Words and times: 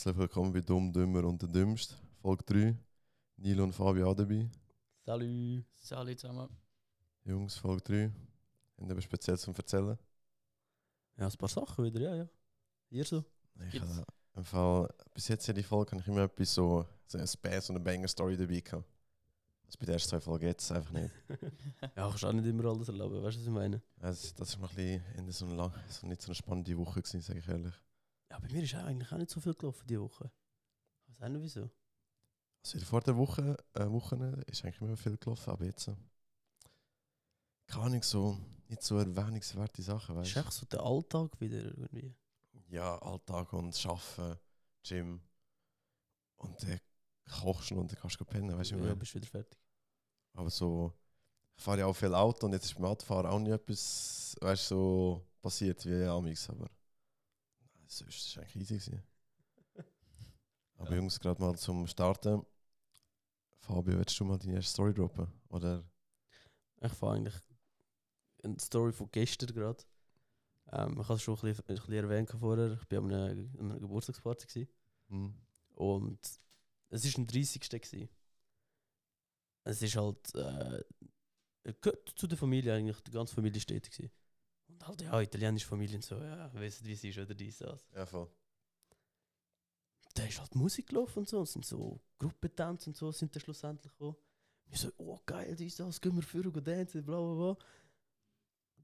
Herzlich 0.00 0.16
willkommen 0.16 0.50
bei 0.50 0.62
Dumm, 0.62 0.90
Dümmer 0.90 1.24
und 1.24 1.42
der 1.42 1.50
Dümmst. 1.50 1.94
Folge 2.22 2.42
3. 2.44 2.74
Nilo 3.36 3.64
und 3.64 3.74
Fabi 3.74 4.02
auch 4.02 4.14
dabei. 4.14 4.48
Salut. 5.04 5.62
Salut 5.76 6.18
zusammen. 6.18 6.48
Jungs, 7.22 7.58
Folge 7.58 7.82
3. 7.82 8.10
Haben 8.78 8.90
etwas 8.90 9.04
Spezielles 9.04 9.42
zum 9.42 9.54
Erzählen? 9.54 9.98
Ja, 11.18 11.26
ein 11.26 11.36
paar 11.36 11.50
Sachen 11.50 11.84
wieder, 11.84 12.00
ja, 12.00 12.14
ja. 12.14 12.28
Ihr 12.88 13.04
so? 13.04 13.22
Ich 13.66 13.72
Gibt's? 13.72 13.94
habe 13.94 14.06
im 14.36 14.44
Fall, 14.46 14.88
bis 15.12 15.28
jetzt 15.28 15.46
in 15.50 15.56
die 15.56 15.62
Folge 15.62 15.90
habe 15.90 16.00
ich 16.00 16.08
immer 16.08 16.22
etwas 16.22 16.54
so, 16.54 16.86
so 17.06 17.18
eine 17.18 17.26
Spaß 17.26 17.68
und 17.68 17.76
eine 17.76 17.84
Banger-Story 17.84 18.38
dabei 18.38 18.60
gehabt. 18.60 18.88
Also 19.66 19.78
bei 19.78 19.84
den 19.84 19.92
ersten 19.92 20.08
zwei 20.08 20.20
Folgen 20.20 20.46
jetzt 20.46 20.72
einfach 20.72 20.92
nicht. 20.92 21.10
Ja, 21.94 22.08
kannst 22.08 22.24
auch 22.24 22.32
nicht 22.32 22.46
immer 22.46 22.64
alles 22.64 22.88
erlauben, 22.88 23.22
weißt 23.22 23.36
du, 23.36 23.40
was 23.40 23.46
ich 23.46 23.52
meine? 23.52 23.82
Also, 24.00 24.34
das 24.34 24.58
war 24.58 24.62
noch 24.62 24.78
ein 24.78 25.26
bisschen 25.26 25.30
so 25.30 25.44
eine, 25.44 25.54
lang, 25.56 25.74
so 25.90 26.06
nicht 26.06 26.22
so 26.22 26.28
eine 26.28 26.36
spannende 26.36 26.74
Woche, 26.78 27.02
gewesen, 27.02 27.20
sage 27.20 27.40
ich 27.40 27.48
ehrlich. 27.48 27.74
Ja, 28.30 28.38
bei 28.38 28.48
mir 28.48 28.62
ist 28.62 28.74
eigentlich 28.74 29.12
auch 29.12 29.18
nicht 29.18 29.30
so 29.30 29.40
viel 29.40 29.54
gelaufen 29.54 29.86
diese 29.86 30.00
Woche. 30.00 30.30
Ich 31.06 31.20
weiß 31.20 31.22
auch 31.22 31.28
nicht 31.32 31.42
wieso. 31.42 31.70
Also 32.62 32.78
vor 32.80 33.00
der 33.00 33.16
Woche, 33.16 33.56
äh, 33.74 33.86
Wochen 33.86 34.20
ist 34.46 34.64
eigentlich 34.64 34.80
immer 34.80 34.96
viel 34.96 35.16
gelaufen, 35.16 35.50
aber 35.50 35.64
jetzt 35.64 35.84
so. 35.84 35.96
Keine 37.66 37.84
Ahnung, 37.84 38.02
so 38.02 38.38
nicht 38.68 38.82
so 38.82 38.98
erwähnungswerte 38.98 39.82
Sachen, 39.82 40.16
weißt 40.16 40.30
ist 40.30 40.36
echt 40.36 40.52
so 40.52 40.66
der 40.66 40.80
Alltag 40.82 41.40
wieder 41.40 41.64
irgendwie. 41.64 42.14
Ja, 42.68 42.96
Alltag 42.98 43.52
und 43.52 43.86
Arbeiten, 43.86 44.38
Gym. 44.84 45.20
Und 46.36 46.62
dann 46.62 46.80
kochst 47.28 47.70
du 47.70 47.80
und 47.80 47.90
dann 47.90 47.98
kannst 47.98 48.20
du 48.20 48.24
pennen, 48.24 48.56
weißt 48.56 48.72
du, 48.72 48.84
ja, 48.84 48.94
bist 48.94 49.14
wieder 49.14 49.26
fertig. 49.26 49.58
Aber 50.34 50.50
so, 50.50 50.92
ich 51.56 51.62
fahre 51.62 51.80
ja 51.80 51.86
auch 51.86 51.96
viel 51.96 52.14
Auto 52.14 52.46
und 52.46 52.52
jetzt 52.52 52.66
ist 52.66 52.74
beim 52.74 52.84
Autofahren 52.84 53.26
auch 53.26 53.38
nicht 53.38 53.52
etwas, 53.52 54.36
weißt 54.40 54.70
du, 54.70 54.74
so 54.74 55.26
passiert 55.42 55.84
wie 55.84 56.04
Amix, 56.04 56.48
aber 56.48 56.70
sonst 57.90 58.16
ist 58.16 58.28
es 58.28 58.38
eigentlich 58.38 58.56
easy 58.56 58.74
gewesen. 58.74 59.02
Aber 60.78 60.90
Ja. 60.90 60.96
Jungs, 60.96 61.20
gerade 61.20 61.40
mal 61.40 61.56
zum 61.56 61.86
Starten. 61.86 62.44
Fabio, 63.58 63.98
willst 63.98 64.18
du 64.18 64.24
mal 64.24 64.38
deine 64.38 64.54
erste 64.54 64.72
Story 64.72 64.94
droppen? 64.94 65.26
Oder? 65.48 65.84
Ich 66.80 66.92
fahre 66.92 67.16
eigentlich 67.16 67.34
eine 68.42 68.58
Story 68.58 68.92
von 68.92 69.10
gestern 69.10 69.52
gerade. 69.52 69.84
Ähm, 70.72 70.92
ich 71.00 71.08
habe 71.08 71.14
es 71.14 71.22
schon 71.22 71.34
ein 71.34 71.40
bisschen, 71.42 71.64
ein 71.66 71.74
bisschen 71.74 71.94
erwähnt 71.94 72.30
vorher. 72.30 72.72
Ich 72.72 72.90
war 72.90 72.98
an 72.98 73.12
einer, 73.12 73.80
Geburtstagsparty. 73.80 74.46
Gewesen. 74.46 74.68
Hm. 75.08 75.34
Und 75.74 76.18
es 76.88 77.04
war 77.04 77.18
am 77.18 77.26
30. 77.26 77.60
Gewesen. 77.60 78.08
Es 79.64 79.82
ist 79.82 79.96
halt. 79.96 80.34
Äh, 80.34 80.84
gehört 81.80 82.08
zu 82.16 82.26
der 82.26 82.38
Familie 82.38 82.74
eigentlich, 82.74 83.00
die 83.00 83.10
ganze 83.10 83.34
Familie 83.34 83.60
steht. 83.60 83.90
Gewesen. 83.90 84.10
Halt, 84.82 85.02
ja, 85.02 85.20
italienische 85.20 85.66
Familie 85.66 85.96
und 85.96 86.04
so, 86.04 86.16
ja, 86.16 86.50
du, 86.54 86.84
wie 86.84 86.94
sie 86.94 87.10
ist 87.10 87.18
oder 87.18 87.34
dies, 87.34 87.58
das. 87.58 87.86
Ja, 87.94 88.06
voll. 88.06 88.28
Da 90.14 90.24
ist 90.24 90.40
halt 90.40 90.54
Musik 90.54 90.88
gelaufen 90.88 91.20
und 91.20 91.28
so, 91.28 91.38
und 91.40 91.48
sind 91.48 91.64
so 91.64 92.00
Gruppentänze 92.18 92.90
und 92.90 92.96
so 92.96 93.12
sind 93.12 93.34
dann 93.34 93.40
schlussendlich 93.40 93.92
gekommen. 93.92 94.16
Wir 94.66 94.78
so, 94.78 94.90
oh 94.98 95.18
geil, 95.26 95.54
dies, 95.56 95.76
das, 95.76 96.00
gehen 96.00 96.14
wir 96.16 96.22
für 96.22 96.46
und 96.46 96.64
tanzen, 96.64 97.04
bla 97.04 97.20
bla 97.20 97.34
bla. 97.34 97.56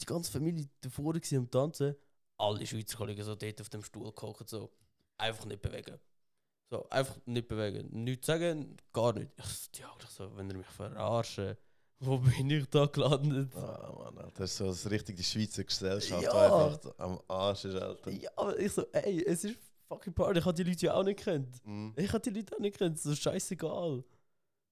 Die 0.01 0.05
ganze 0.05 0.31
Familie 0.31 0.69
davor 0.81 1.15
war 1.15 1.39
am 1.39 1.51
Tanzen. 1.51 1.97
Alle 2.39 2.67
Schweizer 2.67 2.99
Kollegen 2.99 3.25
so 3.25 3.35
dort 3.35 3.61
auf 3.61 3.69
dem 3.71 3.83
Stuhl 3.83 4.13
gehockt, 4.13 4.49
so, 4.49 4.71
einfach 5.17 5.47
nicht 5.47 5.63
bewegen. 5.63 5.99
So, 6.69 6.89
einfach 6.91 7.17
nicht 7.27 7.49
bewegen. 7.49 7.89
Nichts 8.05 8.27
sagen, 8.27 8.77
gar 8.93 9.13
nicht. 9.13 9.31
Ich 9.39 9.45
so, 9.45 9.71
ja, 9.81 9.97
so, 10.09 10.37
wenn 10.37 10.51
ihr 10.51 10.57
mich 10.57 10.67
verarschen, 10.67 11.57
wo 12.01 12.19
bin 12.19 12.51
ich 12.51 12.67
da 12.69 12.87
gelandet? 12.87 13.55
Ah, 13.57 14.11
Mann, 14.15 14.31
das 14.35 14.51
ist 14.51 14.57
so 14.59 14.67
das 14.67 14.91
richtig 14.91 15.17
die 15.17 15.25
Schweizer 15.25 15.65
Gesellschaft, 15.65 16.23
Ja. 16.23 16.31
einfach 16.69 16.81
am 16.99 17.21
Arsch 17.29 17.65
ist, 17.65 17.77
Alter. 17.77 18.11
Ja, 18.11 18.31
aber 18.37 18.59
ich 18.59 18.73
so, 18.73 18.87
ey, 18.93 19.25
es 19.27 19.45
ist 19.45 19.57
fucking 19.89 20.13
Party, 20.13 20.39
ich 20.41 20.45
habe 20.45 20.55
die 20.55 20.63
Leute 20.69 20.87
ja 20.87 20.95
auch 20.95 21.03
nicht 21.05 21.19
gekannt. 21.19 21.57
Mhm. 21.65 21.95
Ich 21.97 22.13
habe 22.13 22.21
die 22.21 22.31
Leute 22.39 22.55
auch 22.55 22.61
nicht 22.61 22.79
gekannt, 22.79 22.99
so 23.01 23.15
scheißegal. 23.15 24.05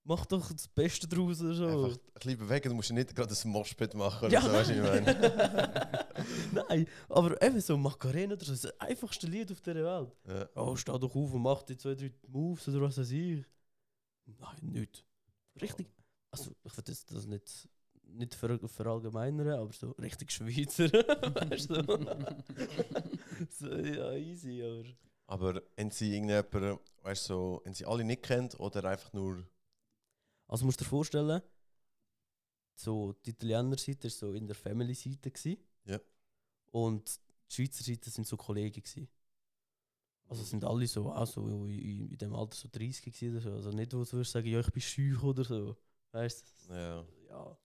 Mach 0.06 0.26
doch 0.26 0.52
das 0.52 0.68
Beste 0.68 1.08
draus 1.08 1.40
oder 1.40 1.54
so. 1.54 1.66
Einfach 1.66 1.96
ein 1.98 2.12
bisschen 2.14 2.38
bewegen, 2.38 2.68
du 2.68 2.74
musst 2.74 2.92
nicht 2.92 3.16
gerade 3.16 3.34
ein 3.34 3.48
Moshpit 3.50 3.94
machen 3.94 4.26
oder 4.26 4.34
Ja, 4.34 4.42
so, 4.42 4.52
weißt 4.52 4.68
du, 4.70 4.74
ich 4.74 4.82
meine? 4.82 6.08
Nein, 6.68 6.86
aber 7.08 7.40
eben 7.42 7.58
so 7.62 7.74
Macarena 7.78 8.34
oder 8.34 8.44
so, 8.44 8.52
das 8.52 8.80
einfachste 8.80 9.26
Lied 9.26 9.50
auf 9.50 9.62
dieser 9.62 9.76
Welt. 9.82 10.12
Ja. 10.28 10.46
Oh, 10.56 10.76
steh 10.76 10.92
doch 10.98 11.14
auf 11.16 11.32
und 11.32 11.40
mach 11.40 11.62
die 11.62 11.78
zwei, 11.78 11.94
drei 11.94 12.12
Moves 12.28 12.68
oder 12.68 12.82
was 12.82 12.98
weiß 12.98 13.10
ich. 13.12 13.44
Nein, 14.26 14.58
nicht. 14.60 15.06
Richtig. 15.62 15.86
Also, 16.38 16.50
ich 16.64 16.76
will 16.76 16.84
das, 16.84 17.06
das 17.06 17.26
nicht, 17.26 17.68
nicht 18.02 18.34
ver 18.34 18.58
verallgemeinern, 18.68 19.48
aber 19.60 19.72
so 19.72 19.92
richtig 19.92 20.32
Schweizer. 20.32 20.88
weißt 20.92 21.70
du? 21.70 21.82
so, 23.50 23.68
ja, 23.68 24.12
easy, 24.14 24.62
aber. 24.62 24.84
Aber 25.26 25.62
haben 25.78 25.90
sie 25.90 26.12
irgendjemanden, 26.12 26.78
weißt 27.02 27.30
du, 27.30 27.34
so, 27.34 27.62
haben 27.64 27.74
sie 27.74 27.86
alle 27.86 28.04
nicht 28.04 28.22
kennt 28.22 28.58
oder 28.58 28.84
einfach 28.84 29.12
nur. 29.12 29.46
Also 30.48 30.66
musst 30.66 30.80
du 30.80 30.84
dir 30.84 30.90
vorstellen, 30.90 31.40
so 32.74 33.12
die 33.24 33.30
Italiener-Seite 33.30 34.04
war 34.04 34.10
so 34.10 34.32
in 34.32 34.46
der 34.46 34.56
Family-Seite. 34.56 35.58
Ja. 35.84 36.00
Und 36.72 37.20
die 37.50 37.54
Schweizer 37.54 37.84
Seite 37.84 38.10
sind 38.10 38.26
so 38.26 38.36
Kollegen. 38.36 38.82
gsi. 38.82 39.08
Also 40.26 40.42
sind 40.42 40.64
alle 40.64 40.86
so, 40.86 41.12
auch 41.12 41.26
so 41.26 41.46
in, 41.46 42.10
in 42.10 42.18
dem 42.18 42.34
Alter 42.34 42.56
so 42.56 42.68
30 42.70 43.04
gsi 43.04 43.30
oder 43.30 43.40
so. 43.40 43.52
Also 43.52 43.70
nicht, 43.70 43.92
wo 43.94 44.02
du 44.02 44.12
würdest 44.12 44.32
sagen, 44.32 44.48
ja, 44.48 44.60
ich 44.60 44.70
bin 44.70 44.82
schüch 44.82 45.22
oder 45.22 45.44
so. 45.44 45.76
Weißt 46.14 46.68
du? 46.68 46.74
Ja. 46.74 47.04
Ja. 47.28 47.58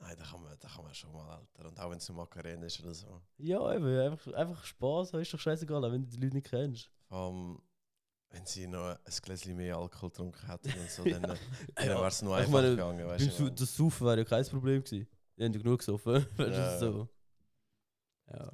Nein, 0.00 0.16
da 0.18 0.24
kann 0.24 0.42
man, 0.42 0.58
da 0.58 0.68
kann 0.68 0.84
man 0.84 0.92
schon 0.92 1.12
mal, 1.12 1.36
Alter. 1.36 1.68
Und 1.68 1.78
auch 1.78 1.88
wenn 1.88 1.98
es 1.98 2.08
nur 2.08 2.16
Macarena 2.18 2.66
ist 2.66 2.80
oder 2.80 2.92
so. 2.92 3.22
Ja, 3.38 3.72
eben, 3.72 3.86
einfach, 4.00 4.32
einfach 4.32 4.64
Spaß, 4.64 5.14
ist 5.14 5.32
doch 5.32 5.38
scheißegal, 5.38 5.84
auch 5.84 5.92
wenn 5.92 6.02
du 6.02 6.08
die 6.08 6.16
Leute 6.16 6.34
nicht 6.34 6.50
kennst. 6.50 6.90
Vor 7.06 7.18
allem, 7.18 7.62
wenn 8.30 8.44
sie 8.44 8.66
noch 8.66 8.96
ein 9.04 9.12
Gläschen 9.22 9.56
mehr 9.56 9.76
Alkohol 9.76 10.10
getrunken 10.10 10.46
hätten 10.48 10.80
und 10.80 10.90
so, 10.90 11.04
dann, 11.04 11.22
dann 11.22 11.38
Ja, 11.78 11.94
wäre 11.94 12.08
es 12.08 12.22
nur 12.22 12.36
einfach 12.36 12.50
meine, 12.50 12.70
gegangen, 12.70 13.06
weißt 13.06 13.38
du. 13.38 13.50
Das 13.50 13.76
Saufen 13.76 14.04
wäre 14.04 14.18
ja 14.18 14.24
kein 14.24 14.44
Problem 14.46 14.82
gewesen. 14.82 15.06
Die 15.36 15.44
haben 15.44 15.52
ja 15.52 15.58
genug 15.60 15.78
gesoffen. 15.78 16.26
Ja. 16.38 16.78
so. 16.80 17.08
Ja. 18.28 18.50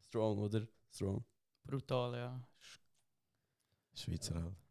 Strong, 0.00 0.38
oder? 0.40 0.66
Strong. 0.90 1.24
Brutal, 1.62 2.14
ja. 2.16 2.48
Schweizer 3.92 4.34
halt. 4.34 4.63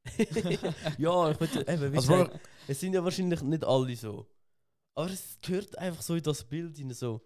Ja, 0.97 1.31
ich 1.31 1.39
würde 1.39 1.71
eben, 1.71 1.95
Also, 1.95 2.29
es 2.67 2.79
sind 2.79 2.93
ja 2.93 3.03
wahrscheinlich 3.03 3.41
nicht 3.41 3.63
alle 3.63 3.95
so. 3.95 4.27
Aber 4.95 5.09
es 5.09 5.37
gehört 5.41 5.77
einfach 5.77 6.01
so 6.01 6.15
in 6.15 6.23
das 6.23 6.43
Bild 6.43 6.77
hinein 6.77 6.93
so. 6.93 7.21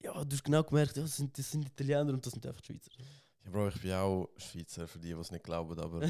Ja, 0.00 0.24
du 0.24 0.34
hast 0.34 0.44
genau 0.44 0.62
gemerkt, 0.62 0.96
ja, 0.96 1.02
das, 1.02 1.16
sind, 1.16 1.36
das 1.36 1.50
sind 1.50 1.66
Italiener 1.66 2.12
und 2.12 2.24
das 2.24 2.32
sind 2.32 2.46
einfach 2.46 2.62
Schweizer. 2.64 2.90
Ja, 3.44 3.50
Bro, 3.50 3.68
ich 3.68 3.80
bin 3.80 3.92
auch 3.92 4.28
Schweizer, 4.36 4.86
für 4.86 4.98
die, 4.98 5.14
die 5.14 5.20
es 5.20 5.30
nicht 5.30 5.44
glauben, 5.44 5.78
aber 5.78 6.08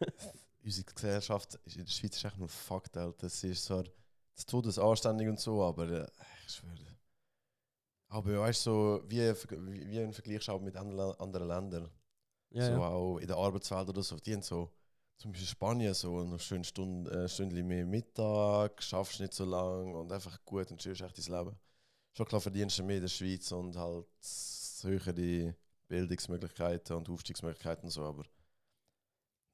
unsere 0.64 0.84
Gesellschaft 0.84 1.54
ist 1.64 1.76
in 1.76 1.84
der 1.84 1.92
Schweiz 1.92 2.16
ist 2.16 2.24
echt 2.24 2.38
nur 2.38 2.48
Fakt, 2.48 2.96
Alter. 2.96 3.26
Es 3.26 3.42
ist 3.42 3.64
zwar 3.64 3.84
das 4.34 4.46
Todes 4.46 4.78
anständig 4.78 5.28
und 5.28 5.40
so, 5.40 5.62
aber 5.62 5.88
äh, 5.88 6.06
ich 6.46 6.52
schwöre. 6.52 6.96
Aber 8.08 8.40
weißt 8.40 8.66
du, 8.66 8.70
so, 8.70 9.02
wie, 9.08 9.18
wie, 9.18 9.90
wie 9.90 10.00
ein 10.00 10.12
Vergleich 10.12 10.48
auch 10.48 10.60
mit 10.60 10.76
anderen, 10.76 11.18
anderen 11.18 11.48
Ländern. 11.48 11.90
Ja, 12.56 12.64
so 12.64 12.72
ja. 12.72 12.88
auch 12.88 13.18
in 13.18 13.26
der 13.26 13.36
Arbeitswelt 13.36 13.88
oder 13.88 14.02
so. 14.02 14.16
Die 14.16 14.32
haben 14.34 14.42
so, 14.42 14.70
zum 15.18 15.32
Beispiel 15.32 15.48
Spanien, 15.48 15.94
so 15.94 16.18
eine 16.20 16.38
schöne 16.38 16.64
Stunde, 16.64 17.10
äh, 17.10 17.28
Stündchen 17.28 17.66
mehr 17.66 17.84
Mittag, 17.86 18.82
schaffst 18.82 19.20
nicht 19.20 19.34
so 19.34 19.44
lang 19.44 19.94
und 19.94 20.12
einfach 20.12 20.42
gut 20.44 20.70
und 20.70 20.80
chillst 20.80 21.02
echt 21.02 21.18
dein 21.18 21.38
Leben. 21.38 21.56
Schon 22.14 22.26
klar 22.26 22.40
verdienst 22.40 22.78
du 22.78 22.82
mehr 22.84 22.96
in 22.96 23.02
der 23.02 23.08
Schweiz 23.08 23.52
und 23.52 23.76
halt 23.76 24.06
höhere 24.82 25.54
Bildungsmöglichkeiten 25.88 26.96
und 26.96 27.08
Aufstiegsmöglichkeiten 27.10 27.84
und 27.84 27.90
so, 27.90 28.04
aber 28.04 28.24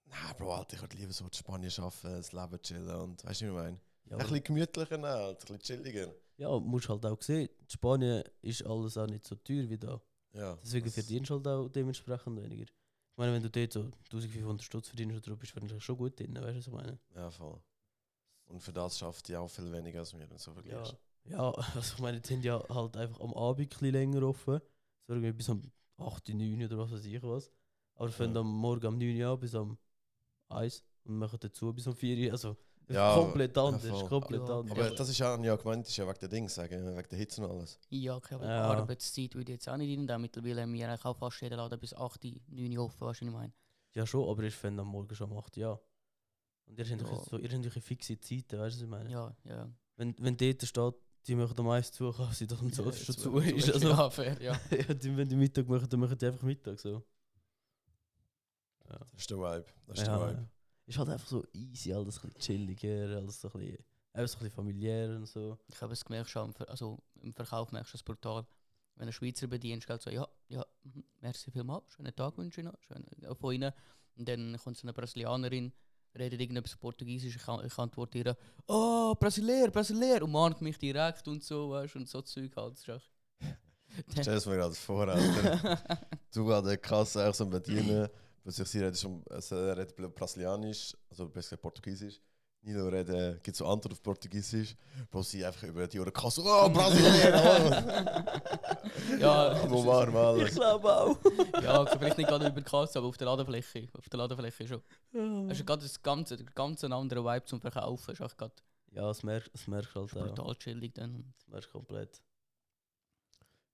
Nein, 0.06 0.34
Bro, 0.38 0.54
Alter, 0.54 0.74
ich 0.76 0.82
würde 0.82 0.96
lieber 0.96 1.12
so 1.12 1.24
in 1.24 1.32
Spanien 1.32 1.72
arbeiten, 1.78 2.16
das 2.16 2.32
Leben 2.32 2.62
chillen 2.62 2.88
und 3.00 3.24
weißt 3.24 3.40
du, 3.40 3.44
wie 3.46 3.48
ich 3.48 3.54
meine? 3.54 3.80
Ja, 4.04 4.16
ein 4.16 4.22
bisschen 4.22 4.44
gemütlicher, 4.44 5.28
ein 5.30 5.36
bisschen 5.36 5.58
chilliger. 5.58 6.14
ja, 6.36 6.58
musst 6.60 6.88
halt 6.88 7.04
auch 7.06 7.20
sehen, 7.22 7.48
in 7.60 7.68
Spanien 7.68 8.22
ist 8.42 8.64
alles 8.66 8.96
auch 8.96 9.06
nicht 9.06 9.24
so 9.26 9.34
teuer 9.36 9.68
wie 9.68 9.78
da. 9.78 10.00
Ja, 10.34 10.58
Deswegen 10.62 10.90
verdienst 10.90 11.30
du 11.30 11.34
halt 11.34 11.46
auch 11.46 11.68
dementsprechend 11.68 12.36
weniger. 12.42 12.66
Ich 13.12 13.18
meine, 13.18 13.32
wenn 13.34 13.42
du 13.42 13.50
dort 13.50 13.72
so 13.72 13.80
1500 14.10 14.62
Stutz 14.64 14.88
verdienst 14.88 15.16
oder 15.16 15.34
so, 15.34 15.36
bist 15.36 15.52
du 15.52 15.56
wahrscheinlich 15.60 15.84
schon 15.84 15.96
gut 15.96 16.18
drin, 16.18 16.34
weißt 16.34 16.44
du, 16.46 16.56
was 16.56 16.66
ich 16.66 16.72
meine? 16.72 16.98
Ja, 17.14 17.30
voll. 17.30 17.60
Und 18.46 18.60
für 18.60 18.72
das 18.72 18.98
schafft 18.98 19.28
die 19.28 19.36
auch 19.36 19.48
viel 19.48 19.70
weniger 19.72 20.00
als 20.00 20.12
wir, 20.12 20.20
wenn 20.20 20.28
du 20.30 20.38
so 20.38 20.52
Ja, 20.52 20.54
vergleichst. 20.54 20.96
ja, 21.24 21.50
also 21.74 21.94
ich 21.94 22.00
meine, 22.00 22.20
die 22.20 22.28
sind 22.28 22.44
ja 22.44 22.62
halt 22.68 22.96
einfach 22.96 23.20
am 23.20 23.34
Abend 23.34 23.82
ein 23.82 23.92
länger 23.92 24.22
offen. 24.22 24.60
So 25.06 25.14
irgendwie 25.14 25.32
bis 25.32 25.48
um 25.48 25.62
8, 25.98 26.28
9 26.30 26.64
oder 26.64 26.78
was 26.78 26.92
weiß 26.92 27.04
ich 27.04 27.22
was. 27.22 27.50
Aber 27.94 28.06
wir 28.08 28.12
fangen 28.12 28.34
Ja. 28.34 28.40
am 28.40 28.48
Morgen 28.52 28.86
um 28.86 28.98
9 28.98 29.20
Uhr 29.22 29.30
an 29.32 29.38
bis 29.40 29.54
um 29.54 29.78
1 30.48 30.84
und 31.04 31.18
machen 31.18 31.38
dazu 31.40 31.72
bis 31.72 31.86
um 31.86 31.94
4 31.94 32.16
Uhr. 32.26 32.32
Also 32.32 32.56
das 32.88 32.94
Ja, 32.96 33.10
ist 33.14 33.20
komplett 33.24 33.56
ja, 33.56 33.64
anders. 33.64 33.86
voll. 33.86 34.08
komplett 34.08 34.48
Ja. 34.48 34.58
anders. 34.60 34.78
Aber 34.78 34.90
das 34.90 35.08
ist 35.08 35.18
ja, 35.18 35.40
ja 35.42 35.56
gemeint, 35.56 35.86
ist 35.88 35.96
ja 35.96 36.06
wegen 36.06 36.18
der 36.20 36.28
Dings, 36.28 36.54
sagen, 36.54 36.96
wegen 36.96 37.08
der 37.08 37.18
Hitze 37.18 37.42
und 37.44 37.50
alles. 37.50 37.78
Ja, 37.90 38.16
okay, 38.16 38.34
aber 38.34 38.44
Ja. 38.46 38.62
Arbeitszeit 38.74 39.34
würde 39.34 39.52
ich 39.52 39.56
jetzt 39.56 39.68
auch 39.68 39.76
nicht 39.76 40.10
rein. 40.10 40.20
Mittlerweile 40.20 40.62
haben 40.62 40.72
wir 40.72 40.88
eigentlich 40.88 41.04
auch 41.04 41.16
fast 41.16 41.40
jeden 41.40 41.56
Laden 41.56 41.78
bis 41.78 41.94
8, 41.94 42.24
9 42.48 42.76
Uhr 42.78 42.84
offen, 42.84 43.00
weißt 43.06 43.20
du, 43.20 43.26
was 43.26 43.32
ich 43.32 43.38
meine? 43.38 43.52
ja 43.94 44.06
schon, 44.06 44.28
aber 44.28 44.42
ich 44.44 44.54
fände 44.54 44.80
am 44.82 44.88
Morgen 44.88 45.14
schon 45.14 45.30
um 45.30 45.38
8 45.38 45.56
Uhr 45.58 45.68
an. 45.72 45.78
Und 46.66 46.78
ihr 46.78 46.84
habt 46.86 47.00
Ja. 47.02 47.08
doch 47.08 47.28
so 47.28 47.38
irgendwelche 47.38 47.80
fixe 47.80 48.18
Zeiten, 48.18 48.58
weißt 48.58 48.76
du, 48.76 48.80
was 48.80 48.82
ich 48.82 48.88
meine? 48.88 49.10
Ja, 49.10 49.36
ja. 49.44 49.70
Wenn, 49.96 50.14
wenn 50.18 50.36
dort 50.36 50.62
steht, 50.62 50.94
die 51.26 51.34
machen 51.34 51.54
am 51.58 51.66
meisten 51.66 51.94
zu, 51.94 52.10
kann 52.10 52.32
sie 52.32 52.46
dann 52.46 52.72
so 52.72 52.84
Ja, 52.84 52.92
schon 52.92 53.16
zu- 53.16 53.38
ist. 53.38 53.72
Also, 53.72 53.88
ja, 53.90 54.10
fair, 54.10 54.40
ja. 54.42 54.58
ja, 54.88 54.94
die, 54.94 55.16
wenn 55.16 55.28
die 55.28 55.36
Mittag 55.36 55.68
machen, 55.68 55.88
dann 55.88 56.00
machen 56.00 56.16
die 56.18 56.26
einfach 56.26 56.42
Mittag 56.42 56.78
so. 56.80 57.02
Das 58.88 59.12
ist 59.16 59.30
der 59.30 59.38
Vibe. 59.38 59.64
Das 59.86 59.98
ist 59.98 60.06
Ja, 60.06 60.18
der 60.18 60.28
Vibe. 60.28 60.48
Ist 60.86 60.98
halt 60.98 61.08
einfach 61.08 61.28
so 61.28 61.44
easy, 61.52 61.92
alles 61.92 62.18
ein 62.18 62.30
bisschen 62.30 62.40
chilliger, 62.40 63.16
alles 63.16 63.40
so 63.40 63.48
ein 63.48 63.60
bisschen, 63.60 63.84
ein 64.12 64.22
bisschen 64.24 64.50
familiär 64.50 65.16
und 65.16 65.26
so. 65.26 65.58
Ich 65.68 65.80
habe 65.80 65.92
es 65.92 66.04
gemerkt, 66.04 66.30
schon, 66.30 66.54
also 66.66 66.98
im 67.20 67.32
Verkauf 67.32 67.70
merkst 67.72 67.94
du 67.94 67.96
es 67.98 68.02
brutal. 68.02 68.46
Wenn 68.96 69.06
ein 69.08 69.12
Schweizer 69.12 69.46
bedienst, 69.46 69.86
gell, 69.86 70.00
so, 70.00 70.10
ja, 70.10 70.26
ja, 70.48 70.66
mhm, 70.82 71.04
merci 71.20 71.50
vielmals, 71.50 71.92
schönen 71.92 72.14
Tag 72.14 72.36
wünsche 72.36 72.60
ich 72.60 72.66
noch, 72.66 72.78
schön 72.82 73.04
von 73.38 73.54
Ihnen. 73.54 73.72
Und 74.16 74.28
dann 74.28 74.58
kommt 74.62 74.76
so 74.76 74.82
eine 74.82 74.92
Brasilianerin, 74.92 75.72
redet 76.18 76.40
irgendetwas 76.40 76.76
Portugiesisch, 76.76 77.36
ich, 77.36 77.42
ich 77.42 77.78
antworte 77.78 78.18
ihr, 78.18 78.36
oh, 78.66 79.14
Brasileer, 79.14 79.70
Brasileer, 79.70 80.22
umarmt 80.22 80.60
mich 80.60 80.78
direkt 80.78 81.26
und 81.28 81.42
so, 81.42 81.70
weißt 81.70 81.94
du, 81.94 82.00
und 82.00 82.08
so 82.08 82.20
Zeug 82.22 82.54
halt. 82.56 82.78
Stell 84.10 84.36
es 84.36 84.46
mir 84.46 84.56
gerade 84.56 84.74
vor, 84.74 85.08
Alter. 85.08 85.78
du 86.34 86.52
an 86.52 86.64
der 86.64 86.78
Kasse 86.78 87.28
auch 87.28 87.34
so 87.34 87.44
bedienen, 88.42 88.64
plötzlich 88.64 88.68
sie 88.68 88.78
redet 88.80 88.98
schon, 88.98 89.22
also 89.30 89.56
er 89.56 89.76
redet 89.76 90.14
Brasilianisch, 90.14 90.96
also 91.10 91.26
besser 91.28 91.56
gesagt 91.56 91.62
Portugiesisch. 91.62 92.20
Nino 92.64 92.86
redet, 92.88 93.42
gibt 93.42 93.56
so 93.56 93.66
Antwort 93.66 93.92
auf 93.92 94.02
Portugiesisch, 94.02 94.76
wo 95.10 95.20
sie 95.22 95.44
einfach 95.44 95.64
über 95.64 95.88
die 95.88 95.98
Ohren 95.98 96.12
Kasse, 96.12 96.42
oh, 96.44 96.68
Brasilianer! 96.68 98.40
ja, 99.18 99.68
Wo 99.70 99.84
wir 99.84 100.14
alles? 100.14 100.50
Ich 100.50 100.54
glaube 100.54 100.96
auch. 100.96 101.16
ja, 101.60 101.84
vielleicht 101.86 102.18
nicht 102.18 102.28
gerade 102.28 102.46
über 102.46 102.60
die 102.60 102.70
Kasse, 102.70 102.98
aber 103.00 103.08
auf 103.08 103.16
der 103.16 103.26
Ladefläche. 103.26 103.88
Auf 103.98 104.08
der 104.08 104.18
Ladefläche 104.18 104.68
schon. 104.68 104.82
ja, 105.12 105.50
Es 105.50 105.58
ist 105.58 105.66
gerade 105.66 105.82
das 105.82 106.00
ganze, 106.00 106.36
der 106.36 106.46
ganz 106.54 106.84
ein 106.84 106.92
anderer 106.92 107.24
Vibe 107.24 107.44
zum 107.46 107.60
Verkaufen. 107.60 108.12
Ist 108.12 108.20
echt 108.20 108.38
gerade 108.38 108.54
das 108.94 109.22
merkst 109.22 109.50
das 109.52 109.66
merkst 109.66 109.96
du 109.96 110.00
halt 110.00 110.12
auch. 110.12 110.26
brutal 110.34 110.54
chillig 110.56 110.94
dann. 110.94 111.32
Das 111.38 111.48
merkst 111.48 111.68
du 111.68 111.72
komplett. 111.72 112.22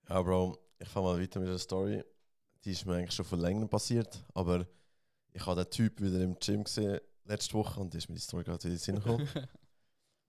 Ja, 0.08 0.22
Bro, 0.22 0.56
ich 0.78 0.88
fange 0.88 1.06
mal 1.08 1.20
weiter 1.20 1.40
mit 1.40 1.48
der 1.50 1.58
Story. 1.58 2.02
Die 2.64 2.72
ist 2.72 2.84
mir 2.86 2.96
eigentlich 2.96 3.14
schon 3.14 3.24
vor 3.24 3.38
längerem 3.38 3.68
passiert, 3.68 4.24
aber 4.34 4.66
ich 5.32 5.44
habe 5.46 5.64
den 5.64 5.70
Typ 5.70 6.00
wieder 6.00 6.20
im 6.20 6.38
Gym 6.38 6.64
gesehen 6.64 7.00
letzte 7.24 7.54
Woche 7.54 7.78
und 7.80 7.92
da 7.92 7.98
ist 7.98 8.08
mir 8.08 8.14
die 8.16 8.20
Story 8.20 8.44
gerade 8.44 8.58
wieder 8.58 8.70
in 8.70 8.76
den 8.76 8.78
Sinn 8.78 8.96
gekommen. 8.96 9.28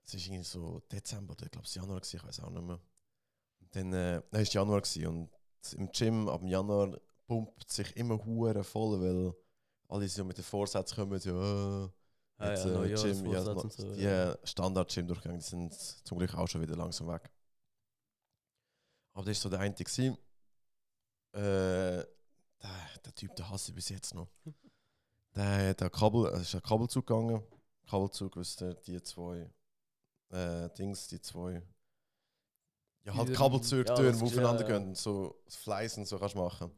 Es 0.01 0.15
war 0.15 0.21
irgendwie 0.21 0.43
so 0.43 0.79
Dezember 0.91 1.33
oder 1.33 1.45
ich 1.45 1.51
glaube 1.51 1.67
es 1.67 1.75
Januar, 1.75 1.99
gewesen, 1.99 2.15
ich 2.17 2.23
weiß 2.23 2.39
auch 2.39 2.49
nicht 2.49 2.63
mehr. 2.63 2.79
Und 3.59 3.75
dann, 3.75 3.93
äh, 3.93 4.15
nein, 4.31 4.41
es 4.41 4.47
war 4.55 4.63
Januar 4.63 4.81
gewesen, 4.81 5.05
und 5.05 5.29
im 5.73 5.91
Gym 5.91 6.27
ab 6.27 6.39
dem 6.39 6.47
Januar 6.47 6.99
pumpt 7.27 7.71
sich 7.71 7.95
immer 7.95 8.17
hure 8.25 8.63
voll, 8.63 8.99
weil 8.99 9.35
alle 9.87 10.07
so 10.07 10.25
mit 10.25 10.37
den 10.37 10.43
Vorsätzen 10.43 10.95
kommen, 10.95 11.19
so, 11.19 11.29
äh, 11.29 11.89
Ah, 12.39 12.51
jetzt, 12.51 12.65
ja, 12.65 12.83
äh, 12.83 12.93
Gym, 12.93 13.31
ja, 13.33 13.43
so, 13.43 13.93
die 13.93 14.01
ja. 14.01 14.37
Standard-Gym-Durchgänge 14.45 15.41
sind 15.41 15.73
zum 15.73 16.17
Glück 16.17 16.33
auch 16.35 16.47
schon 16.47 16.61
wieder 16.61 16.75
langsam 16.77 17.07
weg. 17.09 17.29
Aber 19.13 19.25
das 19.25 19.43
war 19.43 19.51
so 19.51 19.57
der 19.57 19.69
gewesen. 19.69 20.17
Äh, 21.33 22.05
der, 22.61 23.01
der 23.05 23.15
Typ, 23.15 23.35
der 23.35 23.49
hasse 23.49 23.71
ich 23.71 23.75
bis 23.75 23.89
jetzt 23.89 24.13
noch. 24.13 24.29
Der, 25.35 25.73
der 25.73 25.89
Kabel, 25.89 26.27
es 26.33 26.41
ist 26.41 26.55
ein 26.55 26.63
Kabelzug 26.63 27.07
gegangen. 27.07 27.43
Kabelzug, 27.87 28.35
wisst 28.35 28.61
ihr, 28.61 28.73
die 28.73 29.01
zwei 29.01 29.49
äh, 30.29 30.69
Dings, 30.71 31.07
die 31.07 31.21
zwei. 31.21 31.61
Ja, 33.03 33.15
halt. 33.15 33.33
Kabelzüge, 33.33 33.89
Ja, 33.89 33.95
Türen, 33.95 34.17
die 34.17 34.23
aufeinander 34.23 34.61
ja, 34.63 34.69
ja. 34.69 34.77
gehen 34.79 34.89
und 34.89 34.97
so 34.97 35.41
das 35.45 35.55
Fleiß 35.55 35.97
und 35.97 36.07
so 36.07 36.19
kannst 36.19 36.35
du 36.35 36.39
machen. 36.39 36.71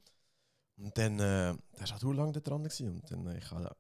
Und 0.78 0.98
dann, 0.98 1.19
äh, 1.19 1.56
der 1.80 1.89
war 1.89 1.98
auch 1.98 2.13
lange 2.13 2.31
da 2.31 2.39
dran 2.39 2.63
gewesen. 2.63 2.89
und 2.89 3.12
dann, 3.12 3.27
äh, 3.27 3.38
ich 3.38 3.51
habe 3.51 3.75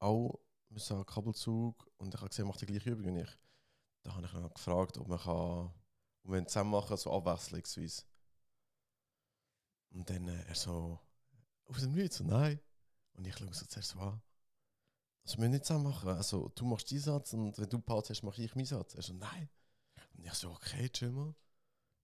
auch 0.00 0.38
müssen 0.70 0.96
einen 0.96 1.06
Kabelzug 1.06 1.90
und 1.98 2.14
ich 2.14 2.20
habe 2.20 2.28
gesehen, 2.28 2.44
er 2.44 2.48
macht 2.48 2.60
die 2.60 2.66
gleiche 2.66 2.90
Übung 2.90 3.16
wie 3.16 3.20
ich. 3.20 3.38
Da 4.02 4.14
habe 4.14 4.26
ich 4.26 4.34
ihn 4.34 4.42
dann 4.42 4.52
gefragt, 4.52 4.98
ob 4.98 5.08
man 5.08 5.18
kann, 5.18 5.72
wir 6.24 6.38
ihn 6.38 6.46
zusammen 6.46 6.70
machen, 6.70 6.96
so 6.96 7.12
abwechslungsweise. 7.12 8.02
Und 9.90 10.10
dann 10.10 10.28
äh, 10.28 10.42
er 10.48 10.54
so, 10.54 10.98
aus 11.66 11.80
dem 11.80 11.92
Nichts, 11.92 12.16
so 12.16 12.24
nein. 12.24 12.60
Und 13.14 13.26
ich 13.26 13.36
schaue 13.36 13.52
so 13.54 13.66
zuerst 13.66 13.90
so 13.90 14.00
an. 14.00 14.20
Wir 15.24 15.38
müssen 15.38 15.50
nicht 15.52 15.64
zusammen 15.64 15.84
machen. 15.84 16.10
Also 16.10 16.48
du 16.54 16.64
machst 16.66 16.90
deinen 16.90 17.00
Satz 17.00 17.32
und 17.32 17.56
wenn 17.58 17.68
du 17.68 17.78
Pause 17.80 18.10
hast, 18.10 18.22
mache 18.22 18.42
ich 18.42 18.54
meinen 18.54 18.66
Satz. 18.66 18.94
Er 18.94 19.02
so, 19.02 19.14
nein. 19.14 19.48
Und 20.16 20.24
ich 20.24 20.34
so, 20.34 20.50
okay, 20.50 20.88
chill 20.90 21.10
mal. 21.10 21.34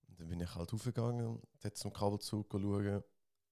Und 0.08 0.20
dann 0.20 0.28
bin 0.28 0.40
ich 0.40 0.54
halt 0.54 0.72
aufgegangen, 0.72 1.40
dort 1.60 1.76
zum 1.76 1.92
Kabelzug 1.92 2.46
schauen. 2.50 3.02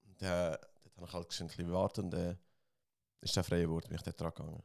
Und 0.02 0.20
der, 0.20 0.58
dort 0.82 0.96
habe 0.96 1.06
ich 1.06 1.12
halt 1.12 1.40
ein 1.40 1.46
bisschen 1.46 1.66
gewartet 1.66 2.04
und 2.04 2.10
dann 2.10 2.38
ist 3.20 3.36
der 3.36 3.44
frei 3.44 3.62
geworden, 3.62 3.88
bin 3.88 3.96
ich 3.96 4.02
dort 4.02 4.20
dran 4.20 4.32
gegangen. 4.34 4.62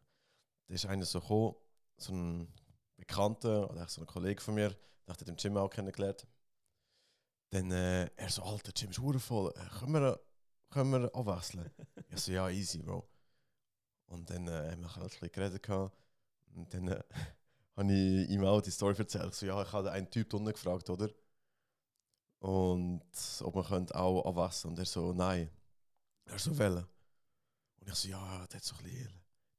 Da 0.68 0.74
ist 0.74 0.86
einer 0.86 1.06
so 1.06 1.20
gekommen, 1.20 1.56
so 1.98 2.14
ein 2.14 2.54
Bekannter 2.96 3.70
oder 3.70 3.88
so 3.88 4.02
ein 4.02 4.08
Kollege 4.08 4.42
von 4.42 4.56
mir, 4.56 4.70
den 4.70 4.78
ich 5.12 5.18
dort 5.18 5.28
im 5.28 5.36
Gym 5.36 5.58
auch 5.58 5.70
kennengelernt. 5.70 6.26
Dann 7.50 7.72
äh, 7.72 8.10
er 8.16 8.30
so, 8.30 8.44
Alter, 8.44 8.72
Gym 8.72 8.90
ist 8.90 9.24
voll, 9.24 9.54
äh, 9.56 9.80
können 9.80 9.94
wir, 9.94 10.20
können 10.74 10.92
wir 10.92 11.16
abwechseln? 11.16 11.70
ich 12.10 12.20
so, 12.20 12.32
ja, 12.32 12.50
easy, 12.50 12.80
Bro. 12.80 13.08
Und 14.08 14.30
dann 14.30 14.48
äh, 14.48 14.72
haben 14.72 14.82
wir 14.82 14.96
halt 14.96 15.06
ein 15.06 15.10
bisschen 15.10 15.32
geredet. 15.32 15.64
Gehabt. 15.64 15.96
Und 16.56 16.74
dann 16.74 16.88
äh, 16.88 17.04
habe 17.78 17.94
ich 17.94 18.30
ihm 18.30 18.46
auch 18.46 18.62
die 18.62 18.72
Story 18.72 18.96
erzählt. 18.98 19.34
Ich 19.34 19.36
so, 19.36 19.46
ja, 19.46 19.62
ich 19.62 19.72
habe 19.72 19.92
einen 19.92 20.10
Typ 20.10 20.34
unten 20.34 20.52
gefragt, 20.52 20.90
oder? 20.90 21.10
Und 22.40 23.04
ob 23.42 23.56
man 23.56 23.64
könnte 23.64 23.96
auch 23.96 24.26
abwechseln. 24.26 24.72
Und 24.72 24.80
er 24.80 24.86
so, 24.86 25.14
nein. 25.14 25.50
Er 26.26 26.40
so, 26.40 26.58
wählen. 26.58 26.86
Und 27.80 27.88
ich 27.88 27.96
so, 27.96 28.10
ja, 28.10 28.46
der 28.48 28.58
hat 28.58 28.64
so 28.64 28.76
ein 28.76 28.84
bisschen, 28.84 29.10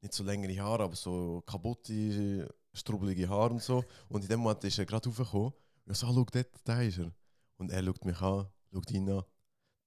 nicht 0.02 0.12
so 0.12 0.22
längere 0.22 0.62
Haare, 0.62 0.84
aber 0.84 0.96
so 0.96 1.42
kaputte, 1.46 2.54
strubbelige 2.74 3.28
Haare 3.28 3.54
und 3.54 3.62
so. 3.62 3.84
Und 4.08 4.22
in 4.22 4.28
dem 4.28 4.40
Moment 4.40 4.62
ist 4.64 4.78
er 4.78 4.86
gerade 4.86 5.08
raufgekommen. 5.08 5.52
Ich 5.86 5.96
so, 5.96 6.06
ah, 6.06 6.12
schau, 6.14 6.24
dort, 6.24 6.48
da 6.64 6.82
ist 6.82 6.98
er. 6.98 7.12
Und 7.56 7.70
er 7.70 7.82
schaut 7.84 8.04
mich 8.04 8.20
an, 8.20 8.46
schaut 8.72 8.90
ihn 8.90 9.10
an. 9.10 9.24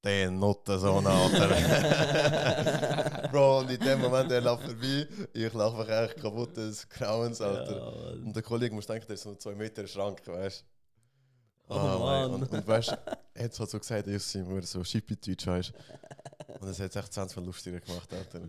Der 0.04 0.30
Nottensohn, 0.32 1.06
Alter. 1.08 1.50
Bro, 3.32 3.60
und 3.60 3.72
in 3.72 3.80
dem 3.80 4.00
Moment, 4.00 4.32
er 4.32 4.42
läuft 4.42 4.64
vorbei. 4.64 5.08
Ich 5.34 5.52
laufe 5.54 5.78
einfach 5.82 6.04
echt 6.10 6.18
kaputt 6.22 6.56
des 6.56 6.88
Grauens, 6.88 7.42
Alter. 7.42 7.78
Ja. 7.78 8.12
Und 8.24 8.34
der 8.36 8.44
Kollege 8.44 8.74
muss 8.76 8.86
denken, 8.86 9.08
der 9.08 9.16
ist 9.16 9.24
so 9.24 9.36
zwei 9.36 9.56
Meter 9.56 9.86
Schrank, 9.88 10.22
weißt 10.28 10.62
du? 10.62 10.66
Oh, 11.74 11.76
mein- 11.76 12.32
Mann. 12.32 12.42
Und, 12.44 12.50
und 12.52 12.68
weißt 12.68 12.92
du, 12.92 12.98
er 13.34 13.44
hat 13.46 13.54
so 13.54 13.66
gesagt, 13.66 14.08
er 14.08 14.14
ist 14.14 14.34
immer 14.36 14.62
so 14.62 14.84
Schippi-Deutsch, 14.84 15.48
weißt 15.48 15.74
du? 15.74 16.54
Und 16.54 16.64
das 16.70 16.80
hat 16.80 16.90
es 16.92 16.96
echt 16.96 17.14
20 17.14 17.38
Mal 17.38 17.46
lustiger 17.46 17.80
gemacht, 17.82 18.14
Alter. 18.14 18.42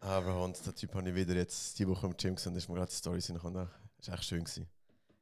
Aber 0.00 0.44
und 0.44 0.64
der 0.66 0.74
Typ 0.74 0.94
habe 0.94 1.08
ich 1.08 1.14
wieder 1.14 1.34
jetzt 1.34 1.78
die 1.78 1.88
Woche 1.88 2.06
im 2.06 2.16
Gym 2.16 2.34
gesehen, 2.36 2.52
da 2.52 2.58
ist 2.58 2.68
mir 2.68 2.74
gerade 2.76 2.90
die 2.90 2.96
Story 2.96 3.20
reingekommen. 3.26 3.68
Das 3.98 4.08
war 4.08 4.14
echt 4.14 4.24
schön. 4.24 4.44
Gewesen. 4.44 4.68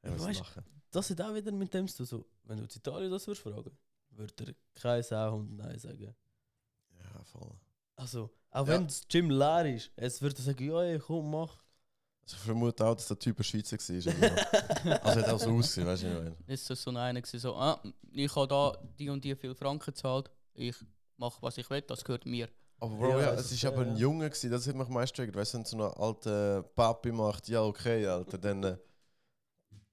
Ja, 0.02 0.10
weißt-. 0.10 0.42
Das 0.90 1.10
hat 1.10 1.20
auch 1.22 1.34
wieder 1.34 1.52
mit 1.52 1.72
dem 1.72 1.88
zu 1.88 1.98
tun. 1.98 2.06
So, 2.06 2.24
wenn 2.44 2.58
du 2.58 2.64
in 2.64 2.68
Italien 2.74 3.10
das 3.10 3.26
würdest 3.26 3.42
fragen, 3.42 3.70
würde 4.16 4.44
er 4.46 4.54
kein 4.80 5.02
Sau 5.02 5.36
und 5.36 5.56
Nein 5.56 5.78
sagen. 5.78 6.14
Ja, 6.98 7.24
voll. 7.24 7.52
Also, 7.96 8.30
auch 8.50 8.66
Ja. 8.66 8.74
wenn 8.74 8.86
das 8.86 9.06
Gym 9.08 9.30
leer 9.30 9.74
ist, 9.74 9.90
es 9.96 10.20
würde 10.22 10.36
er 10.36 10.42
sagen, 10.42 10.64
ja, 10.68 10.82
ey, 10.82 10.98
komm, 10.98 11.30
mach. 11.30 11.62
Also 12.26 12.36
ich 12.36 12.42
vermute 12.42 12.84
auch, 12.86 12.94
dass 12.94 13.06
der 13.08 13.18
Typ 13.18 13.38
ein 13.38 13.44
Schweizer 13.44 13.76
war. 13.76 15.02
also 15.04 15.20
hat 15.20 15.28
auch 15.28 15.38
so 15.38 15.50
ausgesehen, 15.50 15.86
weißt 15.86 16.02
du, 16.02 16.06
ich 16.08 16.14
meine? 16.14 16.36
Ist 16.46 16.70
das 16.70 16.82
so 16.82 16.90
einer 16.90 17.20
gewesen, 17.20 17.38
so, 17.38 17.54
ah, 17.54 17.82
ich 18.12 18.34
habe 18.34 18.48
da 18.48 18.78
die 18.98 19.10
und 19.10 19.22
die 19.22 19.34
viel 19.36 19.54
Franken 19.54 19.84
gezahlt, 19.92 20.30
ich 20.54 20.74
mache 21.16 21.40
was 21.42 21.58
ich 21.58 21.68
will, 21.68 21.82
das 21.82 22.02
gehört 22.02 22.24
mir. 22.24 22.48
Aber 22.80 22.96
Bro, 22.96 23.10
Ja, 23.10 23.20
ja, 23.20 23.32
es 23.34 23.40
es 23.40 23.46
ist, 23.52 23.52
ist 23.58 23.64
aber 23.66 23.82
ein 23.82 23.96
Junge 23.96 24.28
gewesen, 24.30 24.50
das 24.50 24.66
hat 24.66 24.74
mich 24.74 24.88
meisten 24.88 25.16
getriggert. 25.16 25.36
Weißt 25.36 25.54
du, 25.54 25.58
wenn 25.58 25.64
so 25.64 25.76
ein 25.76 25.82
alter 26.02 26.62
Papi 26.62 27.12
macht, 27.12 27.48
ja 27.48 27.62
okay, 27.62 28.06
Alter, 28.06 28.38
dann, 28.38 28.64
äh, 28.64 28.76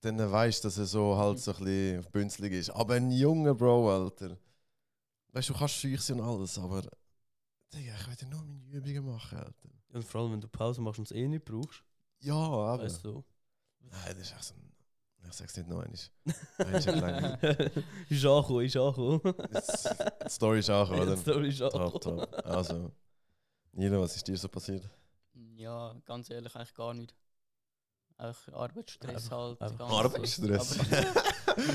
dann 0.01 0.31
weißt 0.31 0.63
du, 0.63 0.67
dass 0.67 0.77
er 0.77 0.85
so 0.85 1.17
halt 1.17 1.39
so 1.39 1.51
ein 1.53 1.57
bisschen 1.63 2.11
bünzlig 2.11 2.53
ist. 2.53 2.69
Aber 2.71 2.95
ein 2.95 3.11
Junge, 3.11 3.53
Bro, 3.55 3.91
Alter. 3.91 4.37
Weißt 5.33 5.49
du, 5.49 5.53
du 5.53 5.59
kannst 5.59 5.75
schüch 5.75 6.01
sein 6.01 6.19
und 6.19 6.25
alles, 6.27 6.57
aber 6.59 6.81
Digga, 7.73 7.95
ich 7.95 8.07
will 8.07 8.15
ja 8.21 8.27
nur 8.27 8.43
meine 8.43 8.63
Übungen 8.69 9.05
machen, 9.05 9.37
Alter. 9.37 9.69
Und 9.93 10.03
vor 10.05 10.21
allem, 10.21 10.33
wenn 10.33 10.41
du 10.41 10.47
Pause 10.47 10.81
machst 10.81 10.99
und 10.99 11.05
es 11.05 11.11
eh 11.11 11.27
nicht 11.27 11.45
brauchst, 11.45 11.83
Ja, 12.19 12.35
aber. 12.35 12.83
weißt 12.83 13.03
du. 13.05 13.23
Nein, 13.81 14.15
das 14.17 14.27
ist 14.27 14.33
echt 14.33 14.43
so 14.43 14.53
ein. 14.55 14.71
Ich 15.27 15.33
sag's 15.33 15.55
nicht 15.55 15.69
noch 15.69 15.79
einmal. 15.81 15.99
Ist 18.09 18.25
angekommen, 18.25 18.65
ist 18.65 18.75
angekommen. 18.75 19.21
Die 20.25 20.29
Story 20.29 20.59
ist 20.59 20.69
auch, 20.69 20.91
Die 20.91 20.95
oder? 21.01 21.15
Story 21.17 21.49
ist 21.49 21.61
Top, 21.61 21.73
angekommen. 21.85 22.25
top. 22.27 22.45
Also, 22.45 22.91
Nilo, 23.73 24.01
was 24.01 24.15
ist 24.15 24.27
dir 24.27 24.37
so 24.37 24.49
passiert? 24.49 24.89
Ja, 25.55 25.93
ganz 26.05 26.29
ehrlich, 26.29 26.55
eigentlich 26.55 26.73
gar 26.73 26.93
nicht. 26.93 27.13
Einfach 28.21 28.53
Arbeitsstress 28.53 29.31
halt. 29.31 29.61
Arbeitsstress. 29.61 30.77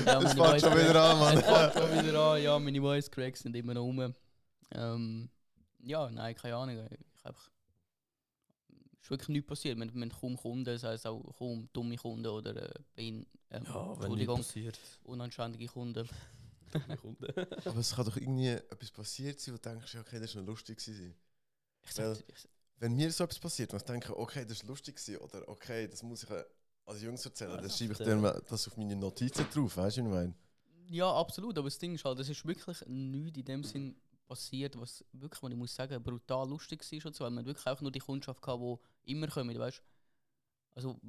Ja, 0.05 0.19
das 0.19 0.33
fängt 0.33 0.61
schon 0.61 0.73
wieder 0.73 1.03
an, 1.03 1.37
Es 1.37 1.43
fängt 1.43 1.51
Mann. 1.51 1.71
schon 1.73 2.05
wieder 2.05 2.31
an, 2.31 2.41
ja, 2.41 2.57
meine 2.57 2.81
Voice 2.81 3.11
Cracks 3.11 3.41
sind 3.41 3.55
immer 3.55 3.73
noch 3.73 3.83
rum. 3.83 4.13
Ähm, 4.71 5.29
ja, 5.79 6.09
nein, 6.09 6.35
keine 6.35 6.55
Ahnung. 6.55 6.87
Ich 6.89 7.25
einfach, 7.25 7.51
ist 9.01 9.09
wirklich 9.09 9.29
nichts 9.29 9.47
passiert. 9.47 9.77
Wir, 9.77 9.93
wir 9.93 10.01
haben 10.01 10.09
kaum 10.09 10.37
Kunden, 10.37 10.65
das 10.65 10.83
heisst 10.83 11.05
auch 11.05 11.21
kaum 11.37 11.69
dumme 11.73 11.95
Kunden 11.97 12.25
oder 12.25 12.55
äh, 12.55 12.73
ähm, 12.95 13.25
Ja, 13.51 13.93
Entschuldigung, 13.93 14.43
unanständige 15.03 15.67
Kunden. 15.67 16.09
Aber 17.65 17.77
es 17.77 17.93
kann 17.93 18.05
doch 18.05 18.17
irgendwie 18.17 18.47
etwas 18.49 18.91
passiert 18.91 19.39
sein, 19.39 19.53
wo 19.53 19.57
du 19.57 19.69
denkst, 19.69 19.93
ja, 19.93 19.99
okay, 20.01 20.19
das 20.19 20.33
war 20.33 20.41
noch 20.41 20.49
lustig. 20.49 20.77
Gewesen. 20.79 21.13
Ich 21.83 21.93
sag, 21.93 22.17
ich, 22.17 22.49
Wenn 22.79 22.95
mir 22.95 23.11
so 23.11 23.23
etwas 23.23 23.39
passiert 23.39 23.73
und 23.73 23.79
ich 23.79 23.85
denke, 23.85 24.17
okay, 24.17 24.45
das 24.45 24.61
war 24.63 24.69
lustig 24.69 24.95
gewesen, 24.95 25.17
oder 25.17 25.47
okay, 25.47 25.87
das 25.87 26.03
muss 26.03 26.23
ich 26.23 26.29
äh, 26.29 26.43
als 26.85 27.01
Jungs 27.01 27.25
erzählen, 27.25 27.51
Ja, 27.51 27.61
dann 27.61 27.69
schreibe 27.69 27.93
ich 27.93 27.99
dann 27.99 28.21
das 28.49 28.67
auf 28.67 28.77
meine 28.77 28.95
Notizen 28.95 29.45
drauf, 29.49 29.77
weißt 29.77 29.97
du, 29.97 30.01
was 30.03 30.07
ich 30.07 30.13
meine? 30.13 30.33
ja, 30.89 31.11
absolut, 31.13 31.57
aber 31.57 31.67
das 31.67 31.79
Ding 31.79 31.95
ist 31.95 32.05
halt, 32.05 32.19
es 32.19 32.29
ist 32.29 32.45
wirklich 32.45 32.81
nichts 32.87 33.37
in 33.37 33.45
dem 33.45 33.63
Sinn 33.63 33.95
passiert, 34.27 34.79
was 34.79 35.03
wirklich, 35.11 35.41
was 35.41 35.51
ich 35.51 35.57
muss 35.57 35.75
sagen, 35.75 36.01
brutal 36.03 36.47
lustig 36.49 36.81
war 36.91 37.05
und 37.07 37.15
so, 37.15 37.23
weil 37.23 37.31
man 37.31 37.45
wirklich 37.45 37.67
auch 37.67 37.81
nur 37.81 37.91
die 37.91 37.99
Kundschaft 37.99 38.45
hatte, 38.45 38.79
die 39.05 39.11
immer 39.11 39.27
kommen, 39.27 39.57
weißt 39.57 39.81
Also 40.75 40.99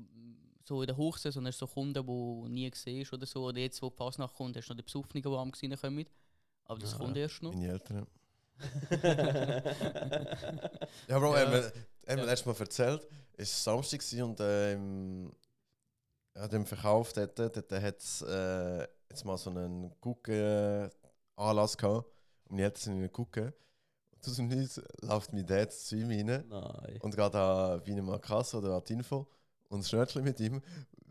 so 0.64 0.82
in 0.82 0.86
der 0.86 0.96
Hochsaison 0.96 1.46
hast 1.46 1.60
du 1.60 1.66
so 1.66 1.72
Kunden, 1.72 2.06
die 2.06 2.50
nie 2.50 2.70
siehst 2.74 3.12
oder 3.12 3.26
so, 3.26 3.44
oder 3.44 3.60
jetzt, 3.60 3.82
wo 3.82 3.90
die 3.90 3.96
Fasnacht 3.96 4.34
kommt, 4.34 4.56
hast 4.56 4.68
du 4.68 4.72
noch 4.72 4.78
die 4.78 4.84
Besoffenen, 4.84 5.22
die 5.22 5.28
am 5.28 5.52
reinkommen. 5.52 6.06
Aber 6.66 6.80
das 6.80 6.92
Ja. 6.92 6.98
kommt 6.98 7.16
erst 7.16 7.42
noch. 7.42 7.54
Meine 7.54 7.68
Eltern. 7.72 8.06
Ja, 11.08 11.18
Bro, 11.18 11.34
Ja. 11.34 11.40
ja. 11.42 11.46
haben 11.46 11.52
wir 11.52 11.72
Ja. 12.16 12.24
Mal 12.46 12.56
erzählt, 12.60 13.06
es 13.36 13.66
war 13.66 13.74
Samstag 13.74 14.02
und 14.22 14.40
äh, 14.40 14.72
im, 14.72 15.32
ja, 16.36 16.48
dem 16.48 16.66
Verkauf 16.66 17.12
dort, 17.12 17.38
dort 17.38 17.72
hat 17.72 17.98
es 17.98 18.22
äh, 18.22 18.86
jetzt 19.10 19.24
mal 19.24 19.36
so 19.36 19.50
einen 19.50 19.92
Gucken-Anlass 20.00 21.76
gehabt. 21.76 22.06
Und 22.44 22.52
meine 22.52 22.62
Eltern 22.64 22.80
sind 22.80 23.12
Gucken. 23.12 23.52
Und 24.14 24.24
dem 24.38 24.48
Nichts 24.48 24.80
läuft 25.02 25.32
mein 25.32 25.46
Dad 25.46 25.72
zu 25.72 25.96
ihm 25.96 26.08
rein 26.08 26.44
Nein. 26.48 26.98
und 27.00 27.16
geht 27.16 27.34
an 27.34 27.86
Wiener 27.86 28.02
Markasse 28.02 28.56
oder 28.58 28.74
an 28.74 28.82
die 28.88 28.94
Info 28.94 29.28
und 29.68 29.86
schnörtelt 29.86 30.24
mit 30.24 30.40
ihm. 30.40 30.60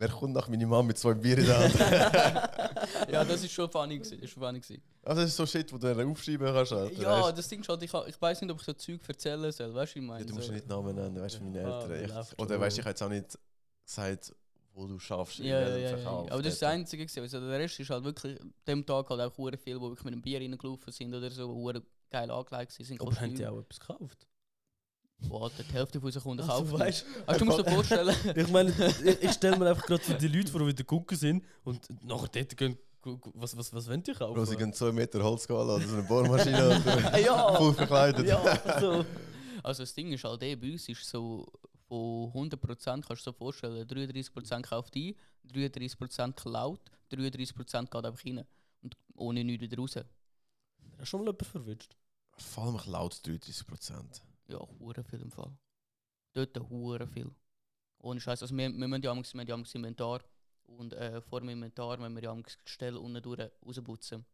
Wer 0.00 0.08
kommt 0.10 0.32
nach 0.34 0.48
meiner 0.48 0.66
Mama 0.66 0.82
mit 0.84 0.98
zwei 0.98 1.14
Bier 1.14 1.38
in 1.38 1.46
der 1.46 1.58
Hand? 1.58 1.74
ja, 3.12 3.24
das 3.24 3.42
ist 3.42 3.52
schon 3.52 3.68
funny 3.70 3.96
gewesen, 3.98 4.16
das 4.20 4.24
ist 4.26 4.30
schon 4.34 4.42
funny 4.42 4.60
gewesen. 4.60 4.82
also 5.02 5.20
das 5.22 5.30
ist 5.30 5.36
so 5.36 5.46
Shit, 5.46 5.72
wo 5.72 5.78
du 5.78 5.92
dann 5.94 6.08
aufschreiben 6.10 6.46
kannst. 6.46 6.72
Alter, 6.72 7.02
Ja, 7.02 7.24
weisst? 7.24 7.38
das 7.38 7.48
Ding 7.48 7.60
ist 7.60 7.68
halt, 7.68 7.82
ich, 7.82 7.92
ha- 7.92 8.06
ich 8.06 8.20
weiß 8.20 8.40
nicht, 8.42 8.50
ob 8.52 8.58
ich 8.60 8.64
so 8.66 8.72
Zeug 8.74 9.00
erzählen 9.08 9.50
soll, 9.50 9.74
weißt 9.74 9.94
du, 9.96 9.98
ich 9.98 10.04
meine. 10.04 10.20
Ja, 10.20 10.26
du 10.26 10.34
musst 10.34 10.46
so. 10.46 10.52
ja 10.52 10.56
nicht 10.58 10.68
Namen 10.68 10.94
nennen, 10.94 11.20
weißt 11.20 11.36
du, 11.40 11.44
meine 11.44 11.64
Ah, 11.64 11.82
Eltern. 11.84 12.24
schon. 12.26 12.44
Oder 12.46 12.60
weißt 12.60 12.76
du, 12.76 12.80
ich 12.80 12.84
habe 12.86 12.90
jetzt 12.90 13.02
auch 13.02 13.08
nicht 13.08 13.38
gesagt, 13.84 14.34
wo 14.74 14.86
du 14.86 14.98
schaffst. 15.00 15.40
in 15.40 15.46
Ja, 15.46 15.60
ja, 15.62 15.76
ja, 15.76 15.96
ja. 15.96 16.06
Aber 16.06 16.40
das 16.42 16.52
ist 16.52 16.62
das 16.62 16.68
Einzige. 16.70 17.04
Gewesen. 17.04 17.20
Also 17.22 17.40
der 17.48 17.58
Rest 17.58 17.80
ist 17.80 17.90
halt 17.90 18.04
wirklich, 18.04 18.38
dem 18.68 18.86
Tag 18.86 19.10
halt 19.10 19.20
auch 19.20 19.36
hure 19.36 19.56
viel, 19.58 19.80
wo 19.80 19.88
wirklich 19.88 20.04
mit 20.04 20.12
einem 20.12 20.22
Bier 20.22 20.38
reingelaufen 20.40 20.92
sind 20.92 21.12
oder 21.12 21.28
so, 21.30 21.48
hure 21.48 21.82
geil 22.08 22.30
angelegt 22.30 22.70
sind. 22.70 23.00
Aber 23.00 23.20
haben 23.20 23.34
die 23.34 23.44
auch 23.46 23.58
etwas 23.58 23.80
gekauft? 23.80 24.27
Boah, 25.20 25.44
Alter, 25.44 25.62
die 25.64 25.72
Hälfte 25.72 26.00
von 26.00 26.06
unseren 26.06 26.22
Kunden 26.22 26.42
Also, 26.48 26.64
kaufen. 26.64 26.78
weißt 26.78 27.04
Also, 27.26 27.38
du 27.40 27.44
musst 27.46 27.58
dir 27.58 27.70
vorstellen, 27.74 28.16
Ich 28.36 28.48
meine, 28.48 28.70
ich, 29.04 29.22
ich 29.22 29.32
stelle 29.32 29.56
mir 29.58 29.70
einfach 29.70 29.84
gerade 29.86 30.02
so 30.04 30.12
die 30.14 30.28
Leute 30.28 30.50
vor, 30.50 30.60
die 30.60 30.66
wieder 30.68 30.84
gucken 30.84 31.16
sind 31.18 31.44
und 31.64 32.04
nachher 32.04 32.28
dort 32.28 32.56
gehen, 32.56 32.78
was, 33.34 33.56
was, 33.56 33.72
was 33.72 33.88
wollen 33.88 34.02
die 34.02 34.12
kaufen? 34.12 34.34
Bro, 34.34 34.44
sie 34.44 34.56
gehen 34.56 34.72
2 34.72 34.92
Meter 34.92 35.22
Holz 35.22 35.48
holen 35.48 35.68
oder 35.70 35.86
so 35.86 35.94
eine 35.94 36.02
Bohrmaschine 36.02 36.66
oder 36.82 37.18
ja, 37.18 37.52
voll 37.56 37.74
verkleidet. 37.74 38.26
ja, 38.26 38.80
so. 38.80 39.04
also 39.62 39.82
das 39.82 39.94
Ding 39.94 40.12
ist 40.12 40.22
halt, 40.24 40.42
eh, 40.42 40.54
bei 40.54 40.72
uns 40.72 40.88
ist 40.88 41.04
so 41.04 41.46
von 41.88 42.30
100% 42.32 42.84
kannst 42.84 43.08
du 43.08 43.14
dir 43.14 43.22
so 43.22 43.32
vorstellen, 43.32 43.86
33% 43.88 44.62
kauft 44.62 44.94
ein, 44.94 45.14
33% 45.52 46.32
klaut, 46.34 46.80
33% 47.10 47.82
geht 47.90 48.04
einfach 48.04 48.24
rein. 48.24 48.44
Und 48.82 48.96
ohne 49.16 49.42
nichts 49.42 49.62
wieder 49.62 49.78
raus. 49.78 49.96
Hast 49.96 50.06
du 51.00 51.06
schon 51.06 51.20
mal 51.20 51.26
jemanden 51.26 51.44
verwünscht? 51.46 51.96
Vor 52.36 52.64
allem 52.64 52.78
laut 52.86 53.18
33 53.26 53.66
Prozent. 53.66 54.22
Ja, 54.48 54.58
hure 54.78 55.04
viel 55.04 55.20
im 55.20 55.30
Fall. 55.30 55.52
Dort 56.32 56.58
hure 56.70 57.06
viel. 57.06 57.30
Ohne 57.98 58.20
Scheiß. 58.20 58.42
Also 58.42 58.56
wir, 58.56 58.68
wir 58.70 58.88
müssen 58.88 59.02
ja 59.02 59.12
amigs- 59.12 59.34
wir 59.34 59.40
haben 59.40 59.48
ja 59.48 59.54
amigs 59.54 59.74
Inventar 59.74 60.22
und 60.66 60.92
äh, 60.94 61.20
vor 61.20 61.40
dem 61.40 61.48
Inventar, 61.50 62.00
wenn 62.00 62.14
wir 62.14 62.22
ja 62.22 62.34
das 62.34 62.58
Gestell 62.58 62.96
unten 62.96 63.22
durch 63.22 63.40
rausputzen, 63.64 64.24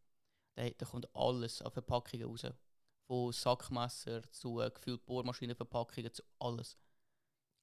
da, 0.54 0.68
da 0.70 0.86
kommt 0.86 1.08
alles 1.14 1.62
an 1.62 1.70
Verpackungen 1.72 2.26
raus. 2.26 2.46
Von 3.06 3.32
Sackmesser 3.32 4.22
zu 4.30 4.60
äh, 4.60 4.70
gefühlt 4.70 5.04
Bohrmaschinenverpackungen 5.04 6.12
zu 6.12 6.22
alles. 6.38 6.76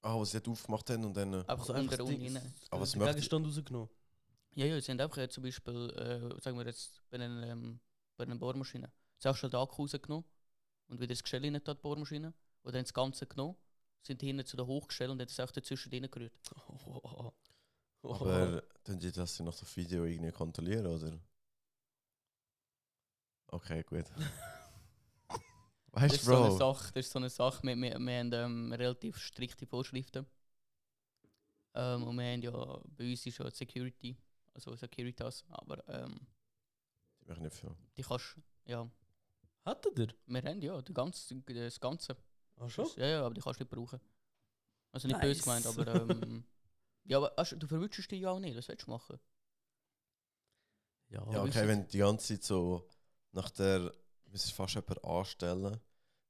Ah, 0.01 0.19
was 0.19 0.31
sie 0.31 0.39
dort 0.39 0.49
aufgemacht 0.49 0.89
haben 0.89 1.05
und 1.05 1.15
dann. 1.15 1.33
äh, 1.33 1.37
Einfach 1.37 1.59
Also 1.59 1.73
einfach 1.73 1.97
das 1.97 2.07
Ding- 2.07 2.35
rein. 2.37 2.53
Aber 2.69 2.81
was 2.81 2.91
den 2.91 2.99
möchte- 2.99 3.13
Gegenstand 3.15 3.45
rausgenommen. 3.47 3.89
Ja, 4.55 4.65
ja, 4.65 4.81
sie 4.81 4.91
haben 4.91 4.99
einfach 4.99 5.17
äh, 5.19 5.29
zum 5.29 5.43
Beispiel, 5.43 5.89
äh, 5.91 6.41
sagen 6.41 6.57
wir 6.57 6.65
jetzt, 6.65 7.01
bei 7.09 7.15
einer, 7.17 7.47
ähm, 7.47 7.79
bei 8.17 8.25
einer 8.25 8.35
Bohrmaschine, 8.35 8.91
zuerst 9.17 9.39
schon 9.39 9.49
den 9.49 9.59
Akku 9.61 9.83
rausgenommen 9.83 10.25
und 10.91 10.99
wieder 10.99 11.13
das 11.13 11.23
Gestell 11.23 11.43
rein 11.43 11.59
da, 11.63 11.73
die 11.73 11.81
Bohrmaschine. 11.81 12.33
Oder 12.63 12.77
haben 12.77 12.83
das 12.85 12.93
Ganze 12.93 13.25
genommen, 13.25 13.55
sind 14.03 14.21
hinten 14.21 14.45
zu 14.45 14.57
der 14.57 14.67
Hochgestell 14.67 15.09
und 15.09 15.19
haben 15.21 15.27
es 15.27 15.39
auch 15.39 15.51
dazwischen 15.51 15.91
reingerührt. 15.91 16.33
Oh, 16.67 17.31
oh, 18.03 18.15
Aber 18.15 18.63
tun 18.83 18.99
die 18.99 19.11
das 19.11 19.39
nach 19.39 19.55
dem 19.55 19.67
Video 19.75 20.05
irgendwie 20.05 20.31
kontrollieren, 20.31 20.85
oder? 20.87 21.19
Okay, 23.47 23.83
gut. 23.83 24.05
Das 25.93 26.03
weißt 26.03 26.15
ist, 26.15 26.21
du, 26.23 26.25
so 26.27 26.35
eine 26.37 26.47
Bro? 26.47 26.57
Sache, 26.57 26.93
das 26.93 27.05
ist 27.05 27.11
so 27.11 27.19
eine 27.19 27.29
Sache. 27.29 27.63
Wir, 27.63 27.75
wir, 27.75 27.99
wir 27.99 28.19
haben 28.19 28.31
ähm, 28.33 28.73
relativ 28.73 29.17
strikte 29.17 29.65
Vorschriften. 29.65 30.25
Ähm, 31.73 32.03
und 32.03 32.15
wir 32.17 32.31
haben 32.31 32.41
ja, 32.41 32.81
bei 32.97 33.09
uns 33.11 33.25
ist 33.25 33.37
ja 33.37 33.49
Security, 33.51 34.17
also 34.53 34.75
Securitas, 34.75 35.43
aber 35.49 35.83
ähm, 35.89 36.27
Die 37.21 37.25
machen 37.27 37.43
nicht 37.43 37.55
viel. 37.55 37.75
die 37.97 38.03
kannst, 38.03 38.37
ja, 38.65 38.89
Hattet 39.63 39.99
ihr? 39.99 40.07
wir 40.25 40.41
haben 40.41 40.61
ja 40.61 40.81
die 40.81 40.93
ganze, 40.93 41.35
das 41.35 41.79
Ganze. 41.79 42.15
Ach 42.57 42.69
schon? 42.69 42.87
Ja, 42.97 43.05
ja, 43.05 43.25
aber 43.25 43.33
die 43.33 43.41
kannst 43.41 43.59
du 43.59 43.63
nicht 43.63 43.71
brauchen. 43.71 43.99
Also 44.91 45.07
nicht 45.07 45.17
Nice. 45.17 45.27
böse 45.27 45.41
gemeint, 45.43 45.65
aber 45.67 45.87
ähm, 45.87 46.43
ja, 47.05 47.17
aber 47.17 47.33
hast, 47.37 47.55
du 47.57 47.67
verwünschst 47.67 48.11
dich 48.11 48.21
ja 48.21 48.31
auch 48.31 48.39
nicht, 48.39 48.57
was 48.57 48.67
willst 48.67 48.87
du 48.87 48.91
machen? 48.91 49.19
Ja, 51.09 51.25
Ja, 51.31 51.43
okay, 51.43 51.67
wenn 51.67 51.87
die 51.87 51.97
ganze 51.97 52.35
Zeit 52.35 52.43
so 52.43 52.87
nach 53.31 53.49
der. 53.51 53.91
Müsstest 54.25 54.53
fast 54.53 54.75
jemanden 54.75 55.05
anstellen, 55.05 55.77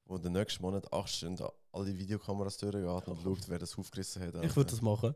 wo 0.05 0.17
den 0.17 0.31
nächsten 0.33 0.63
Monat 0.63 0.91
acht 0.91 1.09
Stunden 1.09 1.47
alle 1.71 1.95
Videokameras 1.95 2.57
durchgeht 2.57 3.07
und 3.07 3.21
schaut, 3.21 3.47
wer 3.47 3.59
das 3.59 3.77
aufgerissen 3.77 4.23
hat. 4.23 4.43
ich 4.43 4.55
würde 4.55 4.71
das 4.71 4.81
machen. 4.81 5.13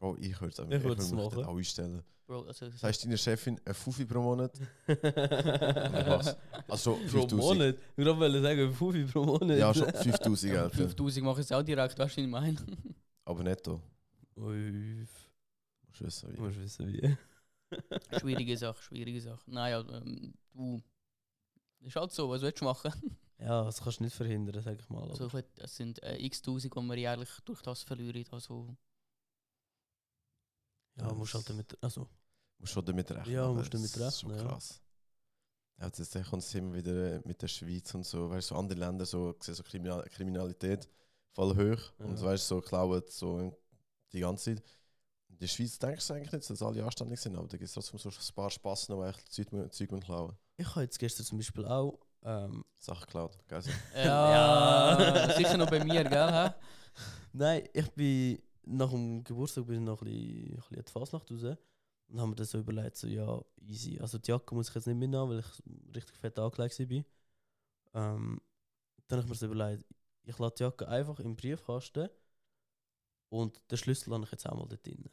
Bro, 0.00 0.16
ich 0.18 0.40
würde 0.40 0.52
es 0.52 0.58
Ich 0.58 0.82
würd 0.84 0.98
das 0.98 1.12
mich 1.12 1.24
machen. 1.24 1.44
auch 1.44 1.56
einstellen. 1.56 2.02
Bro, 2.26 2.42
also, 2.46 2.68
Das 2.70 2.82
heißt, 2.82 3.04
deine 3.04 3.18
Chefin 3.18 3.60
ein 3.64 3.74
Fuffi 3.74 4.04
pro 4.06 4.20
Monat? 4.22 4.52
Pro 4.86 4.96
was? 4.96 6.36
Also 6.68 6.94
5000. 6.96 7.36
Monat? 7.36 7.76
Ich 7.96 8.06
wollte 8.06 8.40
sagen, 8.42 8.72
5 8.74 9.12
pro 9.12 9.24
Monat. 9.24 9.58
Ja, 9.58 9.74
schon 9.74 9.92
5000, 9.92 10.54
ja, 10.54 10.62
Alter. 10.62 10.76
5000 10.76 11.24
mache 11.26 11.40
ich 11.40 11.46
es 11.46 11.52
auch 11.52 11.62
direkt, 11.62 11.98
weißt 11.98 12.16
du, 12.16 12.22
was 12.22 12.24
ich 12.24 12.30
meine? 12.30 12.56
Aber 13.26 13.42
netto. 13.42 13.80
Ui, 14.36 15.06
Musst 15.86 16.00
wissen, 16.02 16.32
wie. 16.34 16.40
musst 16.40 16.60
wissen, 16.60 16.88
wie. 16.88 17.16
schwierige 18.18 18.56
Sache, 18.56 18.82
schwierige 18.82 19.20
Sache. 19.20 19.42
Naja, 19.46 19.84
ähm, 19.92 20.32
du. 20.54 20.80
Ist 21.80 21.96
halt 21.96 22.12
so, 22.12 22.28
was 22.30 22.42
willst 22.42 22.60
du 22.60 22.64
machen? 22.64 22.92
Ja, 23.42 23.64
das 23.64 23.80
kannst 23.82 24.00
du 24.00 24.04
nicht 24.04 24.14
verhindern, 24.14 24.62
sag 24.62 24.78
ich 24.78 24.88
mal. 24.90 25.08
Also, 25.08 25.26
ich 25.28 25.32
würd- 25.32 25.46
es 25.56 25.74
sind 25.74 26.02
äh, 26.02 26.18
x 26.18 26.42
Tausend, 26.42 26.74
die 26.76 26.78
wir 26.82 26.96
jährlich 26.98 27.30
durch 27.46 27.62
das 27.62 27.82
verlieren. 27.82 28.22
Also, 28.32 28.76
ja, 31.00 31.12
musst 31.14 31.34
halt 31.34 31.48
damit. 31.50 31.76
Also, 31.82 32.06
Musst 32.58 32.72
schon 32.72 32.84
damit 32.84 33.10
rechnen. 33.10 33.34
Ja, 33.34 33.48
musst 33.48 33.72
damit 33.72 33.96
Das 33.96 34.14
ist 34.14 34.20
schon 34.20 34.30
rechnen, 34.30 34.46
ja. 34.46 34.52
krass. 34.52 34.80
Ja, 35.78 35.86
jetzt 35.86 36.28
kommt 36.30 36.42
es 36.42 36.54
immer 36.54 36.74
wieder 36.74 37.20
mit 37.24 37.40
der 37.40 37.48
Schweiz 37.48 37.94
und 37.94 38.04
so. 38.04 38.28
Weißt 38.30 38.50
du, 38.50 38.54
so 38.54 38.58
andere 38.60 38.78
Länder 38.78 39.06
so, 39.06 39.34
sehen 39.40 39.54
so 39.54 39.62
Kriminal 39.62 40.02
Kriminalität 40.10 40.88
voll 41.32 41.54
hoch. 41.56 41.80
Und 41.98 42.18
Ja. 42.18 42.22
weißt 42.24 42.50
du, 42.50 42.56
so 42.56 42.60
klauen 42.60 43.02
so 43.08 43.58
die 44.12 44.20
ganze 44.20 44.56
Zeit. 44.56 44.64
In 45.28 45.38
der 45.38 45.46
Schweiz 45.46 45.78
denkst 45.78 46.06
du 46.06 46.14
eigentlich 46.14 46.32
nicht, 46.32 46.50
dass 46.50 46.60
alle 46.62 46.84
anständig 46.84 47.18
sind, 47.18 47.34
aber 47.36 47.48
da 47.48 47.56
gibt 47.56 47.68
es 47.68 47.72
trotzdem 47.72 47.98
so 47.98 48.10
ein 48.10 48.34
paar 48.34 48.50
Spassen, 48.50 48.94
die 48.94 49.06
echt 49.08 49.32
Zeug, 49.32 49.46
Zeug 49.72 49.92
und 49.92 50.04
klauen. 50.04 50.36
ich 50.56 50.66
habe 50.68 50.82
jetzt 50.82 50.98
gestern 50.98 51.24
zum 51.24 51.38
Beispiel 51.38 51.64
auch. 51.64 51.98
Ähm, 52.22 52.62
Sachen 52.76 53.00
geklaut. 53.06 53.38
Geil. 53.48 53.62
so. 53.62 53.70
äh, 53.94 54.04
Ja. 54.04 55.00
ja, 55.00 55.34
sicher 55.36 55.56
noch 55.56 55.70
bei 55.70 55.82
mir, 55.82 56.04
gell? 56.04 56.30
hä? 56.32 56.50
nein, 57.32 57.68
ich 57.72 57.90
bin 57.92 58.42
nach 58.64 58.90
dem 58.90 59.24
Geburtstag 59.24 59.66
bin 59.66 59.76
ich 59.76 59.86
noch 59.86 60.02
ein 60.02 60.04
bisschen, 60.06 60.50
ein 60.50 60.56
bisschen 60.56 60.76
in 60.76 60.84
die 60.84 60.92
Fasnacht 60.92 61.30
raus. 61.30 61.56
Und 62.08 62.20
haben 62.20 62.30
mir 62.30 62.36
dann 62.36 62.46
so 62.46 62.58
überlegt, 62.58 62.96
so, 62.96 63.06
ja, 63.06 63.40
easy. 63.60 63.98
Also 64.00 64.18
die 64.18 64.30
Jacke 64.30 64.54
muss 64.54 64.68
ich 64.68 64.74
jetzt 64.74 64.86
nicht 64.86 64.96
mitnehmen, 64.96 65.28
weil 65.28 65.38
ich 65.38 65.94
richtig 65.94 66.16
fett 66.16 66.38
angelegt 66.38 66.78
war. 66.78 67.04
Ähm, 67.92 68.40
dann 69.06 69.18
habe 69.18 69.26
ich 69.26 69.28
mir 69.28 69.34
so 69.36 69.46
überlegt, 69.46 69.84
ich 70.24 70.38
lade 70.38 70.54
die 70.56 70.62
Jacke 70.62 70.88
einfach 70.88 71.18
im 71.20 71.36
Briefkasten 71.36 72.08
und 73.28 73.62
den 73.70 73.78
Schlüssel 73.78 74.12
habe 74.12 74.24
ich 74.24 74.32
jetzt 74.32 74.48
auch 74.48 74.56
mal 74.56 74.66
dort 74.66 74.84
drin. 74.86 75.08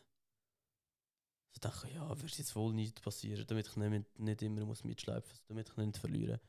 So 1.51 1.59
dachte 1.59 1.87
ich, 1.87 1.95
ja, 1.95 2.21
wird 2.21 2.37
jetzt 2.37 2.55
wohl 2.55 2.73
nichts 2.73 3.01
passieren, 3.01 3.45
damit 3.47 3.67
ich 3.67 3.75
nicht, 3.75 4.19
nicht 4.19 4.41
immer 4.41 4.65
muss 4.65 4.83
mitschleifen 4.83 5.29
muss, 5.29 5.43
damit 5.45 5.69
ich 5.69 5.77
nicht 5.77 5.97
verliere. 5.97 6.39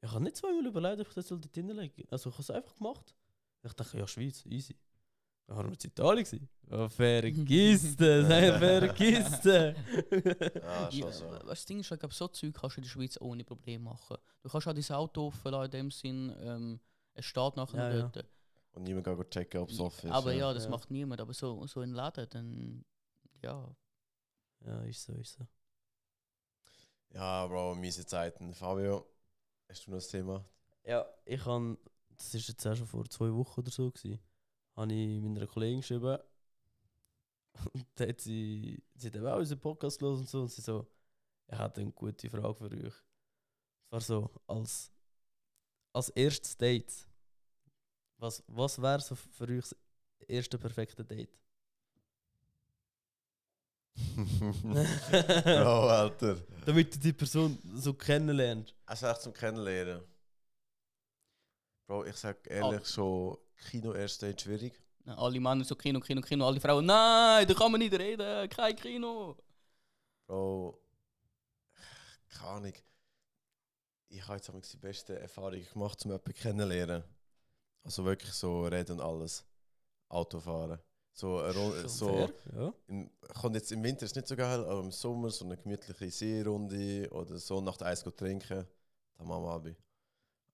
Ich 0.00 0.10
habe 0.10 0.22
nicht 0.22 0.36
zweimal 0.36 0.66
überlegt, 0.66 1.00
ob 1.00 1.08
ich 1.08 1.14
das 1.14 1.28
dort 1.28 1.54
drin 1.54 1.68
legen 1.68 2.06
Also 2.10 2.30
ich 2.30 2.34
habe 2.34 2.42
es 2.42 2.50
einfach 2.50 2.76
gemacht. 2.76 3.14
Ich 3.62 3.72
dachte, 3.72 3.98
ja, 3.98 4.06
Schweiz, 4.06 4.44
easy. 4.46 4.76
Waren 5.48 5.66
wir 5.66 5.72
in 5.72 5.90
Italien. 5.90 6.24
gewesen. 6.24 6.48
Ja, 6.68 6.88
vergiss 6.88 7.96
das, 7.96 8.26
hey, 8.28 8.58
vergiss 8.58 9.40
das. 9.40 9.44
Ja, 9.44 10.88
Ja, 10.88 10.90
schon 10.90 11.12
so. 11.12 11.30
du, 11.30 11.46
das 11.46 11.64
Ding 11.64 11.78
ist, 11.80 11.90
ich 11.92 11.98
glaube, 12.00 12.14
so 12.14 12.26
Zeug 12.28 12.52
kannst 12.54 12.76
du 12.76 12.80
in 12.80 12.82
der 12.82 12.90
Schweiz 12.90 13.16
ohne 13.20 13.44
Probleme 13.44 13.84
machen. 13.84 14.16
Du 14.42 14.48
kannst 14.48 14.66
auch 14.66 14.72
dein 14.74 14.96
Auto 14.96 15.28
offen 15.28 15.52
lassen, 15.52 15.64
in 15.66 15.70
dem 15.70 15.90
Sinn, 15.92 16.34
ähm, 16.40 16.80
es 17.14 17.24
steht 17.26 17.56
nachher 17.56 17.92
Ja, 18.00 18.08
dort. 18.08 18.28
Und 18.72 18.82
niemand 18.82 19.06
geht 19.06 19.30
checken, 19.30 19.60
ob 19.60 19.70
es 19.70 19.78
offen 19.78 20.10
ist. 20.10 20.16
Aber 20.16 20.32
ja, 20.32 20.52
das 20.52 20.64
Ja. 20.64 20.70
macht 20.70 20.90
niemand. 20.90 21.20
Aber 21.20 21.32
so, 21.32 21.64
so 21.68 21.80
in 21.80 21.94
Läden, 21.94 22.26
dann, 22.28 22.84
ja. 23.42 23.74
ja, 24.64 24.80
ist 24.82 25.04
so, 25.04 25.12
ist 25.14 25.34
so. 25.34 25.46
Ja, 27.10 27.46
Bro, 27.46 27.76
miese 27.76 28.04
Zeiten. 28.04 28.52
Fabio, 28.52 29.06
hast 29.68 29.86
du 29.86 29.90
noch 29.92 29.98
das 29.98 30.08
Thema? 30.08 30.44
Ja, 30.84 31.06
ich 31.24 31.44
habe, 31.46 31.78
das 32.16 32.34
ist 32.34 32.48
jetzt 32.48 32.66
auch 32.66 32.74
schon 32.76 32.86
vor 32.86 33.08
zwei 33.08 33.32
Wochen 33.32 33.60
oder 33.60 33.70
so, 33.70 33.90
gewesen, 33.90 34.18
habe 34.76 34.92
ich 34.92 35.20
meiner 35.22 35.46
Kollegin 35.46 35.80
geschrieben. 35.80 36.18
Und 37.72 37.86
hat 38.00 38.20
sie, 38.20 38.82
sie 38.94 39.06
hat 39.06 39.16
eben 39.16 39.26
auch 39.26 39.38
unseren 39.38 39.60
Podcast 39.60 39.98
gehört 39.98 40.18
und 40.18 40.28
so. 40.28 40.42
Und 40.42 40.50
sie 40.52 40.60
so, 40.60 40.86
ich 41.48 41.56
hatte 41.56 41.80
eine 41.80 41.92
gute 41.92 42.28
Frage 42.28 42.54
für 42.54 42.70
euch. 42.70 42.94
Es 43.86 43.92
war 43.92 44.00
so, 44.00 44.30
als, 44.46 44.92
als 45.92 46.10
erstes 46.10 46.56
Date. 46.56 46.92
Was, 48.18 48.42
was 48.46 48.80
wäre 48.80 49.00
so 49.00 49.14
für 49.14 49.48
euch 49.48 49.62
das 49.62 49.76
erste 50.28 50.58
perfekte 50.58 51.04
Date? 51.04 51.38
Bro, 54.14 55.88
Alter. 55.88 56.36
Damit 56.66 56.94
du 56.94 56.98
die 56.98 57.12
Person 57.12 57.58
so 57.74 57.94
kennenlernst. 57.94 58.74
Also 58.84 59.06
echt 59.06 59.22
zum 59.22 59.32
Kennenlernen. 59.32 60.02
Bro, 61.86 62.04
ich 62.04 62.16
sag 62.16 62.46
ehrlich 62.50 62.86
schon, 62.86 63.38
Kino 63.56 63.92
erst 63.92 64.22
Date 64.22 64.40
schwierig. 64.40 64.80
Ja, 65.04 65.16
alle 65.16 65.40
Männer 65.40 65.64
so 65.64 65.74
Kino, 65.76 66.00
Kino, 66.00 66.20
Kino, 66.20 66.46
alle 66.46 66.60
Frauen, 66.60 66.84
nein, 66.84 67.46
da 67.46 67.54
kann 67.54 67.70
man 67.70 67.80
nicht 67.80 67.92
reden, 67.92 68.48
kein 68.48 68.74
Kino. 68.76 69.36
Bro, 70.26 70.80
keine 72.28 72.50
Ahnung. 72.50 72.72
Ich 74.08 74.26
habe 74.26 74.40
jetzt 74.56 74.72
die 74.72 74.76
beste 74.76 75.18
Erfahrung 75.18 75.62
gemacht, 75.72 76.04
um 76.04 76.10
jemanden 76.10 76.34
kennenzulernen. 76.34 77.04
Also 77.84 78.04
wirklich 78.04 78.32
so 78.32 78.66
reden 78.66 78.92
und 78.92 79.00
alles. 79.00 79.44
Autofahren. 80.08 80.78
So, 81.12 81.38
eine 81.38 81.88
so 81.88 82.28
ja. 82.54 82.74
im, 82.88 83.10
kommt 83.40 83.54
jetzt 83.54 83.72
im 83.72 83.82
Winter 83.82 84.04
ist 84.04 84.14
nicht 84.14 84.28
so 84.28 84.36
geil, 84.36 84.60
aber 84.64 84.80
im 84.80 84.92
Sommer 84.92 85.30
so 85.30 85.46
eine 85.46 85.56
gemütliche 85.56 86.10
Seerunde 86.10 87.08
oder 87.10 87.38
so 87.38 87.60
nach 87.60 87.78
der 87.78 87.86
Eis 87.86 88.02
trinken, 88.02 88.66
da 89.16 89.24
machen 89.24 89.44
wir 89.44 89.50
Abi. 89.50 89.76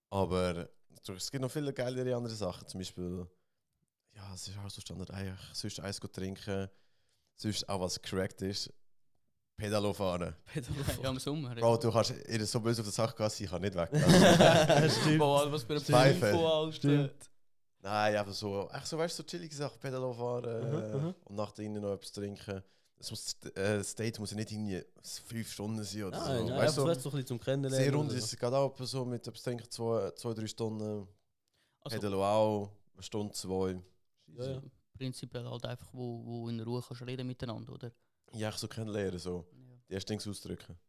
Aber 0.09 0.69
es 1.15 1.31
gibt 1.31 1.41
noch 1.41 1.51
viele 1.51 1.73
geilere 1.73 2.15
andere 2.15 2.33
Sachen, 2.35 2.67
zum 2.67 2.79
Beispiel, 2.79 3.27
ja, 4.15 4.33
es 4.33 4.47
ist 4.47 4.57
auch 4.57 4.69
so 4.69 4.81
Standard, 4.81 5.11
eigentlich 5.11 5.39
sonst 5.53 5.79
Eis 5.79 5.99
go 5.99 6.07
trinken, 6.07 6.69
sonst 7.35 7.67
auch 7.67 7.81
was 7.81 8.01
correct 8.01 8.41
ist, 8.41 8.71
Pedalo 9.57 9.93
fahren. 9.93 10.35
ja, 11.01 11.09
im 11.09 11.19
Sommer. 11.19 11.53
Bro, 11.55 11.77
du 11.77 11.91
kannst 11.91 12.13
ihr 12.27 12.45
so 12.45 12.59
böse 12.59 12.81
auf 12.81 12.87
der 12.87 12.93
Sache 12.93 13.15
gehen, 13.15 13.31
ich 13.45 13.49
kann 13.49 13.61
nicht 13.61 13.75
weg. 13.75 13.89
Stimmt. 15.01 15.19
Boah, 15.19 15.51
was 15.51 15.63
für 15.63 15.73
ein 15.75 15.81
Pfeife. 15.81 16.33
Alter. 16.37 17.09
Nein, 17.79 18.15
einfach 18.15 18.33
so, 18.33 18.69
echt 18.73 18.87
so, 18.87 18.97
weißt 18.97 19.19
du, 19.19 19.23
so 19.23 19.27
chillige 19.27 19.53
Sachen, 19.55 19.77
Pedalo 19.79 20.13
fahren 20.13 20.69
Mhm, 20.71 20.75
äh, 20.81 20.97
mhm. 20.97 21.15
und 21.25 21.35
nach 21.35 21.51
drinnen 21.51 21.81
noch 21.81 21.93
etwas 21.93 22.11
trinken. 22.13 22.63
Das, 23.03 23.11
muss, 23.11 23.35
äh, 23.55 23.77
das 23.79 23.95
Date 23.95 24.17
muss 24.17 24.31
ja 24.31 24.37
nicht 24.37 24.49
irgendwie 24.49 24.81
fünf 25.25 25.51
Stunden 25.51 25.83
sein 25.83 26.03
oder 26.05 26.19
Nein, 26.19 26.37
so. 26.37 26.47
nein, 26.47 26.57
weißt 26.57 26.77
du, 26.77 26.81
so, 26.81 26.85
so 26.87 26.91
ein 26.91 27.11
bisschen 27.11 27.27
zum 27.27 27.39
Kennenlernen. 27.39 27.77
Sehr 27.77 27.93
rund 27.93 28.11
ist 28.13 28.23
es 28.23 28.39
gerade 28.39 28.55
auch 28.55 28.73
so 28.79 29.03
mit 29.03 29.27
etwas 29.27 29.43
trinken, 29.43 29.69
zwei, 29.69 30.11
zwei, 30.11 30.33
drei 30.33 30.47
Stunden. 30.47 31.05
Also, 31.81 31.97
Pedalo 31.97 32.23
auch, 32.23 32.71
eine 32.93 33.03
Stunde, 33.03 33.33
zwei. 33.33 33.77
Ja, 34.27 34.51
ja. 34.51 34.61
prinzipiell 34.97 35.43
halt 35.43 35.65
einfach, 35.65 35.93
wo, 35.93 36.23
wo 36.25 36.47
in 36.47 36.61
Ruhe 36.61 36.81
kannst 36.81 37.05
reden 37.05 37.27
miteinander, 37.27 37.73
oder? 37.73 37.91
Ja, 38.31 38.47
ich 38.47 38.55
so 38.55 38.69
kennenlernen, 38.69 39.19
so. 39.19 39.45
Ja. 39.51 39.75
Die 39.89 39.93
ersten 39.95 40.17
Dinge 40.17 40.31
ausdrücken. 40.31 40.79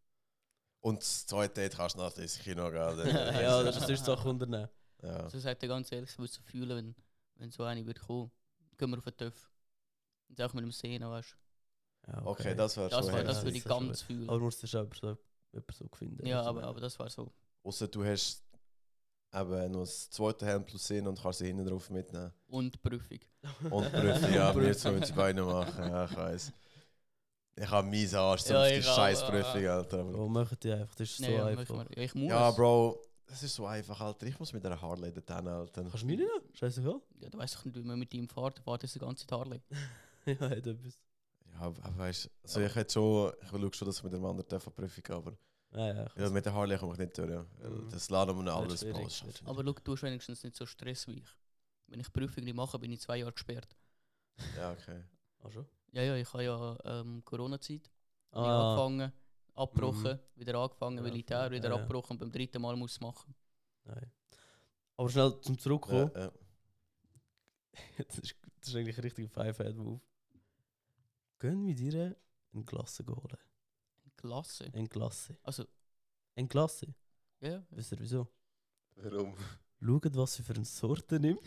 Und 0.83 1.01
das 1.01 1.27
zweite 1.27 1.55
Date 1.55 1.75
kannst 1.77 1.97
du 1.97 1.99
nach 1.99 2.17
ins 2.17 2.39
Kino 2.39 2.71
gehen. 2.71 3.09
ja, 3.09 3.41
ja, 3.43 3.63
das 3.65 3.77
ist 3.79 3.89
sonst 3.89 4.05
Sachen 4.05 4.31
unternehmen. 4.31 4.69
ja. 5.03 5.17
Also 5.17 5.41
sagt 5.41 5.65
er 5.65 5.69
ganz 5.69 5.91
ehrlich, 5.91 6.11
ich 6.11 6.19
würde 6.19 6.33
so 6.33 6.43
fühlen, 6.43 6.77
wenn, 6.77 6.95
wenn 7.35 7.51
so 7.51 7.65
eine 7.65 7.85
wird 7.85 7.99
kommen, 7.99 8.31
gehen 8.79 8.91
wir 8.91 8.99
auf 8.99 9.05
den 9.05 9.17
TÜV. 9.17 9.51
Und 10.29 10.41
auch 10.41 10.53
mit 10.53 10.63
dem 10.63 10.71
Sehen, 10.71 11.03
weißt 11.03 11.33
du. 11.33 11.44
Ja, 12.07 12.23
Okay, 12.27 12.55
das 12.55 12.77
wäre 12.77 12.89
Das, 12.91 13.05
schon 13.07 13.15
war, 13.15 13.25
das 13.25 13.43
würde 13.45 13.57
ich 13.57 13.65
ganz 13.65 14.03
fühlen. 14.03 14.29
Aber 14.29 14.39
musst 14.41 14.63
du 14.63 14.67
schon 14.67 14.89
so, 15.01 15.17
so 15.73 15.89
finden. 15.97 16.27
ja, 16.27 16.43
aber, 16.43 16.63
aber 16.65 16.81
das 16.81 16.99
war 16.99 17.09
so. 17.09 17.33
Außer 17.63 17.89
du 17.89 18.05
hast 18.05 18.43
eben 19.35 19.73
noch 19.73 19.81
das 19.81 20.11
zweite 20.11 20.47
Helm 20.47 20.65
plus 20.65 20.87
sehen 20.87 21.07
und 21.07 21.21
kannst 21.21 21.39
sie 21.41 21.47
hinten 21.47 21.67
drauf 21.67 21.89
mitnehmen. 21.91 22.33
Und 22.49 22.81
Prüfung. 22.83 23.19
Und 23.71 23.91
Prüfung, 23.93 24.33
ja, 24.35 24.55
wir 24.55 24.63
müssen 24.63 25.01
die 25.01 25.13
Beine 25.13 25.43
machen, 25.43 25.89
ja, 25.89 26.05
ich 26.05 26.17
weiß. 26.17 26.53
Ich 27.57 27.71
habe 27.71 27.89
mies 27.89 28.13
Arsch 28.15 28.47
Ja, 28.47 28.63
auf 28.63 28.69
die 28.69 28.79
auch, 28.81 28.95
scheiß 28.97 29.21
ja. 29.23 29.31
Prüfung, 29.31 29.67
Alter. 29.67 29.99
aber- 30.01 30.19
Oh, 30.19 30.29
machen 30.29 30.59
die 30.63 30.73
einfach, 30.73 30.95
das 30.97 31.09
ist 31.09 31.19
so 31.19 31.25
Ja, 31.31 31.47
einfach. 31.47 31.87
ja, 31.97 32.03
ich 32.03 32.15
muss. 32.15 32.29
Ja, 32.29 32.51
Bro, 32.51 33.01
das 33.27 33.43
ist 33.43 33.55
so 33.55 33.65
einfach, 33.67 34.01
Alter. 34.01 34.27
Ich 34.27 34.39
muss 34.39 34.53
mit 34.53 34.65
einer 34.67 34.81
Harley 34.81 35.13
dorthin, 35.13 35.49
Alter. 35.49 35.83
Kannst 35.85 36.03
du 36.03 36.07
nicht 36.07 36.19
nehmen? 36.19 36.31
Scheißegal. 36.53 37.01
Ja, 37.21 37.29
du 37.31 37.39
weißt 37.39 37.55
doch 37.57 37.65
nicht, 37.65 37.77
wie 37.77 37.83
man 37.83 37.99
mit 37.99 38.13
ihm 38.13 38.29
fährt. 38.29 38.59
Fährt 38.61 38.83
das 38.83 38.93
die 38.93 38.99
ganze 38.99 39.27
Zeit 39.27 39.39
Harley. 39.39 39.61
ja, 40.27 40.35
hat 40.41 40.67
etwas. 40.67 40.99
Ja, 41.55 41.61
aber 41.61 41.97
weißt 41.99 42.31
also 42.43 42.61
ich 42.61 42.75
hätte 42.75 42.93
schon, 42.93 43.33
ich 43.41 43.49
schaue 43.49 43.73
schon, 43.73 43.87
dass 43.87 43.99
ich 43.99 44.03
mit 44.05 44.13
dem 44.13 44.25
anderen 44.25 44.49
darf 44.49 44.75
Prüfung 44.75 45.03
gehe, 45.03 45.17
aber 45.17 45.37
Ja, 45.73 45.95
ja. 45.95 46.07
ja, 46.17 46.31
mit 46.31 46.45
der 46.45 46.53
Harley 46.53 46.77
komme 46.79 46.93
ich 46.93 46.99
nicht 46.99 47.17
durch. 47.17 47.31
Ja. 47.31 47.43
Mhm. 47.69 47.89
Das 47.91 48.11
laden 48.11 48.45
wir 48.45 48.53
alles, 48.55 48.83
ich 48.83 49.47
Aber 49.47 49.65
schau, 49.65 49.73
du 49.73 49.93
hast 49.93 50.03
wenigstens 50.03 50.43
nicht 50.43 50.57
so 50.57 50.67
Stress 50.67 51.07
wie 51.09 51.19
ich. 51.19 51.29
Wenn 51.87 52.01
ich 52.01 52.13
Prüfung 52.13 52.45
nicht 52.45 52.55
mache, 52.55 52.79
bin 52.79 52.93
ich 52.93 53.01
zwei 53.01 53.19
Jahre 53.19 53.33
gesperrt. 53.33 53.77
Ja, 54.57 54.73
okay. 54.73 55.03
Ach 55.43 55.51
schon? 55.53 55.67
Ja, 55.93 56.03
ja, 56.03 56.17
ich 56.17 56.33
habe 56.33 56.43
ja 56.45 56.79
ähm, 56.85 57.23
Corona-Zeit. 57.25 57.89
Ah, 58.33 58.73
Angefangen, 58.73 59.13
abgebrochen, 59.55 60.19
wieder 60.35 60.59
angefangen, 60.59 60.97
Ja, 60.97 61.03
Militär, 61.03 61.51
wieder 61.53 61.69
ja, 61.69 61.75
abgebrochen 61.77 62.13
und 62.15 62.19
beim 62.19 62.33
dritten 62.33 62.61
Mal 62.61 62.75
muss 62.77 62.93
ich 62.93 62.97
es 62.97 63.01
machen. 63.01 63.35
nein. 63.85 64.11
Aber 64.97 65.09
schnell 65.09 65.41
zum 65.41 65.59
Zurückkommen. 65.59 66.11
Ja, 66.15 66.21
ja. 66.25 66.33
das, 68.09 68.19
ist, 68.19 68.35
das 68.61 68.69
ist 68.69 68.77
eigentlich 68.77 68.97
ein 68.97 69.03
richtiger 69.03 69.29
Five-Head-Move. 69.29 70.01
Gehen 71.45 71.67
wir 71.67 71.75
dir 71.75 72.17
eine 72.55 72.65
Glasse 72.65 73.05
holen. 73.07 73.37
Klasse. 74.17 74.65
Eine 74.73 74.89
Glasse. 74.89 75.37
Also, 75.43 75.65
Eine 76.35 76.49
Glasse? 76.49 76.87
ja, 77.41 77.49
ja. 77.51 77.67
Wisst 77.69 77.93
ihr 77.93 77.99
wieso? 78.01 78.27
Warum? 78.97 79.35
Schaut, 79.79 80.17
was 80.17 80.35
sie 80.37 80.43
für 80.43 80.55
eine 80.55 80.65
Sorte 80.65 81.21
nimmt. 81.21 81.41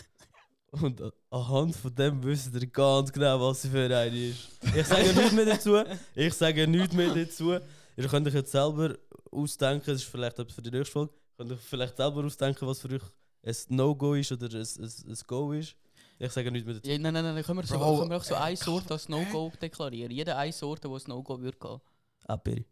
Und 0.72 1.00
a- 1.00 1.12
anhand 1.30 1.74
von 1.76 1.94
dem 1.94 2.22
wisst 2.22 2.52
ihr 2.54 2.66
ganz 2.66 3.10
genau, 3.10 3.40
was 3.40 3.62
sie 3.62 3.70
für 3.70 3.84
eine 3.96 4.14
ist. 4.28 4.50
Ich 4.76 4.86
sage 4.86 5.14
nichts 5.14 5.32
mehr 5.32 5.46
dazu. 5.46 5.76
Ich 6.14 6.34
sage 6.34 6.68
nichts 6.68 6.94
mehr 6.94 7.14
dazu. 7.14 7.52
Ihr 7.96 8.08
könnt 8.08 8.26
euch 8.26 8.34
jetzt 8.34 8.52
selber 8.52 8.94
ausdenken, 9.30 9.86
das 9.86 10.02
ist 10.02 10.10
vielleicht 10.10 10.38
etwas 10.38 10.54
für 10.54 10.60
die 10.62 10.70
nächste 10.70 10.92
Folge, 10.92 11.14
könnt 11.38 11.52
euch 11.52 11.60
vielleicht 11.60 11.96
selber 11.96 12.22
ausdenken, 12.24 12.66
was 12.68 12.80
für 12.80 12.88
euch 12.90 13.02
ein 13.44 13.56
No-Go 13.76 14.12
ist 14.12 14.30
oder 14.32 14.46
ein, 14.48 14.60
ein, 14.60 14.92
ein 15.08 15.18
Go 15.26 15.52
ist. 15.52 15.74
Ich 16.22 16.30
sage 16.30 16.52
nichts 16.52 16.64
mehr 16.64 16.76
dazu. 16.76 16.88
ja 16.88 16.98
nein, 16.98 17.12
nein, 17.12 17.34
nein, 17.34 17.42
können 17.42 17.58
wir, 17.58 17.66
so, 17.66 17.76
Bro, 17.76 17.98
können 17.98 18.10
wir 18.10 18.16
auch 18.18 18.22
so 18.24 18.36
eine 18.36 18.56
Sorte 18.56 18.94
als 18.94 19.08
No-Go 19.08 19.52
deklarieren. 19.60 20.12
Jede 20.12 20.36
eine 20.36 20.52
Sorte, 20.52 20.88
wo 20.88 20.96
es 20.96 21.08
No-Go 21.08 21.40
würde 21.40 21.58
gehen. 21.58 21.80
Aperi. 22.28 22.64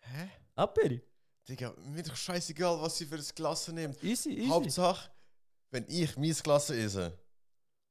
Hä? 0.00 0.28
Aperi? 0.56 1.00
Digga, 1.48 1.72
mir 1.84 2.02
doch 2.02 2.16
scheißegal, 2.16 2.80
was 2.82 2.98
sie 2.98 3.06
für 3.06 3.14
ein 3.14 3.24
Glas 3.32 3.68
nimmt. 3.68 4.02
Easy, 4.02 4.30
easy. 4.30 4.48
Hauptsache, 4.48 5.08
wenn 5.70 5.84
ich 5.86 6.16
mein 6.16 6.32
Glas 6.32 6.70
esse 6.70 7.16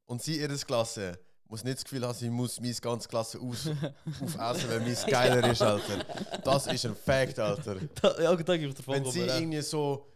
und 0.05 0.21
sie 0.21 0.41
ihr 0.41 0.49
Glas, 0.49 0.99
muss 1.47 1.63
nicht 1.63 1.77
das 1.77 1.85
Gefühl 1.85 2.05
haben, 2.05 2.13
sie 2.13 2.29
muss 2.29 2.59
mein 2.59 2.75
ganzes 2.81 3.07
Glas 3.07 3.37
aus, 3.37 3.67
aufessen, 4.21 4.69
weil 4.69 4.81
mein 4.81 4.97
geiler 5.07 5.49
ist, 5.49 5.61
Alter. 5.61 6.03
Das 6.43 6.67
ist 6.67 6.85
ein 6.85 6.95
Fact, 6.97 7.39
Alter. 7.39 7.77
Da, 8.01 8.21
ja, 8.21 8.35
da 8.35 8.57
gebe 8.57 8.73
ich 8.73 8.75
dir 8.75 8.85
Wenn 8.85 9.05
sie 9.09 9.21
irgendwie 9.21 9.61
so, 9.61 10.11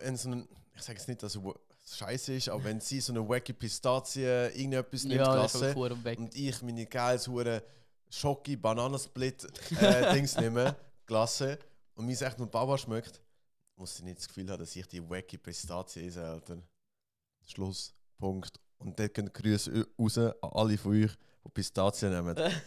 in 0.00 0.16
so 0.16 0.30
einen, 0.30 0.48
ich 0.78 0.84
sage 0.84 0.98
jetzt 0.98 1.08
nicht, 1.08 1.22
dass 1.22 1.36
es 1.36 1.96
scheiße 1.96 2.34
ist, 2.34 2.48
aber 2.48 2.64
wenn 2.64 2.80
sie 2.80 3.00
so 3.00 3.12
eine 3.12 3.28
wacky 3.28 3.52
Pistazie 3.52 4.22
irgendetwas 4.22 5.04
nimmt, 5.04 5.20
ja, 5.20 5.44
ist 5.44 5.52
Klasse, 5.52 5.74
und 5.74 6.34
ich 6.34 6.62
meine 6.62 6.86
geiles 6.86 7.26
hure 7.28 7.62
Schoki 8.10 8.56
Bananensplit 8.56 9.46
äh, 9.80 10.12
Dings 10.14 10.36
nehme, 10.36 10.76
Klasse, 11.06 11.58
und 11.94 12.06
mir 12.06 12.20
echt 12.20 12.38
nur 12.38 12.50
Baba 12.50 12.78
schmeckt, 12.78 13.20
muss 13.76 13.96
sie 13.96 14.04
nicht 14.04 14.18
das 14.18 14.28
Gefühl 14.28 14.48
haben, 14.50 14.60
dass 14.60 14.74
ich 14.74 14.86
die 14.86 15.08
wacky 15.08 15.38
Pistazie 15.38 16.06
esse, 16.06 16.24
Alter. 16.24 16.58
Schluss. 17.46 17.94
Punkt. 18.18 18.60
Und 18.78 18.98
dort 18.98 19.14
gehen 19.14 19.32
Grüße 19.32 19.86
raus 19.98 20.18
an 20.18 20.32
alle 20.40 20.78
von 20.78 20.92
euch, 20.92 21.12
die 21.48 21.52
Pistazien 21.52 22.12
nehmen. 22.12 22.36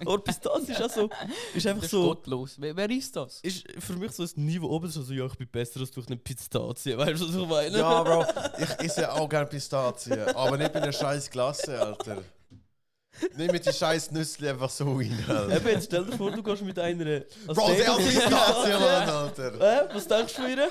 Aber 0.00 0.18
Pistazie 0.18 0.72
ist 0.72 0.82
auch 0.82 0.90
so, 0.90 1.08
ist 1.54 1.66
einfach 1.66 1.82
Das 1.82 1.84
ist 1.84 1.90
so, 1.90 2.02
gottlos. 2.08 2.56
Wer, 2.58 2.76
wer 2.76 2.90
ist 2.90 3.14
das? 3.14 3.40
ist 3.42 3.64
für 3.78 3.94
mich 3.94 4.12
so 4.12 4.24
ein 4.24 4.30
Niveau 4.34 4.68
oben, 4.68 4.90
so, 4.90 5.00
ja, 5.12 5.26
ich 5.26 5.36
bin 5.36 5.48
besser 5.48 5.80
als 5.80 5.90
durch 5.92 6.06
eine 6.08 6.16
Pistazie, 6.16 6.98
weißt 6.98 7.20
du, 7.22 7.28
was 7.28 7.34
ich 7.34 7.48
meine? 7.48 7.78
ja, 7.78 8.02
Bro, 8.02 8.24
ich 8.58 8.86
esse 8.86 9.12
auch 9.12 9.28
gerne 9.28 9.46
Pistazien, 9.46 10.20
aber 10.34 10.56
nicht 10.58 10.74
in 10.74 10.82
einer 10.82 10.92
scheiß 10.92 11.30
Klasse, 11.30 11.80
Alter. 11.80 12.22
Nicht 13.36 13.52
mit 13.52 13.66
die 13.66 13.72
scheiß 13.72 14.10
Nüssli 14.12 14.48
einfach 14.48 14.70
so 14.70 14.92
rein, 14.96 15.24
Alter. 15.28 15.56
Eben, 15.56 15.68
jetzt 15.68 15.86
stell 15.86 16.04
dir 16.06 16.16
vor, 16.16 16.30
du 16.30 16.42
gehst 16.42 16.62
mit 16.62 16.78
einer... 16.78 17.20
Bro, 17.46 17.72
der 17.74 17.92
auf 17.92 17.98
Pistazie, 17.98 18.72
Mann, 18.72 19.08
Alter. 19.08 19.60
Äh, 19.60 19.94
was 19.94 20.08
denkst 20.08 20.34
du 20.34 20.42
von 20.42 20.50
ihr? 20.50 20.70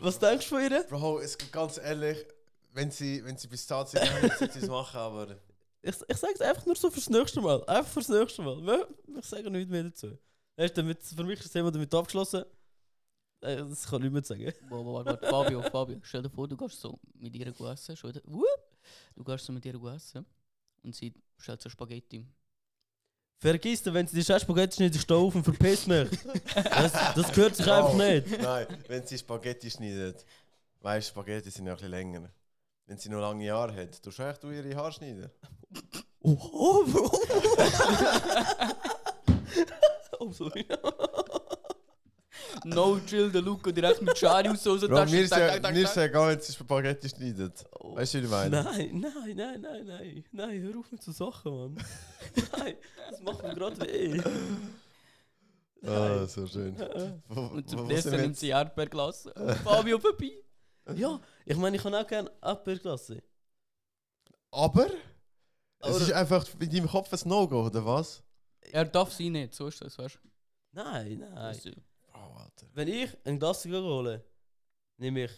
Was 0.00 0.18
denkst 0.18 0.48
du 0.48 0.56
von 0.56 0.62
ihr? 0.70 0.82
Bro, 0.88 1.20
es 1.20 1.38
geht 1.38 1.52
ganz 1.52 1.78
ehrlich, 1.78 2.26
wenn 2.74 2.90
sie, 2.90 3.24
wenn 3.24 3.36
sie 3.38 3.48
Pistazien 3.48 4.02
haben, 4.02 4.28
sollte 4.38 4.52
sie 4.52 4.58
es 4.60 4.68
machen, 4.68 4.98
aber... 4.98 5.36
Ich, 5.80 5.94
ich 6.08 6.16
sage 6.16 6.32
es 6.34 6.40
einfach 6.40 6.64
nur 6.66 6.76
so 6.76 6.90
fürs 6.90 7.08
nächste 7.10 7.40
Mal. 7.40 7.62
Einfach 7.66 7.92
fürs 7.92 8.08
nächste 8.08 8.42
Mal. 8.42 8.56
Wir- 8.64 8.88
Ich 9.18 9.24
sage 9.26 9.50
nichts 9.50 9.70
mehr 9.70 9.84
dazu. 9.84 10.18
Weißt 10.56 10.76
damit, 10.78 11.02
für 11.02 11.24
mich 11.24 11.38
ist 11.38 11.44
das 11.46 11.52
Thema 11.52 11.70
damit 11.70 11.92
abgeschlossen. 11.94 12.44
Äh, 13.42 13.56
Das 13.56 13.86
kann 13.86 13.98
ich 14.02 14.10
nicht 14.10 14.12
mehr 14.12 14.22
sagen. 14.24 14.52
Warte, 14.70 14.86
warte, 14.86 15.10
warte, 15.10 15.26
Fabio, 15.28 15.62
Fabio, 15.62 15.98
stell 16.02 16.22
dir 16.22 16.30
vor, 16.30 16.48
du 16.48 16.56
gehst 16.56 16.80
so 16.80 16.98
mit 17.14 17.34
ihr 17.36 17.46
essen, 17.48 17.96
schon 17.96 18.10
wieder, 18.10 18.22
du 19.14 19.24
gehst 19.24 19.44
so 19.44 19.52
mit 19.52 19.64
ihr 19.66 19.74
essen 19.94 20.24
und 20.82 20.94
sie 20.94 21.12
stellt 21.38 21.60
so 21.60 21.68
Spaghetti. 21.68 22.26
Vergiss 23.40 23.82
dir, 23.82 23.92
wenn 23.92 24.06
sie 24.06 24.16
die 24.16 24.24
Spaghetti 24.40 24.76
schneidet, 24.76 25.02
steh 25.02 25.12
auf 25.14 25.34
und 25.34 25.44
verpiss 25.44 25.86
mich. 25.86 26.08
Das, 26.54 26.92
das 27.14 27.32
gehört 27.32 27.56
sich 27.56 27.66
einfach 27.70 27.90
Bro, 27.90 27.98
nicht. 27.98 28.40
Nein, 28.40 28.66
wenn 28.88 29.06
sie 29.06 29.18
Spaghetti 29.18 29.70
schneidet, 29.70 30.24
weißt 30.80 31.08
du, 31.08 31.12
Spaghetti 31.12 31.50
sind 31.50 31.66
ja 31.66 31.72
ein 31.72 31.76
bisschen 31.76 31.90
länger. 31.90 32.30
Wenn 32.86 32.98
sie 32.98 33.08
noch 33.08 33.20
lange 33.20 33.50
Haare 33.50 33.74
hat, 33.74 34.02
tust 34.02 34.18
du 34.18 34.34
du 34.42 34.50
ihre 34.50 34.76
Haare 34.76 34.92
schneiden? 34.92 35.30
Oh, 36.20 36.84
Bro. 36.84 37.10
oh, 40.20 40.32
so. 40.32 40.50
No 42.64 42.98
chill, 43.00 43.30
der 43.30 43.42
Luca 43.42 43.70
direkt 43.70 44.00
mit 44.00 44.16
Schari 44.16 44.48
aus 44.48 44.62
so 44.62 44.78
Bro, 44.78 45.04
mir 45.06 45.22
ist 45.22 45.36
ja, 45.36 45.60
mir 45.70 45.82
ist 45.82 45.96
ja 45.96 46.04
egal, 46.04 46.30
wenn 46.30 46.38
es 46.38 46.54
Spaghetti 46.54 47.08
schneidet. 47.08 47.64
Weißt 47.80 48.14
du, 48.14 48.20
wie 48.20 48.24
ich 48.24 48.30
meine? 48.30 48.62
Nein, 48.62 49.00
nein, 49.00 49.36
nein, 49.36 49.60
nein, 49.60 49.86
nein. 49.86 50.24
Nein, 50.32 50.62
hör 50.62 50.78
auf 50.78 50.90
mit 50.90 51.02
so 51.02 51.12
Sachen, 51.12 51.52
Mann. 51.54 51.74
nein, 52.58 52.76
das 53.10 53.20
macht 53.20 53.42
mir 53.42 53.54
gerade 53.54 53.80
weh. 53.80 54.22
Ah, 55.86 56.26
so 56.26 56.46
schön. 56.46 56.74
Nein. 56.76 57.22
Wo, 57.28 57.40
Und 57.42 57.68
zum 57.68 57.88
wir 57.88 58.10
nimmt 58.16 58.38
sie 58.38 58.48
Erdbeerglas. 58.48 59.28
Fabio 59.62 59.98
vorbei. 59.98 60.44
Ja, 60.94 61.20
ich 61.46 61.56
meine, 61.56 61.76
ich 61.76 61.82
kann 61.82 61.94
auch 61.94 62.06
gerne 62.06 62.30
Erdbeerklasse. 62.42 63.22
Aber? 64.50 64.86
Es 65.80 66.00
ist 66.00 66.12
einfach 66.12 66.46
in 66.60 66.70
deinem 66.70 66.88
Kopf 66.88 67.12
ein 67.12 67.28
No-Go, 67.28 67.66
oder 67.66 67.84
was? 67.84 68.22
Er 68.60 68.84
darf 68.84 69.12
sie 69.12 69.28
nicht, 69.30 69.54
so 69.54 69.66
ist 69.66 69.80
das, 69.80 69.98
weißt 69.98 70.18
Nein, 70.72 71.18
du? 71.18 71.24
nein. 71.24 71.36
Also, 71.36 71.70
Oh, 72.14 72.36
Alter. 72.38 72.66
Wenn 72.72 72.88
ich 72.88 73.10
eine 73.24 73.38
Klasse 73.38 73.70
hole, 73.70 74.24
nehme 74.98 75.24
ich 75.24 75.32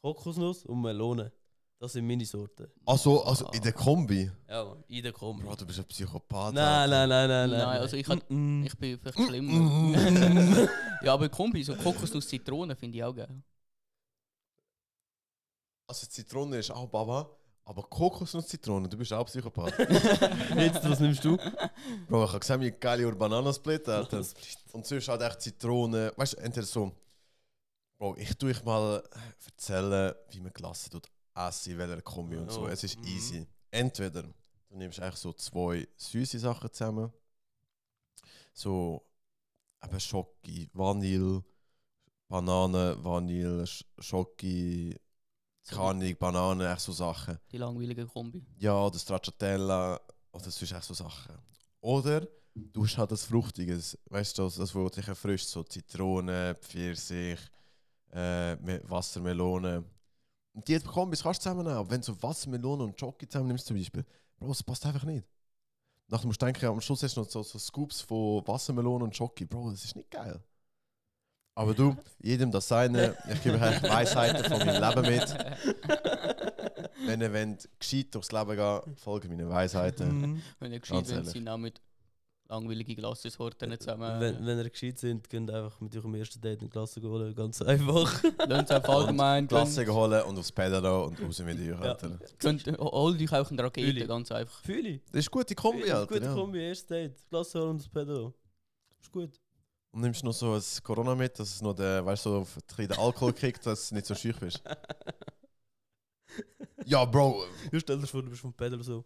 Kokosnuss 0.00 0.64
und 0.66 0.80
Melone. 0.82 1.32
Das 1.78 1.92
sind 1.94 2.06
meine 2.06 2.24
Sorten. 2.24 2.68
Also, 2.86 3.24
also 3.24 3.48
in 3.52 3.62
der 3.62 3.72
Kombi? 3.72 4.30
Ja, 4.48 4.64
Mann, 4.64 4.84
in 4.86 5.02
der 5.02 5.12
Kombi. 5.12 5.42
Bro, 5.42 5.56
du 5.56 5.66
bist 5.66 5.80
ein 5.80 5.84
Psychopath. 5.84 6.54
Nein, 6.54 6.90
nein, 6.90 7.08
nein, 7.08 7.28
nein, 7.28 7.50
nein. 7.50 7.58
Nein, 7.58 7.80
also 7.80 7.96
ich 7.96 8.06
Mm, 8.08 8.60
mm. 8.60 8.64
Ich 8.64 8.78
bin 8.78 8.98
vielleicht 8.98 9.18
Mm, 9.18 9.26
schlimmer. 9.26 10.68
ja, 11.02 11.12
aber 11.12 11.28
Kombi, 11.28 11.62
so 11.64 11.74
Kokosnuss 11.74 12.28
Zitrone 12.28 12.76
finde 12.76 12.98
ich 12.98 13.04
auch 13.04 13.14
geil. 13.14 13.42
Also 15.86 16.06
Zitrone 16.06 16.58
ist 16.58 16.70
auch 16.70 16.86
Baba, 16.88 17.28
aber 17.64 17.82
Kokosnuss-Zitrone, 17.82 18.88
du 18.88 18.96
bist 18.96 19.12
auch 19.12 19.26
Psychopath. 19.26 19.78
Jetzt, 20.56 20.88
was 20.88 21.00
nimmst 21.00 21.24
du? 21.24 21.36
Bro, 22.08 22.24
ich 22.24 22.30
habe 22.30 22.40
gesehen, 22.40 22.60
wie 22.60 22.70
geile 22.70 23.12
Bananensplit, 23.14 23.88
Alter. 23.88 24.24
Und 24.72 24.86
sonst 24.86 25.08
halt 25.08 25.22
echt 25.22 25.40
Zitrone. 25.42 26.12
Weißt 26.16 26.34
du, 26.34 26.36
entweder 26.38 26.66
so. 26.66 26.92
Bro, 27.98 28.16
ich 28.16 28.36
tue 28.36 28.50
euch 28.50 28.64
mal 28.64 29.02
erzählen, 29.46 30.14
wie 30.30 30.40
man 30.40 30.52
Klasse 30.52 30.90
tut 30.90 31.08
essen, 31.34 31.72
in 31.72 31.78
welcher 31.78 32.02
Kombi 32.02 32.36
und 32.36 32.50
so. 32.50 32.62
Oh, 32.62 32.66
Es 32.68 32.82
ist 32.84 32.98
mhm. 32.98 33.04
easy. 33.06 33.46
Entweder 33.70 34.22
du 34.22 34.32
nimmst 34.70 35.00
eigentlich 35.00 35.16
so 35.20 35.32
zwei 35.32 35.86
süße 35.96 36.38
Sachen 36.38 36.72
zusammen. 36.72 37.12
So 38.52 39.02
eben 39.84 40.00
Schoki, 40.00 40.68
Vanille, 40.72 41.42
Banane, 42.28 42.96
Vanille, 43.02 43.64
Sch- 43.64 43.84
Schoki, 43.98 44.98
So 45.62 45.76
Kanig, 45.76 46.18
Banane, 46.18 46.72
echt 46.72 46.80
so 46.80 46.92
Sachen. 46.92 47.38
Die 47.52 47.58
langweilige 47.58 48.06
Kombi. 48.06 48.44
Ja, 48.58 48.84
oder 48.84 48.98
Stracciatella 48.98 50.00
oder 50.32 50.50
sonst 50.50 50.72
echt 50.72 50.84
so 50.84 50.94
Sachen. 50.94 51.36
Oder 51.80 52.26
du 52.54 52.84
hast 52.84 52.98
halt 52.98 53.12
das 53.12 53.24
Fruchtiges, 53.24 53.96
weißt 54.10 54.38
du, 54.38 54.42
das, 54.42 54.56
das 54.56 54.74
wo 54.74 54.88
dich 54.88 55.06
erfrischt, 55.06 55.46
so 55.46 55.62
Zitrone, 55.62 56.56
Pfirsich, 56.60 57.38
äh, 58.12 58.56
Me- 58.56 58.80
Wassermelone. 58.84 59.84
Und 60.54 60.68
die 60.68 60.78
Kombis 60.80 61.22
kannst 61.22 61.40
du 61.40 61.44
zusammennehmen, 61.44 61.78
aber 61.78 61.90
wenn 61.90 62.00
du 62.00 62.06
so 62.06 62.22
Wassermelone 62.22 62.84
und 62.84 63.00
Jockey 63.00 63.28
zusammen 63.28 63.48
nimmst 63.48 63.66
zum 63.66 63.76
Beispiel, 63.76 64.04
Bro, 64.36 64.48
das 64.48 64.62
passt 64.62 64.84
einfach 64.86 65.04
nicht. 65.04 65.24
Nachher 66.08 66.26
musst 66.26 66.42
du 66.42 66.46
denken, 66.46 66.66
am 66.66 66.80
Schluss 66.80 67.02
hast 67.02 67.16
du 67.16 67.22
noch 67.22 67.30
so, 67.30 67.42
so 67.42 67.58
Scoops 67.58 68.02
von 68.02 68.46
Wassermelone 68.46 69.04
und 69.04 69.16
Jockey. 69.16 69.44
Bro, 69.46 69.70
das 69.70 69.84
ist 69.84 69.96
nicht 69.96 70.10
geil. 70.10 70.42
Aber 71.54 71.74
du, 71.74 71.96
jedem 72.20 72.50
das 72.50 72.68
seine. 72.68 73.14
Ich 73.30 73.42
gebe 73.42 73.56
euch 73.56 73.82
Weisheiten 73.82 74.44
von 74.44 74.58
meinem 74.58 74.82
Leben 74.82 75.16
mit. 75.16 75.36
Wenn 77.06 77.20
ihr 77.20 77.32
wollt, 77.32 77.68
gescheit 77.78 78.14
durchs 78.14 78.32
Leben 78.32 78.56
gehen, 78.56 78.96
folgt 78.96 79.28
meinen 79.28 79.48
Weisheiten. 79.48 80.20
Mhm. 80.20 80.42
Wenn 80.60 80.72
ihr 80.72 80.80
gescheit 80.80 81.06
seid, 81.06 81.26
sind 81.26 81.48
auch 81.48 81.58
mit 81.58 81.80
langweiligen 82.48 82.94
Glassorten 82.96 83.78
zusammen. 83.78 84.20
Wenn, 84.20 84.46
wenn 84.46 84.58
ihr 84.58 84.70
gescheit 84.70 84.98
sind, 84.98 85.28
könnt 85.28 85.50
ihr 85.50 85.64
einfach 85.64 85.80
mit 85.80 85.96
eurem 85.96 86.14
ersten 86.14 86.40
Date 86.40 86.60
eine 86.60 86.70
Klasse 86.70 87.02
holen. 87.02 87.34
Ganz 87.34 87.60
einfach. 87.60 88.22
Lasst 88.46 88.70
einfach 88.70 88.94
allgemein. 88.94 89.48
Klasse 89.48 89.86
holen 89.86 90.22
und 90.22 90.38
aufs 90.38 90.52
Pedal 90.52 90.84
und 91.04 91.20
raus 91.20 91.38
mit 91.40 91.58
euch, 91.58 91.66
Ja. 91.66 91.96
Könnt, 92.38 92.66
holt 92.78 93.20
euch 93.20 93.32
auch 93.32 93.50
eine 93.50 93.62
Rakete, 93.62 93.92
Fühle. 93.92 94.06
ganz 94.06 94.30
einfach. 94.32 94.60
Fühle 94.62 94.88
ich. 94.88 95.02
Das 95.06 95.20
ist 95.20 95.30
gute 95.30 95.54
Kombi. 95.54 95.90
Alter. 95.90 96.06
Gute 96.06 96.24
ja. 96.26 96.34
Kombi, 96.34 96.60
erstes 96.60 96.86
Date. 96.86 97.28
Klasse 97.28 97.58
holen 97.60 97.70
und 97.70 97.80
das 97.80 97.88
Pedal. 97.88 98.32
Ist 99.00 99.12
gut. 99.12 99.30
Und 99.92 100.00
nimmst 100.00 100.24
noch 100.24 100.32
so 100.32 100.54
ein 100.54 100.62
Corona 100.82 101.14
mit, 101.14 101.38
dass 101.38 101.54
es 101.54 101.62
noch 101.62 101.74
der, 101.74 102.04
weißt 102.04 102.24
du, 102.26 102.30
so 102.30 102.38
ein 102.40 102.62
bisschen 102.66 102.88
den 102.88 102.98
Alkohol 102.98 103.32
kriegt, 103.34 103.64
dass 103.66 103.90
du 103.90 103.94
nicht 103.94 104.06
so 104.06 104.14
schüch 104.14 104.38
bist. 104.40 104.62
ja, 106.86 107.04
Bro. 107.04 107.44
Du 107.70 107.78
stell 107.78 108.00
dir 108.00 108.06
vor, 108.06 108.22
du 108.22 108.30
bist 108.30 108.40
vom 108.40 108.54
Pedal 108.54 108.82
so. 108.82 109.04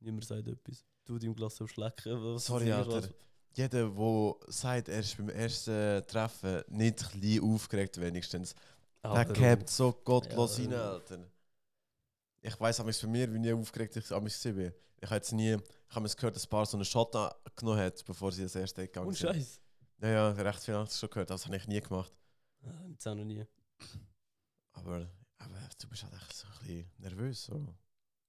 Niemand 0.00 0.26
sagt 0.26 0.46
etwas. 0.46 0.84
Du 1.06 1.18
deinem 1.18 1.34
Glas 1.34 1.58
am 1.60 1.68
Schlecken. 1.68 2.22
Was 2.22 2.44
Sorry, 2.44 2.70
Alter. 2.70 3.08
Jeder, 3.54 3.88
der 3.88 4.34
sagt, 4.48 4.88
er 4.88 5.00
ist 5.00 5.16
beim 5.16 5.30
ersten 5.30 6.06
Treffen 6.06 6.62
nicht 6.68 7.02
ein 7.02 7.20
bisschen 7.20 7.54
aufgeregt, 7.54 7.98
wenigstens, 7.98 8.54
der 9.02 9.24
capt 9.24 9.70
so 9.70 9.90
gottlos 10.04 10.58
Ja, 10.58 10.64
rein, 10.64 10.72
ja. 10.72 10.90
Alter. 10.90 11.18
Ich 12.42 12.60
weiß 12.60 12.80
amigs 12.80 13.00
für 13.00 13.08
mir, 13.08 13.32
wie 13.32 13.38
nie 13.38 13.52
aufgeregt 13.52 13.96
ich 13.96 14.12
amigs 14.12 14.44
war. 14.44 14.70
Ich 15.00 15.06
habe 15.06 15.14
jetzt 15.16 15.32
nie, 15.32 15.54
ich 15.54 15.96
habe 15.96 16.06
es 16.06 16.16
gehört, 16.16 16.36
dass 16.36 16.44
ein 16.46 16.50
paar 16.50 16.66
so 16.66 16.76
einen 16.76 16.84
Shot 16.84 17.16
an- 17.16 17.32
genommen 17.56 17.80
hat, 17.80 18.04
bevor 18.04 18.30
sie 18.30 18.42
das 18.42 18.54
erste 18.54 18.82
gegangen 18.82 19.08
Und 19.08 19.16
sind. 19.16 19.34
Scheiß. 19.34 19.60
Ja, 20.00 20.08
ja, 20.08 20.30
recht 20.30 20.62
viel 20.62 20.74
habe 20.74 20.88
ich 20.88 20.96
schon 20.96 21.10
gehört, 21.10 21.30
das 21.30 21.44
habe 21.46 21.56
ich 21.56 21.66
nie 21.66 21.80
gemacht. 21.80 22.12
Ah, 22.62 22.84
Das 22.88 23.06
auch 23.06 23.14
noch 23.14 23.24
nie. 23.24 23.44
Aber, 24.72 25.08
aber 25.38 25.68
du 25.80 25.88
bist 25.88 26.04
halt 26.04 26.14
echt 26.14 26.32
so 26.36 26.46
ein 26.46 26.58
bisschen 26.60 26.90
nervös, 26.98 27.44
so. 27.44 27.54
ein 27.54 27.76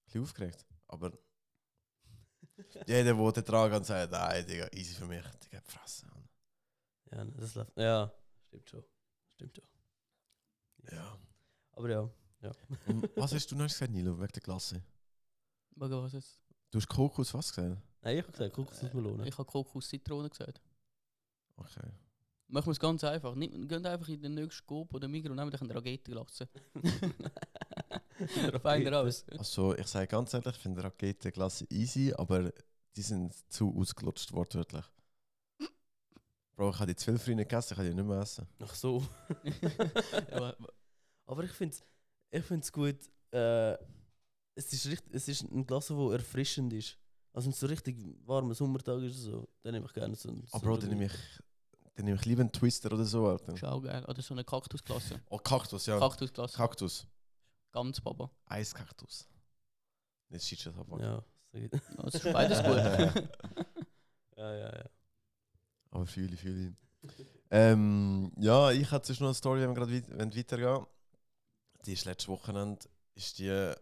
bisschen 0.06 0.24
aufgeregt. 0.24 0.66
Aber 0.88 1.12
jeder, 2.88 3.14
der 3.14 3.32
den 3.32 3.46
Trag 3.46 3.72
und 3.74 3.86
sagt, 3.86 4.12
nein, 4.12 4.46
Digga, 4.48 4.68
easy 4.74 4.96
für 4.96 5.06
mich, 5.06 5.24
Digga, 5.46 5.62
fressen. 5.62 6.10
Ja, 7.12 7.24
ne, 7.24 7.32
das 7.38 7.56
läuft. 7.56 7.78
Ja, 7.78 8.12
stimmt 8.48 8.70
schon. 8.70 8.84
Stimmt 9.30 9.56
schon. 9.56 9.66
Ja. 10.92 11.20
Aber 11.74 11.90
ja. 11.90 12.10
Und 12.88 13.10
was 13.16 13.34
hast 13.34 13.52
du 13.52 13.56
noch 13.56 13.68
gesagt, 13.68 13.92
Nilo, 13.92 14.18
wegen 14.20 14.32
der 14.32 14.42
Klasse? 14.42 14.82
Was 15.76 16.14
jetzt? 16.14 16.40
Du 16.72 16.80
hast 16.80 16.88
Kokos 16.88 17.34
was 17.34 17.54
gesagt? 17.54 17.82
Nein, 18.02 18.18
ich 18.18 18.24
habe 18.24 18.32
gesagt, 18.32 18.54
Kokosnussmelone. 18.54 19.28
Ich 19.28 19.38
habe 19.38 19.46
Kokos 19.46 19.88
Zitrone 19.88 20.30
gesagt. 20.30 20.62
Okay. 21.60 21.88
Machen 22.48 22.68
wir 22.68 22.72
es 22.72 22.80
ganz 22.80 23.04
einfach. 23.04 23.36
Nicht, 23.36 23.54
geht 23.68 23.86
einfach 23.86 24.10
in 24.10 24.22
den 24.22 24.34
nächsten 24.34 24.66
Coop 24.66 24.94
oder 24.94 25.08
Migros 25.08 25.32
und 25.32 25.38
nehmen 25.38 25.54
euch 25.54 25.62
eine 25.62 25.76
Rakete 25.76 26.12
gelassen. 26.12 26.48
Fein 28.62 28.88
raus. 28.88 29.24
Also, 29.38 29.76
ich 29.76 29.88
sage 29.88 30.08
ganz 30.08 30.34
ehrlich, 30.34 30.56
ich 30.56 30.62
finde 30.62 30.84
Raketenklasse 30.84 31.66
easy, 31.70 32.12
aber 32.18 32.52
die 32.96 33.02
sind 33.02 33.34
zu 33.50 33.74
ausgelutscht, 33.78 34.34
wortwörtlich. 34.34 34.86
Bro, 36.56 36.72
ich 36.72 36.80
habe 36.80 36.88
die 36.88 36.96
zu 36.96 37.06
viel 37.06 37.18
früher 37.20 37.36
gegessen, 37.36 37.74
ich 37.74 37.78
kann 37.78 37.86
die 37.86 37.94
nicht 37.94 38.06
mehr 38.06 38.20
essen. 38.20 38.48
Ach 38.62 38.74
so. 38.76 39.06
Ja, 40.32 40.56
Aber 41.26 41.44
ich 41.44 41.52
finde 41.52 41.76
es 41.76 41.84
ich 42.32 42.44
find's 42.44 42.72
gut. 42.72 42.98
Äh, 43.32 43.74
es, 44.56 44.74
ist 44.74 44.88
richtig, 44.88 45.14
es 45.14 45.28
ist 45.28 45.44
ein 45.44 45.66
Glas, 45.66 45.88
das 45.88 46.12
erfrischend 46.12 46.74
ist. 46.74 46.98
Also 47.32 47.46
wenn 47.46 47.54
es 47.54 47.60
so 47.60 47.68
richtig 47.68 47.98
warmer 48.26 48.54
Sommertag 48.56 49.02
ist, 49.04 49.26
oder 49.26 49.38
so, 49.38 49.50
dann 49.64 49.74
nehme 49.74 49.86
ich 49.86 49.94
gerne 49.94 50.16
so 50.16 50.30
ein. 50.30 50.44
Aber 50.52 50.64
Bro, 50.64 50.78
dann 50.78 50.90
nehme 50.90 51.06
ich, 51.06 51.14
dann 52.00 52.06
nehme 52.06 52.18
ich 52.18 52.26
lieber 52.26 52.40
einen 52.40 52.52
Twister 52.54 52.94
oder 52.94 53.04
so, 53.04 53.28
Alter. 53.28 53.54
ist 53.54 53.64
auch 53.66 53.82
geil. 53.82 54.06
Oder 54.08 54.22
so 54.22 54.34
eine 54.34 54.46
Kaktusklasse. 54.46 55.20
Oh, 55.30 55.38
Kaktus, 55.38 55.86
ja. 55.86 56.00
Kaktusklasse. 56.00 56.56
Kaktus. 56.56 57.06
Ganz 57.74 58.00
Baba. 58.00 58.32
Eiskaktus. 58.46 59.28
Nicht 60.30 60.46
Schiedschat, 60.46 60.78
aber. 60.78 60.98
Ja, 61.02 61.22
so 61.52 61.60
geht. 61.60 61.74
Ja, 61.74 62.04
Es 62.06 62.16
ist 62.16 62.32
beides 62.32 62.64
gut. 62.64 62.78
ja, 64.38 64.56
ja, 64.56 64.76
ja. 64.78 64.90
Aber 65.92 66.06
fühle 66.06 66.38
fühle 66.38 66.74
ich. 67.04 67.26
ähm, 67.52 68.32
ja, 68.38 68.72
ich 68.72 68.90
hatte 68.92 69.12
noch 69.14 69.20
eine 69.22 69.34
Story, 69.34 69.60
wenn 69.60 69.72
wir 69.72 69.76
gerade 69.76 69.94
weit, 69.94 70.18
wenn 70.18 70.34
weitergehen. 70.34 70.86
Die 71.86 71.92
ist 71.94 72.06
letztes 72.06 72.30
Wochenende, 72.30 72.80
ist 73.16 73.40
die 73.40 73.74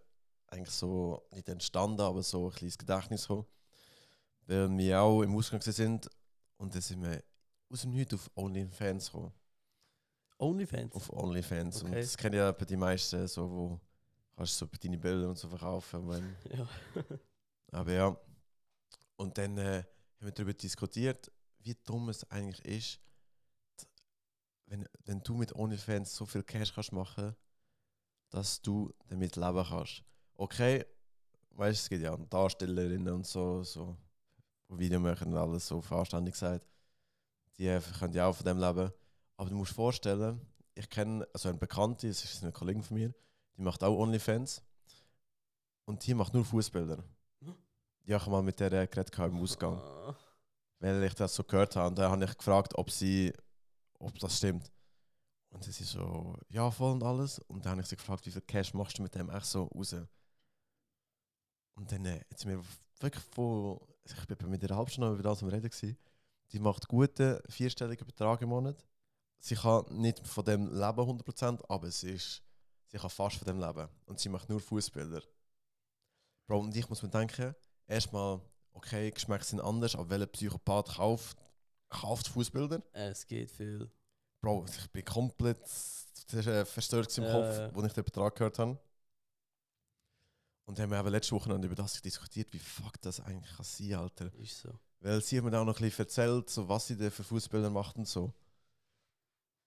eigentlich 0.47 0.73
so 0.73 1.21
nicht 1.33 1.49
entstanden, 1.49 2.01
aber 2.01 2.23
so 2.23 2.47
ein 2.47 2.51
kleines 2.55 2.79
Gedächtnis 2.79 3.27
gekommen. 3.27 3.45
Weil 4.47 4.75
wir 4.75 5.01
auch 5.01 5.21
im 5.21 5.35
Ausgang 5.35 5.61
sind 5.61 6.09
und 6.57 6.73
dann 6.73 6.81
sind 6.81 7.03
wir 7.03 7.21
aus 7.69 7.81
dem 7.81 7.91
Nichts 7.91 8.13
auf 8.13 8.29
OnlyFans 8.35 9.07
gekommen. 9.11 9.33
Onlyfans. 10.39 10.93
Auf 10.95 11.11
OnlyFans. 11.11 11.81
Und 11.83 11.89
Okay. 11.89 12.01
das 12.01 12.15
kennen 12.17 12.35
ja 12.35 12.51
die 12.51 12.75
meisten, 12.77 13.27
so, 13.27 13.49
wo 13.49 13.79
kannst 14.35 14.61
du 14.61 14.65
so 14.65 14.71
deine 14.81 14.97
Bilder 14.97 15.29
und 15.29 15.37
so 15.37 15.47
verkaufen. 15.49 16.07
Wenn, 16.07 16.35
Ja. 16.57 16.67
aber 17.71 17.91
ja. 17.91 18.17
Und 19.15 19.37
dann 19.37 19.57
äh, 19.57 19.77
haben 19.83 19.85
wir 20.27 20.31
darüber 20.31 20.53
diskutiert, 20.53 21.31
wie 21.59 21.75
dumm 21.83 22.09
es 22.09 22.23
eigentlich 22.29 22.63
ist, 22.65 22.99
wenn, 24.67 24.87
wenn 25.05 25.21
du 25.23 25.35
mit 25.35 25.55
OnlyFans 25.55 26.15
so 26.15 26.25
viel 26.25 26.43
Cash 26.43 26.73
kannst 26.73 26.91
machen, 26.91 27.35
dass 28.29 28.61
du 28.61 28.93
damit 29.07 29.35
leben 29.37 29.63
kannst. 29.67 30.03
Okay, 30.35 30.85
weißt 31.51 31.79
du, 31.79 31.83
es 31.83 31.89
gibt 31.89 32.03
ja 32.03 32.15
Darstellerinnen 32.15 33.11
und 33.13 33.25
so, 33.25 33.63
so 33.63 33.97
Video 34.69 34.99
machen 34.99 35.31
und 35.33 35.37
alles 35.37 35.65
so 35.67 35.81
verständig 35.81 36.33
gesagt. 36.33 36.65
Die 37.57 37.79
können 37.99 38.13
ja 38.13 38.27
auch 38.27 38.35
von 38.35 38.45
dem 38.45 38.59
leben. 38.59 38.91
Aber 39.35 39.49
du 39.49 39.55
musst 39.55 39.71
dir 39.71 39.75
vorstellen, 39.75 40.41
ich 40.75 40.89
kenne 40.89 41.27
also 41.33 41.49
eine 41.49 41.57
Bekannte, 41.57 42.07
das 42.07 42.23
ist 42.23 42.43
eine 42.43 42.51
Kollegin 42.51 42.83
von 42.83 42.97
mir, 42.97 43.13
die 43.55 43.61
macht 43.61 43.83
auch 43.83 43.97
OnlyFans. 43.97 44.61
Und 45.85 46.05
die 46.05 46.13
macht 46.13 46.33
nur 46.33 46.43
Fußbilder. 46.45 47.03
Hm? 47.41 47.55
Ja, 48.05 48.17
ich 48.17 48.21
habe 48.21 48.31
mal 48.31 48.43
mit 48.43 48.59
der 48.59 48.87
geredet 48.87 49.17
im 49.17 49.41
Ausgang. 49.41 49.81
Weil 50.79 51.03
ich 51.03 51.13
das 51.15 51.33
so 51.33 51.43
gehört 51.43 51.75
habe. 51.75 51.89
Und 51.89 51.97
dann 51.97 52.11
habe 52.11 52.25
ich 52.25 52.37
gefragt, 52.37 52.75
ob 52.75 52.91
sie, 52.91 53.33
ob 53.97 54.17
das 54.19 54.37
stimmt. 54.37 54.71
Und 55.49 55.63
sie 55.63 55.71
so, 55.83 56.35
ja, 56.49 56.69
voll 56.69 56.91
und 56.91 57.03
alles. 57.03 57.39
Und 57.39 57.65
dann 57.65 57.71
habe 57.71 57.81
ich 57.81 57.87
sie 57.87 57.95
gefragt, 57.95 58.25
wie 58.25 58.31
viel 58.31 58.41
Cash 58.41 58.73
machst 58.73 58.97
du 58.97 59.03
mit 59.03 59.15
dem 59.15 59.29
echt 59.29 59.45
so 59.45 59.63
raus? 59.63 59.95
Und 61.75 61.91
dann 61.91 62.05
äh, 62.05 62.19
hat 62.29 62.39
sie 62.39 62.47
mir 62.47 62.61
wirklich 62.99 63.23
voll, 63.23 63.79
ich 64.03 64.27
bin 64.27 64.49
mit 64.49 64.63
ihr 64.63 64.75
halb 64.75 64.89
Stunde 64.89 65.13
über 65.13 65.23
das 65.23 65.41
am 65.41 65.49
Reden 65.49 65.69
gewesen. 65.69 65.97
Die 66.51 66.59
macht 66.59 66.87
guten 66.87 67.39
vierstelligen 67.49 68.05
Betrag 68.05 68.41
im 68.41 68.49
Monat. 68.49 68.85
Sie 69.39 69.55
kann 69.55 69.85
nicht 69.91 70.25
von 70.25 70.45
dem 70.45 70.67
leben 70.67 70.99
100%, 70.99 71.63
aber 71.69 71.91
sie 71.91 72.11
ist, 72.11 72.41
sie 72.87 72.97
kann 72.97 73.09
fast 73.09 73.37
von 73.37 73.45
dem 73.45 73.59
leben. 73.59 73.87
Und 74.05 74.19
sie 74.19 74.29
macht 74.29 74.49
nur 74.49 74.59
Fußbilder. 74.59 75.21
Bro, 76.47 76.61
und 76.61 76.75
ich 76.75 76.89
muss 76.89 77.03
mir 77.03 77.09
denken, 77.09 77.53
erstmal, 77.85 78.41
okay, 78.71 79.11
Geschmäcker 79.11 79.43
sind 79.43 79.59
anders, 79.61 79.95
aber 79.95 80.09
welcher 80.09 80.27
Psychopath 80.27 80.95
kauft, 80.95 81.37
kauft 81.89 82.27
Fußbilder? 82.29 82.81
Es 82.93 83.27
geht 83.27 83.51
viel. 83.51 83.91
Bro, 84.41 84.65
ich 84.69 84.91
bin 84.91 85.03
komplett 85.03 85.59
äh, 86.33 86.65
verstört 86.65 87.15
im 87.17 87.25
Ja, 87.25 87.31
Kopf, 87.31 87.75
als 87.77 87.87
ich 87.87 87.93
den 87.93 88.03
Betrag 88.05 88.35
gehört 88.35 88.59
habe. 88.59 88.79
Und 90.65 90.79
haben 90.79 90.91
wir 90.91 90.99
eben 90.99 91.09
letzte 91.09 91.33
Woche 91.33 91.53
über 91.53 91.75
das 91.75 92.01
diskutiert, 92.01 92.51
wie 92.51 92.59
fuck 92.59 92.99
das 93.01 93.21
eigentlich 93.21 93.55
kann 93.55 93.65
sein, 93.65 93.93
Alter. 93.93 94.33
Ist 94.35 94.59
so. 94.59 94.77
Weil 94.99 95.21
sie 95.21 95.37
hat 95.37 95.43
mir 95.45 95.51
dann 95.51 95.61
auch 95.61 95.65
noch 95.65 95.77
ein 95.79 95.83
bisschen 95.83 96.05
erzählt, 96.05 96.49
so, 96.49 96.67
was 96.67 96.87
sie 96.87 96.97
denn 96.97 97.11
für 97.11 97.23
Fußbilder 97.23 97.69
macht 97.69 97.97
und 97.97 98.07
so. 98.07 98.33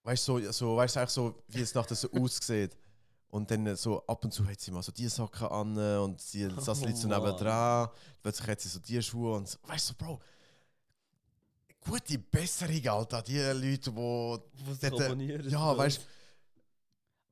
Weißt 0.02 0.26
du, 0.28 0.40
so, 0.40 0.52
so, 0.52 0.76
weißt 0.76 0.96
du 0.96 1.00
eigentlich 1.00 1.10
so, 1.10 1.42
wie 1.48 1.60
es 1.60 1.74
nachher 1.74 1.94
so 1.94 2.10
aussieht. 2.12 2.76
Und 3.28 3.48
dann 3.50 3.76
so 3.76 4.04
ab 4.06 4.24
und 4.24 4.32
zu 4.32 4.44
hat 4.44 4.58
sie 4.58 4.72
mal 4.72 4.82
so 4.82 4.90
die 4.90 5.06
Socken 5.08 5.46
an 5.46 5.78
und 5.98 6.20
sie, 6.20 6.46
Oh, 6.46 6.72
liegt 6.84 6.98
so 6.98 7.06
nebendran. 7.06 7.88
Plötzlich 8.22 8.48
hat 8.48 8.60
sie 8.60 8.68
so 8.68 8.80
die 8.80 9.00
Schuhe 9.00 9.36
und 9.36 9.48
so. 9.48 9.56
Weißt 9.62 9.90
du, 9.90 9.94
Bro, 9.94 10.20
gute 11.80 12.18
Besserung, 12.18 12.88
Alter, 12.88 13.22
die 13.22 13.38
Leute, 13.38 13.90
die. 13.92 14.88
Dort, 14.90 15.00
äh, 15.00 15.48
Ja, 15.48 15.76
weißt 15.78 15.98
du, 15.98 16.02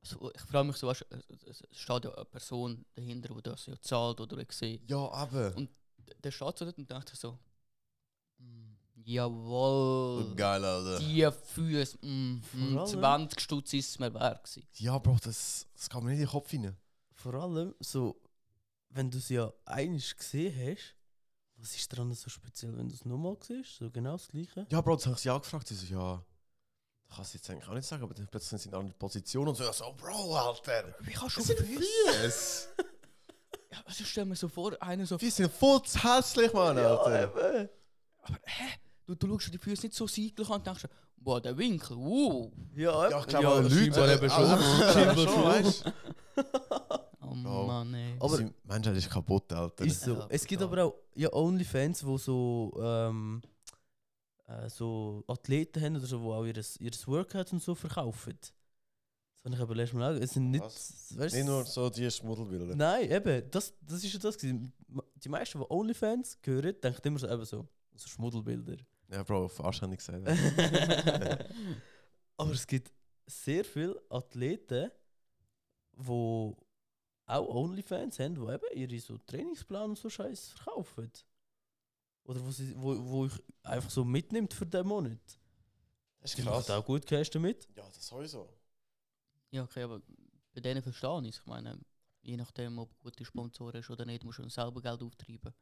Also, 0.01 0.31
ich 0.33 0.41
frage 0.41 0.67
mich 0.67 0.77
so, 0.77 0.87
weißt, 0.87 1.05
du, 1.09 1.49
es 1.49 1.63
steht 1.71 2.05
ja 2.05 2.13
eine 2.13 2.25
Person 2.25 2.85
dahinter, 2.95 3.33
die 3.35 3.41
das 3.41 3.65
ja 3.65 3.79
zahlt 3.81 4.21
oder 4.21 4.41
sehe. 4.49 4.79
ja, 4.87 5.11
aber. 5.11 5.53
Und 5.57 5.69
Der 6.23 6.31
steht 6.31 6.57
so 6.57 6.65
dort 6.65 6.77
und 6.77 6.89
dachte 6.89 7.13
so, 7.15 7.37
jawohl, 9.03 10.23
So 10.29 10.35
geil, 10.35 10.63
Alter. 10.63 10.99
die 10.99 11.27
Füße, 11.53 11.97
mm, 12.05 12.41
mm, 12.53 12.77
allem- 12.77 12.87
20 12.87 13.41
Stutz 13.41 13.73
ist 13.73 13.89
es 13.89 13.99
mir 13.99 14.13
wert 14.13 14.43
gewesen. 14.43 14.67
Ja, 14.75 14.97
Bro, 14.97 15.17
das, 15.23 15.67
das 15.75 15.89
kann 15.89 16.03
man 16.03 16.11
nicht 16.13 16.19
in 16.21 16.25
den 16.25 16.31
Kopf 16.31 16.53
rein. 16.53 16.75
Vor 17.13 17.33
allem, 17.33 17.73
so, 17.79 18.21
wenn 18.89 19.09
du 19.11 19.19
sie 19.19 19.35
ja 19.35 19.51
einig 19.65 20.15
gesehen 20.15 20.53
hast, 20.71 20.95
was 21.57 21.75
ist 21.75 21.91
daran 21.91 22.13
so 22.13 22.29
speziell, 22.29 22.77
wenn 22.77 22.87
du 22.87 22.95
es 22.95 23.03
nochmal 23.03 23.35
siehst? 23.45 23.75
So 23.77 23.89
genau 23.91 24.13
das 24.13 24.27
Gleiche? 24.29 24.65
Ja, 24.69 24.79
Bro, 24.81 24.95
das 24.95 25.05
habe 25.07 25.15
ich 25.15 25.21
sie 25.21 25.29
auch 25.29 25.41
gefragt. 25.41 25.67
Sie 25.67 25.75
so, 25.75 25.85
ja, 25.93 26.23
das 27.07 27.15
kannst 27.17 27.33
du 27.33 27.37
jetzt 27.37 27.49
eigentlich 27.49 27.67
auch 27.67 27.73
nicht 27.73 27.87
sagen, 27.87 28.03
aber 28.03 28.13
dann 28.13 28.27
plötzlich 28.27 28.49
sind 28.49 28.59
sie 28.61 28.69
in 28.69 28.73
einer 28.75 28.79
anderen 28.81 28.97
Position 28.99 29.47
und 29.47 29.55
so, 29.55 29.63
ja, 29.63 29.73
so, 29.73 29.91
Bro, 29.97 30.35
Alter. 30.35 30.95
Wie 31.01 31.11
kannst 31.11 31.37
du 31.37 31.43
Das. 32.23 32.69
Ja, 33.71 33.81
also 33.85 34.03
stell 34.03 34.25
mir 34.25 34.35
so 34.35 34.47
vor, 34.47 34.81
einer 34.81 35.05
so, 35.05 35.17
Die 35.17 35.29
sind 35.29 35.51
voll 35.51 35.81
zu 35.83 36.01
hässlich, 36.03 36.53
Mann, 36.53 36.77
Alter. 36.77 37.23
eben. 37.63 37.69
Aber 38.29 38.39
hä? 38.45 38.63
Du, 39.05 39.15
du 39.15 39.27
schaust 39.27 39.47
dir 39.47 39.51
die 39.51 39.57
Füße 39.57 39.87
nicht 39.87 39.95
so 39.95 40.07
seitlich 40.07 40.47
an 40.49 40.55
und 40.57 40.67
denkst, 40.67 40.85
boah, 41.17 41.41
der 41.41 41.57
Winkel, 41.57 41.97
uh. 41.97 42.51
Ja, 42.75 43.09
Ja, 43.09 43.19
ich 43.19 43.27
glaube, 43.27 43.43
ja, 43.45 43.59
Leute, 43.59 43.75
scheinbar 43.75 44.09
eben 44.13 44.29
schon. 44.29 45.73
schon. 45.73 45.93
Oh. 47.45 47.65
Mann, 47.65 47.93
ey. 47.93 48.15
Aber- 48.19 48.37
Die 48.37 48.51
Menschheit 48.63 48.97
ist 48.97 49.09
kaputt, 49.09 49.51
Alter. 49.53 49.85
Ist 49.85 50.01
so. 50.01 50.25
Es 50.29 50.45
gibt 50.45 50.61
aber 50.61 50.85
auch 50.85 50.95
ja, 51.15 51.31
Onlyfans, 51.31 52.05
wo 52.05 52.17
so, 52.17 52.71
ähm, 52.81 53.41
äh, 54.47 54.69
so 54.69 55.23
Athleten 55.27 55.81
haben 55.81 55.95
oder 55.97 56.05
so, 56.05 56.17
die 56.19 56.25
auch 56.25 56.45
ihr, 56.45 56.57
ihr 56.79 56.91
Workout 57.07 57.53
und 57.53 57.61
so 57.61 57.75
verkaufen. 57.75 58.37
Das 58.41 59.45
habe 59.45 59.55
ich 59.55 59.61
aber 59.61 59.75
letztes 59.75 59.97
Mal 59.97 60.15
auch. 60.15 60.19
Es 60.21 60.31
sind 60.33 60.51
nicht. 60.51 60.63
Was? 60.63 61.17
Weißt, 61.17 61.35
Nicht 61.35 61.45
nur 61.45 61.63
so 61.65 61.89
die 61.89 62.09
Schmuddelbilder. 62.09 62.75
Nein, 62.75 63.09
eben, 63.09 63.49
das, 63.51 63.73
das 63.81 64.03
ist 64.03 64.13
ja 64.13 64.19
das. 64.19 64.37
gewesen. 64.37 64.73
Die 65.23 65.29
meisten, 65.29 65.59
die 65.59 65.65
Onlyfans 65.69 66.37
hören, 66.43 66.75
denken 66.81 67.07
immer 67.07 67.19
so, 67.19 67.27
eben 67.29 67.45
so, 67.45 67.67
so 67.99 68.07
Schmuddelbilder. 68.07 68.77
Ja, 69.09 69.23
Bro, 69.23 69.45
auf 69.45 69.63
anständig 69.63 69.99
gesagt. 69.99 70.27
aber 72.37 72.51
es 72.51 72.67
gibt 72.67 72.91
sehr 73.25 73.65
viele 73.65 74.01
Athleten, 74.09 74.91
die 75.93 76.55
auch 77.25 77.47
Onlyfans 77.47 78.19
haben, 78.19 78.35
die 78.35 78.41
eben 78.41 78.65
ihre 78.73 78.99
so 78.99 79.17
Trainingsplan 79.17 79.91
und 79.91 79.97
so 79.97 80.09
Scheiß 80.09 80.49
verkaufen. 80.49 81.11
Oder 82.23 82.45
wo, 82.45 82.51
sie, 82.51 82.73
wo, 82.75 82.95
wo 83.09 83.25
ich 83.25 83.33
einfach 83.63 83.89
so 83.89 84.03
mitnimmt 84.03 84.53
für 84.53 84.65
den 84.65 84.85
Monat. 84.85 85.39
Das 86.19 86.35
Die 86.35 86.43
macht 86.43 86.69
auch 86.69 86.85
gut 86.85 87.05
Cash 87.05 87.29
damit. 87.29 87.67
Ja, 87.75 87.87
das 87.87 88.05
sowieso. 88.05 88.49
Ja, 89.51 89.63
okay, 89.63 89.83
aber 89.83 90.01
bei 90.53 90.61
denen 90.61 90.81
verstehe 90.81 91.21
ich 91.21 91.35
es. 91.35 91.39
Ich 91.39 91.45
meine, 91.45 91.79
je 92.21 92.37
nachdem, 92.37 92.77
ob 92.77 92.89
du 92.99 93.03
gute 93.03 93.25
Sponsoren 93.25 93.79
hast 93.79 93.89
oder 93.89 94.05
nicht, 94.05 94.23
musst 94.23 94.39
du 94.39 94.49
selber 94.49 94.81
Geld 94.81 95.01
auftreiben. 95.01 95.53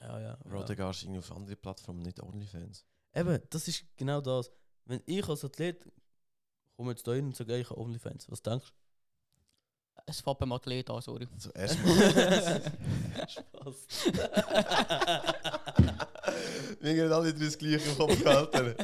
Ja, 0.00 0.20
ja. 0.20 0.36
Bro, 0.44 0.60
ja. 0.60 0.64
da 0.64 0.74
gehst 0.74 1.02
du 1.02 1.06
irgendwie 1.06 1.20
auf 1.20 1.32
andere 1.32 1.56
Plattformen, 1.56 2.02
nicht 2.02 2.22
Onlyfans. 2.22 2.84
Eben, 3.14 3.40
das 3.50 3.68
ist 3.68 3.84
genau 3.96 4.20
das. 4.20 4.50
Wenn 4.84 5.00
ich 5.06 5.26
als 5.28 5.44
Athlet 5.44 5.90
komme 6.76 6.90
jetzt 6.90 7.06
da 7.06 7.14
hin 7.14 7.26
und 7.26 7.36
sage, 7.36 7.54
ey, 7.54 7.62
ich 7.62 7.70
habe 7.70 7.80
Onlyfans, 7.80 8.30
was 8.30 8.42
denkst 8.42 8.72
Es 10.06 10.20
fängt 10.20 10.38
beim 10.38 10.52
Athlet 10.52 10.90
an, 10.90 11.00
sorry. 11.00 11.26
Also 11.32 11.50
erstmal. 11.52 12.60
du? 12.60 12.70
Spaß. 13.28 13.86
Wir 16.80 16.94
gehen 16.94 17.12
alle 17.12 17.32
drei 17.32 17.44
das 17.44 17.58
gleiche 17.58 17.88
im 17.88 17.96
Kopf 17.96 18.22
gehalten. 18.22 18.74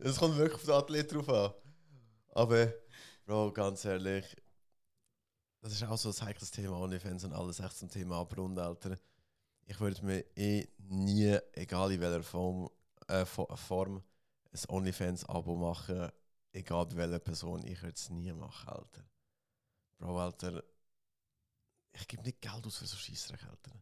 Es 0.00 0.16
kommt 0.16 0.36
wirklich 0.36 0.56
auf 0.56 0.64
den 0.64 0.72
Athlet 0.72 1.12
drauf 1.12 1.28
an. 1.28 1.52
Aber, 2.28 2.72
Bro, 3.26 3.52
ganz 3.52 3.84
ehrlich, 3.84 4.24
das 5.60 5.72
ist 5.72 5.84
auch 5.84 5.96
so 5.96 6.10
ein 6.10 6.26
heikles 6.26 6.50
Thema, 6.50 6.80
Onlyfans 6.80 7.24
und 7.24 7.32
alles 7.32 7.60
echt 7.60 7.76
zum 7.76 7.88
Thema 7.88 8.20
Abrunden, 8.20 8.58
Alter. 8.58 8.98
Ich 9.66 9.80
würde 9.80 10.04
mir 10.04 10.24
eh 10.36 10.66
nie, 10.78 11.38
egal 11.52 11.92
in 11.92 12.00
welcher 12.00 12.22
Form, 12.22 12.70
äh, 13.08 13.24
Fo- 13.24 13.54
Form, 13.56 14.02
ein 14.52 14.60
Onlyfans-Abo 14.68 15.56
machen, 15.56 16.10
egal 16.52 16.86
bei 16.86 16.96
welcher 16.96 17.18
Person. 17.18 17.64
Ich 17.66 17.80
würde 17.82 17.94
es 17.94 18.10
nie 18.10 18.32
machen, 18.32 18.68
Alter. 18.68 19.04
Bro, 19.98 20.18
Alter, 20.20 20.62
ich 21.92 22.06
gebe 22.08 22.22
nicht 22.22 22.40
Geld 22.40 22.66
aus 22.66 22.76
für 22.76 22.86
so 22.86 22.96
Scheissdreck, 22.96 23.42
Alter. 23.44 23.72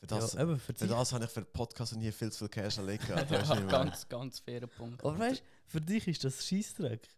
Für 0.00 0.06
das, 0.06 0.32
ja, 0.34 0.46
für 0.46 0.58
für 0.74 0.86
das 0.86 1.12
habe 1.12 1.24
ich 1.24 1.30
für 1.30 1.42
den 1.42 1.52
Podcast 1.52 1.92
und 1.92 2.00
hier 2.00 2.12
viel 2.12 2.30
zu 2.30 2.38
viel 2.38 2.48
Cash 2.48 2.76
du, 2.76 2.84
ja, 2.84 2.98
ich 3.20 3.68
ganz, 3.68 4.08
ganz 4.08 4.38
fairer 4.38 4.68
Punkt. 4.68 5.04
Aber 5.04 5.18
weißt 5.18 5.42
für 5.66 5.80
dich 5.80 6.06
ist 6.06 6.22
das 6.24 6.46
Scheissdreck. 6.46 7.08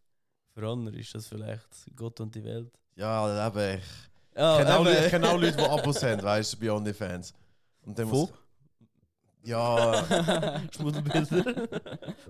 Für 0.55 0.67
andere 0.69 0.97
ist 0.97 1.15
das 1.15 1.27
vielleicht 1.27 1.69
Gott 1.95 2.19
und 2.21 2.35
die 2.35 2.43
Welt. 2.43 2.73
Ja, 2.97 3.47
eben. 3.47 3.81
Ich 4.33 4.37
Ja, 4.37 4.59
kenne 4.59 4.79
auch, 4.79 4.87
ich 4.87 5.11
kenne 5.11 5.29
auch 5.29 5.39
Leute, 5.39 5.57
die 5.59 5.63
Abos 5.65 6.03
haben, 6.03 6.23
weißt 6.23 6.55
du, 6.55 6.59
bei 6.59 6.71
OnlyFans. 6.73 7.35
Und 7.83 7.99
dann 7.99 8.09
muss. 8.09 8.31
Von? 8.31 8.39
Ja, 9.43 10.05
Schmuddelbilder. 10.73 11.69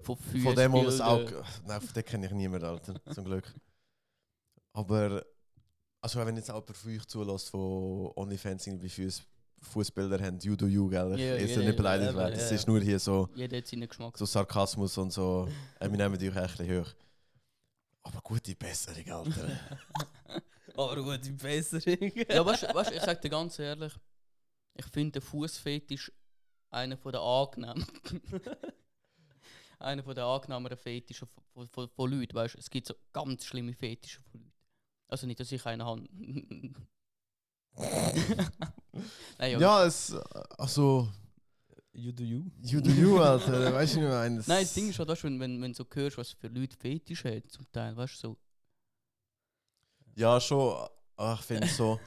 Von, 0.03 0.17
von 0.17 0.55
dem 0.55 0.71
muss 0.71 0.95
es 0.95 1.01
auch. 1.01 1.29
Nein, 1.67 1.81
von 1.81 1.93
dem 1.95 2.05
kenne 2.05 2.27
ich 2.27 2.33
niemanden, 2.33 2.67
Alter, 2.67 2.95
zum 3.13 3.25
Glück. 3.25 3.53
Aber. 4.73 5.25
Also, 6.03 6.25
wenn 6.25 6.37
jetzt 6.37 6.49
jemand 6.49 6.75
von 6.75 6.93
euch 6.93 7.05
zulässt, 7.07 7.53
wo 7.53 8.13
OnlyFans 8.17 8.67
irgendwie 8.67 8.89
Fuß- 8.89 9.23
Fußbilder 9.61 10.19
haben, 10.25 10.39
you 10.39 10.57
do 10.57 10.67
you, 10.67 10.89
gell? 10.89 11.19
Ja, 11.19 11.37
ich 11.37 11.55
ja, 11.55 11.59
nicht 11.59 11.77
beleidigt 11.77 12.13
ja, 12.13 12.17
werden. 12.17 12.35
Das 12.35 12.49
ja. 12.49 12.57
ist 12.57 12.67
nur 12.67 12.81
hier 12.81 12.99
so, 12.99 13.29
Jeder 13.35 13.59
hat 13.59 13.67
seinen 13.67 13.87
Geschmack. 13.87 14.17
so 14.17 14.25
Sarkasmus 14.25 14.97
und 14.97 15.13
so. 15.13 15.47
Äh, 15.79 15.91
wir 15.91 15.99
nehmen 15.99 16.19
dich 16.19 16.35
echt 16.35 16.39
ein 16.39 16.67
bisschen 16.67 16.81
hoch. 16.85 16.89
Aber 18.03 18.21
gute 18.23 18.55
Besserung, 18.57 19.11
Alter. 19.11 19.51
Aber 20.75 21.03
gut, 21.03 21.21
die 21.25 21.33
Besserung. 21.33 22.11
ja, 22.29 22.47
weißt 22.47 22.63
du, 22.63 22.95
ich 22.95 23.03
sag 23.03 23.21
dir 23.21 23.29
ganz 23.29 23.59
ehrlich, 23.59 23.93
ich 24.75 24.87
finde 24.87 25.13
der 25.13 25.23
Fußfetisch 25.23 26.13
einer 26.71 26.97
von 26.97 27.13
der 27.13 27.21
angenehmen. 27.23 27.85
einer 29.79 30.03
von 30.03 30.15
der 30.15 30.25
angenehmeren 30.27 30.77
Fetische 30.77 31.27
von, 31.27 31.43
von, 31.53 31.67
von, 31.69 31.89
von 31.89 32.11
Leuten, 32.11 32.35
weißt 32.35 32.55
du, 32.55 32.59
es 32.59 32.71
gibt 32.71 32.87
so 32.87 32.95
ganz 33.13 33.45
schlimme 33.45 33.73
Fetische 33.75 34.21
von 34.23 34.41
Leuten. 34.41 34.53
Also 35.09 35.27
nicht, 35.27 35.41
dass 35.41 35.51
ich 35.53 35.65
einen 35.67 35.85
habe. 35.85 36.07
Nein, 39.39 39.53
ja, 39.53 39.59
ja, 39.59 39.85
es. 39.85 40.13
Also. 40.59 41.09
You 41.93 42.13
do 42.13 42.23
you. 42.23 42.45
You 42.63 42.81
do 42.81 42.91
you, 42.91 43.19
Alter. 43.21 43.73
Weißt 43.75 43.97
du, 43.97 44.01
wie 44.01 44.05
ich 44.05 44.11
meine? 44.11 44.37
Das- 44.37 44.47
Nein, 44.47 44.63
das 44.63 44.75
Ding 44.75 44.89
ist 44.91 44.99
halt, 44.99 45.09
weißt, 45.09 45.25
wenn, 45.25 45.41
wenn, 45.41 45.61
wenn 45.61 45.73
du 45.73 45.77
so 45.77 45.87
hörst, 45.93 46.19
was 46.19 46.31
für 46.33 46.47
Leute 46.47 46.77
Fetisch 46.77 47.25
haben, 47.25 47.49
zum 47.49 47.71
Teil, 47.73 47.97
weißt 47.97 48.15
du, 48.15 48.29
so. 48.29 48.37
Ja, 50.15 50.41
schon. 50.41 50.89
aber 51.17 51.35
Ich 51.35 51.41
finde 51.47 51.67
so. 51.67 51.99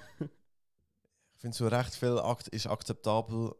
Ich 1.43 1.45
finde 1.45 1.58
so 1.58 1.67
recht 1.67 1.93
viel 1.93 2.17
akt 2.19 2.47
ist 2.47 2.67
akzeptabel. 2.67 3.53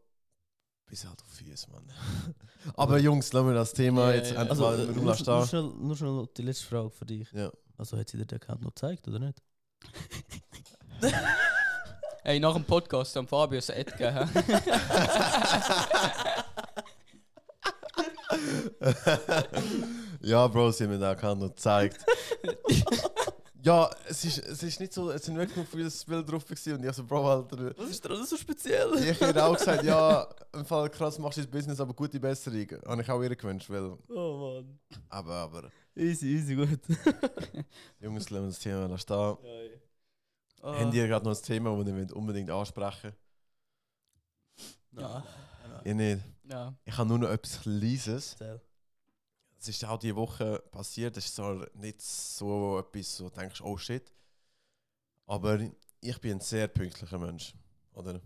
Bis 0.86 1.04
halt 1.06 1.20
auf 1.22 1.28
Füße, 1.28 1.70
Mann. 1.70 1.92
Aber 2.76 2.98
Jungs, 2.98 3.30
lassen 3.34 3.48
wir 3.48 3.54
das 3.54 3.74
Thema 3.74 4.08
Ja, 4.08 4.14
jetzt 4.14 4.32
ja. 4.32 4.40
endlich 4.40 4.50
Also, 4.52 4.62
mal 4.62 4.80
im 4.80 4.94
Raum 4.94 5.04
nur, 5.04 5.46
schnell, 5.46 5.62
nur 5.62 5.94
schnell 5.94 6.12
noch 6.12 6.26
die 6.28 6.40
letzte 6.40 6.64
Frage 6.64 6.88
für 6.88 7.04
dich. 7.04 7.30
Ja. 7.32 7.50
Also 7.76 7.98
hat 7.98 8.08
sie 8.08 8.16
dir 8.16 8.24
den 8.24 8.40
Account 8.40 8.62
noch 8.62 8.70
gezeigt, 8.70 9.06
oder 9.06 9.18
nicht? 9.18 9.42
Hey, 12.26 12.40
nach 12.40 12.54
dem 12.54 12.64
Podcast 12.64 13.14
haben 13.16 13.28
Fabio 13.28 13.60
ein 13.60 13.80
Ad 13.80 13.92
gegeben. 13.98 14.30
ja, 20.22 20.46
Bro, 20.46 20.70
sie 20.70 20.84
haben 20.84 20.92
mir 20.92 20.98
da 20.98 21.12
gerade 21.12 21.38
noch 21.38 21.50
gezeigt. 21.50 22.02
Ja, 23.64 23.90
es 24.06 24.24
ist, 24.24 24.38
es 24.38 24.62
ist 24.62 24.78
nicht 24.78 24.92
so, 24.92 25.10
es 25.10 25.24
sind 25.24 25.36
wirklich 25.36 25.56
nur 25.56 25.64
viele 25.66 25.90
Bilder 26.06 26.22
drauf 26.22 26.44
gewesen 26.44 26.74
und 26.74 26.84
ich 26.84 26.92
so, 26.92 27.02
Bro, 27.04 27.30
Alter. 27.30 27.74
Was 27.78 27.90
ist 27.90 28.04
daran 28.04 28.24
so 28.26 28.36
speziell? 28.36 28.94
Ich 28.96 29.18
hätte 29.20 29.42
auch 29.42 29.54
gesagt, 29.56 29.82
ja, 29.84 30.28
im 30.52 30.66
Fall 30.66 30.90
krass 30.90 31.18
machst 31.18 31.38
du 31.38 31.42
das 31.42 31.50
Business, 31.50 31.80
aber 31.80 31.94
gute 31.94 32.20
Besserung. 32.20 32.66
Habe 32.86 33.02
ich 33.02 33.10
auch 33.10 33.22
ihr 33.22 33.34
gewünscht, 33.34 33.70
weil, 33.70 33.96
Oh 34.08 34.62
Mann. 34.62 34.78
aber, 35.08 35.34
aber, 35.34 35.70
Easy, 35.96 36.26
easy, 36.26 36.56
gut. 36.56 36.80
Jungs, 38.00 38.28
lassen 38.28 38.44
wir 38.44 38.48
das 38.48 38.58
Thema 38.58 38.88
da 38.88 38.98
stehen. 38.98 39.36
Ah. 40.60 40.80
Habt 40.80 40.94
ihr 40.94 41.06
gerade 41.06 41.24
noch 41.24 41.36
ein 41.36 41.42
Thema, 41.42 41.76
das 41.76 41.86
ihr 41.86 41.96
wollt 41.96 42.12
unbedingt 42.12 42.50
ansprechen 42.50 43.12
Ja. 44.92 45.24
Ich 45.84 45.94
nicht. 45.94 46.22
Ja. 46.50 46.74
Ich 46.84 46.98
habe 46.98 47.08
nur 47.08 47.18
noch 47.18 47.30
etwas 47.30 47.60
Kleines. 47.62 48.32
Erzähl. 48.32 48.60
Es 49.64 49.68
ist 49.70 49.84
auch 49.86 49.98
diese 49.98 50.14
Woche 50.14 50.62
passiert. 50.70 51.16
Es 51.16 51.24
ist 51.24 51.36
zwar 51.36 51.66
nicht 51.72 52.02
so 52.02 52.78
etwas, 52.80 53.18
wo 53.18 53.30
du 53.30 53.34
denkst, 53.34 53.62
oh 53.62 53.78
shit. 53.78 54.12
Aber 55.24 55.58
ich 56.02 56.20
bin 56.20 56.32
ein 56.32 56.40
sehr 56.40 56.68
pünktlicher 56.68 57.18
Mensch. 57.18 57.54
Oder? 57.94 58.20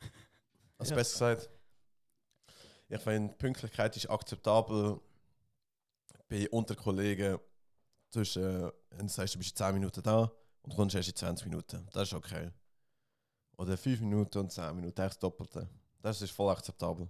Also 0.78 0.90
Ja. 0.90 0.96
besser 0.96 1.34
gesagt, 1.34 1.50
ich 2.90 3.00
finde, 3.00 3.34
Pünktlichkeit 3.36 3.96
ist 3.96 4.10
akzeptabel 4.10 5.00
bei 6.28 6.46
Unterkollegen 6.50 7.38
zwischen, 8.10 8.70
wenn 8.90 9.06
du 9.06 9.08
sagst, 9.08 9.34
du 9.34 9.38
bist 9.38 9.52
in 9.52 9.56
10 9.56 9.72
Minuten 9.72 10.02
da 10.02 10.30
und 10.60 10.76
kommst 10.76 10.94
erst 10.94 11.08
in 11.08 11.16
20 11.16 11.46
Minuten. 11.46 11.88
Das 11.94 12.08
ist 12.08 12.14
okay. 12.14 12.50
Oder 13.56 13.78
5 13.78 14.00
Minuten 14.02 14.36
und 14.40 14.52
10 14.52 14.76
Minuten, 14.76 14.94
das 14.96 15.18
Doppelte. 15.18 15.70
Das 16.02 16.20
ist 16.20 16.32
voll 16.32 16.52
akzeptabel. 16.52 17.08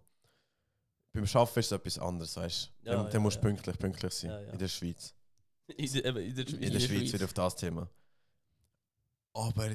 Beim 1.17 1.25
Arbeiten 1.25 1.61
ist 1.61 1.67
es 1.67 1.73
etwas 1.73 1.99
anderes, 1.99 2.37
weißt 2.37 2.73
du? 2.83 2.91
Ja, 2.91 3.03
dann 3.05 3.11
ja, 3.11 3.21
musst 3.21 3.37
du 3.37 3.41
ja. 3.41 3.49
pünktlich, 3.49 3.79
pünktlich 3.79 4.13
sein. 4.13 4.49
In 4.53 4.59
der 4.59 4.69
Schweiz. 4.69 5.15
In 5.67 5.93
der, 5.93 6.17
in 6.17 6.35
der 6.35 6.47
In, 6.47 6.47
Schweiz. 6.47 6.61
der 6.61 6.71
der 6.71 6.81
Schweiz 6.81 6.89
Schweiz. 6.89 7.13
wieder 7.15 7.25
auf 7.25 7.33
das 7.33 7.57
Thema. 7.57 7.91
Aber 9.33 9.71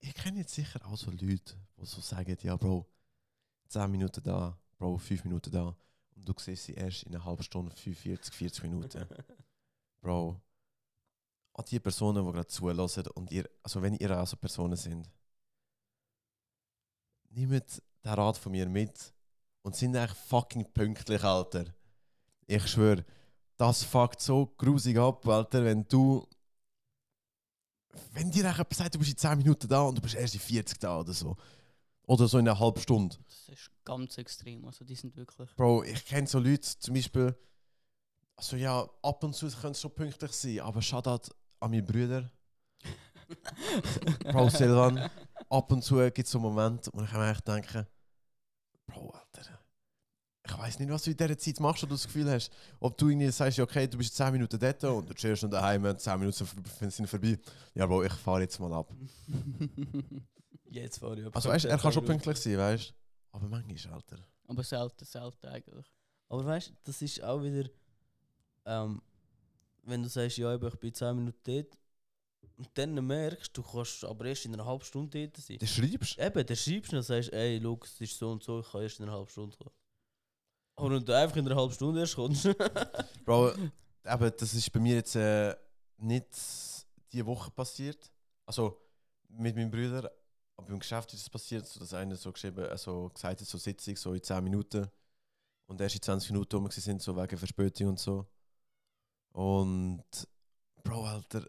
ich 0.00 0.14
kenne 0.14 0.38
jetzt 0.38 0.54
sicher 0.54 0.80
auch 0.86 0.96
so 0.96 1.10
Leute, 1.10 1.54
die 1.76 1.84
so 1.84 2.00
sagen, 2.00 2.34
ja 2.40 2.56
Bro, 2.56 2.86
10 3.68 3.90
Minuten 3.90 4.22
da, 4.22 4.58
Bro, 4.78 4.96
5 4.96 5.24
Minuten 5.24 5.50
da. 5.50 5.76
Und 6.16 6.28
du 6.28 6.32
siehst 6.38 6.64
sie 6.64 6.74
erst 6.74 7.02
in 7.02 7.14
einer 7.14 7.24
halben 7.24 7.42
Stunde, 7.42 7.76
45, 7.76 8.34
40 8.34 8.62
Minuten. 8.64 9.06
Bro, 10.00 10.40
an 11.52 11.64
die 11.66 11.78
Personen, 11.78 12.24
die 12.24 12.32
gerade 12.32 12.46
zulassen 12.46 13.06
und 13.08 13.30
ihr, 13.30 13.48
also 13.62 13.82
wenn 13.82 13.94
ihr 13.94 14.18
auch 14.18 14.26
so 14.26 14.36
Personen 14.38 14.76
sind, 14.76 15.10
nehmt 17.28 17.82
den 18.02 18.12
Rat 18.12 18.38
von 18.38 18.52
mir 18.52 18.66
mit 18.66 19.12
und 19.68 19.76
sind 19.76 19.94
echt 19.94 20.16
fucking 20.16 20.72
pünktlich, 20.72 21.22
Alter. 21.22 21.66
Ich 22.46 22.66
schwöre, 22.66 23.04
das 23.58 23.84
fuckt 23.84 24.18
so 24.18 24.46
grusig 24.56 24.96
ab, 24.96 25.28
Alter, 25.28 25.62
wenn 25.62 25.86
du. 25.86 26.26
Wenn 28.12 28.30
dir 28.30 28.44
jemand 28.44 28.72
sagt, 28.72 28.94
du 28.94 28.98
bist 28.98 29.10
in 29.10 29.18
10 29.18 29.36
Minuten 29.36 29.68
da 29.68 29.82
und 29.82 29.98
du 29.98 30.00
bist 30.00 30.14
erst 30.14 30.32
in 30.32 30.40
40 30.40 30.78
da 30.78 31.00
oder 31.00 31.12
so. 31.12 31.36
Oder 32.06 32.26
so 32.28 32.38
in 32.38 32.48
einer 32.48 32.58
halben 32.58 32.80
Stunde. 32.80 33.18
Das 33.26 33.48
ist 33.50 33.70
ganz 33.84 34.16
extrem. 34.16 34.64
Also 34.64 34.86
die 34.86 34.94
sind 34.94 35.14
wirklich. 35.14 35.54
Bro, 35.56 35.84
ich 35.84 36.02
kenne 36.06 36.26
so 36.26 36.38
Leute, 36.38 36.78
zum 36.78 36.94
Beispiel, 36.94 37.36
also 38.36 38.56
ja, 38.56 38.88
ab 39.02 39.22
und 39.22 39.34
zu 39.34 39.50
können 39.50 39.74
sie 39.74 39.80
schon 39.82 39.94
pünktlich 39.94 40.32
sein, 40.32 40.60
aber 40.60 40.80
Shoutout 40.80 41.30
an 41.60 41.70
meine 41.72 41.82
Brüder. 41.82 42.30
Bro, 44.32 44.48
Silvan, 44.48 45.10
ab 45.50 45.70
und 45.70 45.82
zu 45.82 45.96
gibt 45.96 46.20
es 46.20 46.30
so 46.30 46.38
Momente, 46.38 46.90
wo 46.94 47.02
ich 47.02 47.12
mir 47.12 47.30
echt 47.30 47.46
denke, 47.46 47.86
Bro, 48.88 49.10
Alter, 49.10 49.57
ich 50.50 50.58
weiß 50.58 50.78
nicht, 50.78 50.90
was 50.90 51.02
du 51.02 51.10
in 51.10 51.16
dieser 51.16 51.36
Zeit 51.38 51.60
machst, 51.60 51.82
wo 51.82 51.86
du 51.86 51.94
das 51.94 52.04
Gefühl 52.06 52.30
hast, 52.30 52.50
ob 52.80 52.96
du 52.96 53.08
irgendwie 53.08 53.30
sagst, 53.30 53.58
okay, 53.58 53.86
du 53.86 53.98
bist 53.98 54.14
10 54.16 54.32
Minuten 54.32 54.58
dort 54.58 54.82
und 54.84 55.08
du 55.10 55.14
chillst 55.14 55.40
schon 55.42 55.50
daheim, 55.50 55.96
10 55.98 56.18
Minuten 56.18 56.46
sind- 56.90 57.06
vorbei. 57.08 57.38
Ja, 57.74 57.86
Bro, 57.86 58.04
ich 58.04 58.12
fahre 58.14 58.40
jetzt 58.42 58.58
mal 58.60 58.72
ab. 58.72 58.90
Jetzt 60.70 60.98
fahre 60.98 61.18
ich 61.18 61.26
ab. 61.26 61.34
Also 61.34 61.48
weißt, 61.48 61.64
er 61.64 61.78
kann 61.78 61.92
schon 61.92 62.04
pünktlich 62.04 62.36
sein, 62.36 62.58
weißt 62.58 62.92
aber 63.32 63.48
manchmal, 63.48 63.94
Alter. 63.94 64.18
Aber 64.46 64.62
selten, 64.64 65.04
selten 65.04 65.46
eigentlich. 65.46 65.86
Aber 66.28 66.44
weißt 66.44 66.68
du, 66.70 66.72
das 66.84 67.00
ist 67.02 67.22
auch 67.22 67.42
wieder, 67.42 67.68
ähm, 68.66 69.00
wenn 69.84 70.02
du 70.02 70.08
sagst, 70.08 70.36
ja, 70.38 70.54
ich 70.54 70.74
bin 70.76 70.92
10 70.94 71.16
Minuten 71.16 71.38
dort, 71.44 71.78
und 72.56 72.68
dann 72.74 73.06
merkst 73.06 73.56
du, 73.56 73.62
kannst 73.62 74.04
aber 74.04 74.24
erst 74.26 74.44
in 74.46 74.54
einer 74.54 74.66
halben 74.66 74.84
Stunde 74.84 75.28
dort 75.28 75.36
sein. 75.36 75.58
Du 75.58 75.66
schreibst. 75.66 76.18
Eben, 76.18 76.44
dann 76.46 76.56
schreibst 76.56 76.92
du 76.92 76.96
und 76.96 77.02
sagst, 77.02 77.32
ey, 77.32 77.60
schau, 77.62 77.78
es 77.84 78.00
ist 78.00 78.18
so 78.18 78.32
und 78.32 78.42
so, 78.42 78.60
ich 78.60 78.70
kann 78.70 78.82
erst 78.82 78.98
in 78.98 79.04
einer 79.04 79.12
halben 79.12 79.28
Stunde 79.30 79.56
kommen. 79.56 79.70
Aber 80.78 80.92
wenn 80.92 81.04
du 81.04 81.16
einfach 81.16 81.36
in 81.36 81.46
einer 81.46 81.56
halben 81.56 81.72
Stunde 81.72 82.00
erst 82.00 82.14
kommst, 82.14 82.48
Bro, 83.24 83.52
aber 84.04 84.30
das 84.30 84.54
ist 84.54 84.72
bei 84.72 84.78
mir 84.78 84.94
jetzt 84.94 85.16
äh, 85.16 85.54
nicht 85.96 86.28
diese 87.12 87.26
Woche 87.26 87.50
passiert. 87.50 88.12
Also 88.46 88.80
mit 89.28 89.56
meinem 89.56 89.72
Bruder, 89.72 90.08
aber 90.56 90.68
im 90.68 90.78
Geschäft 90.78 91.12
ist 91.12 91.22
es 91.22 91.28
passiert, 91.28 91.66
so 91.66 91.80
dass 91.80 91.92
einer 91.94 92.14
so 92.14 92.32
geschrieben, 92.32 92.64
also 92.66 93.08
gesagt 93.08 93.40
hat, 93.40 93.46
so 93.46 93.58
Sitzung 93.58 93.96
so 93.96 94.14
in 94.14 94.22
10 94.22 94.44
Minuten 94.44 94.88
und 95.66 95.80
erst 95.80 95.96
in 95.96 96.02
20 96.02 96.30
Minuten 96.30 96.56
rum 96.56 96.70
sind, 96.70 97.02
so 97.02 97.16
wegen 97.16 97.36
Verspätung 97.36 97.88
und 97.88 97.98
so. 97.98 98.24
Und 99.32 100.04
Bro, 100.84 101.06
Alter, 101.06 101.44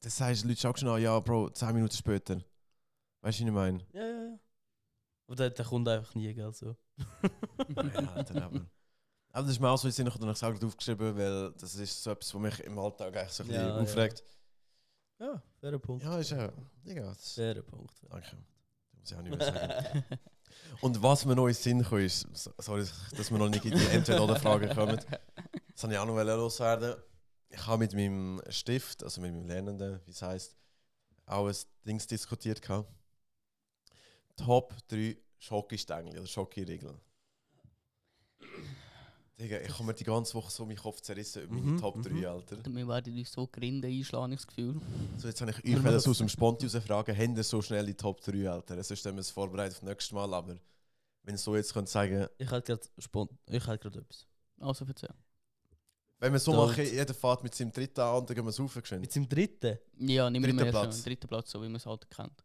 das 0.00 0.16
sagst 0.16 0.44
du 0.44 0.48
Leute 0.48 0.70
auch 0.70 0.76
schon, 0.76 0.88
an, 0.88 1.02
ja, 1.02 1.18
Bro, 1.18 1.50
10 1.50 1.74
Minuten 1.74 1.96
später. 1.96 2.36
Weißt 3.20 3.40
du, 3.40 3.44
was 3.44 3.48
ich 3.48 3.50
meine? 3.50 3.84
ja, 3.92 4.06
ja, 4.06 4.24
ja. 4.30 4.38
Aber 5.30 5.36
der, 5.36 5.50
der 5.50 5.64
kommt 5.64 5.86
einfach 5.88 6.12
nie, 6.16 6.34
gell, 6.34 6.52
so. 6.52 6.76
ja, 6.96 8.12
Alter, 8.14 8.42
aber. 8.46 8.66
Aber 9.30 9.42
das 9.44 9.52
ist 9.52 9.60
mir 9.60 9.68
auch 9.70 9.76
so 9.78 9.86
in 9.86 9.92
Sinn 9.92 10.08
ich 10.08 10.12
habe 10.12 10.28
es 10.28 10.42
aufgeschrieben, 10.64 11.16
weil 11.16 11.52
das 11.52 11.76
ist 11.76 12.02
so 12.02 12.10
etwas, 12.10 12.34
was 12.34 12.40
mich 12.40 12.58
im 12.64 12.76
Alltag 12.80 13.16
eigentlich 13.16 13.30
so 13.30 13.44
ein 13.44 13.46
bisschen 13.46 13.62
Ja, 13.62 13.76
ja. 13.76 13.80
aufregt. 13.80 14.24
Ja, 15.20 15.40
fairer 15.60 15.78
Punkt. 15.78 16.02
Ja, 16.02 16.18
ist 16.18 16.30
ja. 16.30 16.50
Digga, 16.84 17.10
das, 17.10 17.34
Fairer 17.34 17.62
Punkt. 17.62 17.94
danke. 18.10 18.26
Das 18.26 18.98
muss 18.98 19.10
ich 19.12 19.16
auch 19.16 19.22
nicht 19.22 19.38
mehr 19.38 19.46
sagen. 19.46 20.04
Und 20.80 21.00
was 21.00 21.24
mir 21.24 21.36
noch 21.36 21.46
in 21.46 21.54
Sinn 21.54 21.84
kam, 21.84 21.98
ist, 21.98 22.26
so- 22.32 22.52
sorry, 22.58 22.84
dass 23.16 23.30
wir 23.30 23.38
noch 23.38 23.48
nicht 23.50 23.64
in 23.64 23.78
die 23.78 23.86
Entweder-Oder-Frage 23.86 24.74
kommen. 24.74 24.96
Das 24.96 25.84
wollte 25.84 25.94
ich 25.94 25.98
auch 26.00 26.06
noch 26.06 26.16
loswerden. 26.24 26.96
Ich 27.50 27.66
habe 27.68 27.78
mit 27.78 27.94
meinem 27.94 28.42
Stift, 28.48 29.04
also 29.04 29.20
mit 29.20 29.32
meinem 29.32 29.46
Lernenden, 29.46 30.00
wie 30.06 30.10
es 30.10 30.22
heisst, 30.22 30.56
auch 31.26 31.46
ein 31.46 31.54
Dings 31.86 32.08
diskutiert. 32.08 32.60
gehabt. 32.62 32.92
Top 34.44 34.74
3 34.88 35.16
Schokistängel 35.38 36.18
oder 36.18 36.26
Schokiregeln. 36.26 36.98
Digga, 39.38 39.58
ich 39.58 39.72
habe 39.72 39.84
mir 39.84 39.94
die 39.94 40.04
ganze 40.04 40.34
Woche 40.34 40.50
so 40.50 40.66
meinen 40.66 40.76
Kopf 40.76 41.00
zerrissen 41.00 41.44
über 41.44 41.54
meine 41.54 41.66
Mhm, 41.72 41.78
Top 41.80 42.02
3, 42.02 42.10
mhm. 42.10 42.24
Alter. 42.26 42.56
Wir 42.62 42.88
werden 42.88 43.18
uns 43.18 43.32
so 43.32 43.46
Grinde 43.46 43.88
einschlagen, 43.88 44.32
ich 44.32 44.38
das 44.40 44.46
Gefühl. 44.46 44.80
So, 45.16 45.28
jetzt 45.28 45.40
habe 45.40 45.50
ich 45.62 45.76
euch 45.76 45.82
das 45.82 46.06
aus 46.06 46.18
dem 46.18 46.28
Sponti 46.28 46.68
fragen, 46.68 47.16
habt 47.16 47.36
ihr 47.38 47.44
so 47.44 47.62
schnell 47.62 47.86
die 47.86 47.94
Top 47.94 48.20
3, 48.20 48.50
Alter? 48.50 48.82
Sonst 48.82 49.06
haben 49.06 49.16
wir 49.16 49.20
es 49.22 49.30
vorbereitet 49.30 49.76
auf 49.76 49.80
das 49.80 49.88
nächste 49.88 50.14
Mal, 50.14 50.34
aber 50.34 50.56
wenn 51.22 51.34
ihr 51.34 51.38
so 51.38 51.56
jetzt 51.56 51.72
könnt 51.72 51.88
sagen, 51.88 52.26
Ich 52.36 52.50
hätte 52.50 52.62
gerade 52.76 52.88
spont 52.98 53.30
ich 53.46 53.66
hätte 53.66 53.78
gerade 53.78 53.98
etwas. 54.00 54.26
Also 54.58 54.84
erzähl. 54.84 55.08
wenn 56.18 56.32
wir 56.34 56.38
so 56.38 56.52
Dort. 56.52 56.70
machen, 56.70 56.84
jeder 56.84 57.14
fährt 57.14 57.42
mit 57.42 57.54
seinem 57.54 57.72
dritten 57.72 58.00
an 58.00 58.26
dann 58.26 58.36
gehen 58.36 58.44
wir 58.44 58.52
saufen 58.52 58.82
geschwind. 58.82 59.00
Mit 59.00 59.12
seinem 59.12 59.26
dritten. 59.26 59.78
Ja, 60.00 60.28
nimm 60.28 60.42
Dritter 60.42 60.64
wir 60.66 60.70
Platz. 60.70 61.02
dritten 61.02 61.28
Platz, 61.28 61.50
so 61.50 61.62
wie 61.62 61.66
man 61.66 61.76
es 61.76 61.86
halt 61.86 62.10
kennt. 62.10 62.44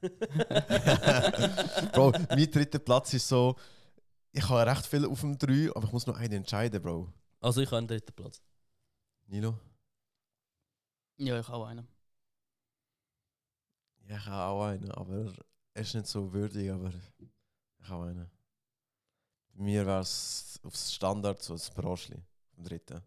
Bro, 1.92 2.12
mein 2.30 2.50
dritter 2.50 2.78
Platz 2.78 3.12
ist 3.14 3.28
so, 3.28 3.56
ich 4.32 4.48
habe 4.48 4.70
recht 4.70 4.86
viel 4.86 5.04
auf 5.06 5.20
dem 5.20 5.36
3, 5.36 5.70
aber 5.74 5.86
ich 5.86 5.92
muss 5.92 6.06
noch 6.06 6.16
einen 6.16 6.32
entscheiden, 6.34 6.80
Bro. 6.80 7.12
Also 7.40 7.60
ich 7.60 7.68
habe 7.68 7.78
einen 7.78 7.88
dritten 7.88 8.12
Platz. 8.12 8.42
Nilo? 9.26 9.58
Ja, 11.18 11.38
ich 11.38 11.48
auch 11.48 11.66
einen. 11.66 11.86
Ja, 14.08 14.16
ich 14.16 14.26
habe 14.26 14.50
auch 14.50 14.64
einen, 14.64 14.90
aber 14.92 15.32
er 15.74 15.82
ist 15.82 15.94
nicht 15.94 16.06
so 16.06 16.32
würdig, 16.32 16.70
aber 16.70 16.92
ich 17.18 17.88
habe 17.88 18.06
einen. 18.06 18.30
Bei 19.52 19.62
mir 19.62 19.86
wäre 19.86 20.00
es 20.00 20.58
aufs 20.62 20.94
Standard 20.94 21.42
so 21.42 21.54
das 21.54 21.70
Branchli, 21.70 22.22
vom 22.54 22.64
dritten. 22.64 23.02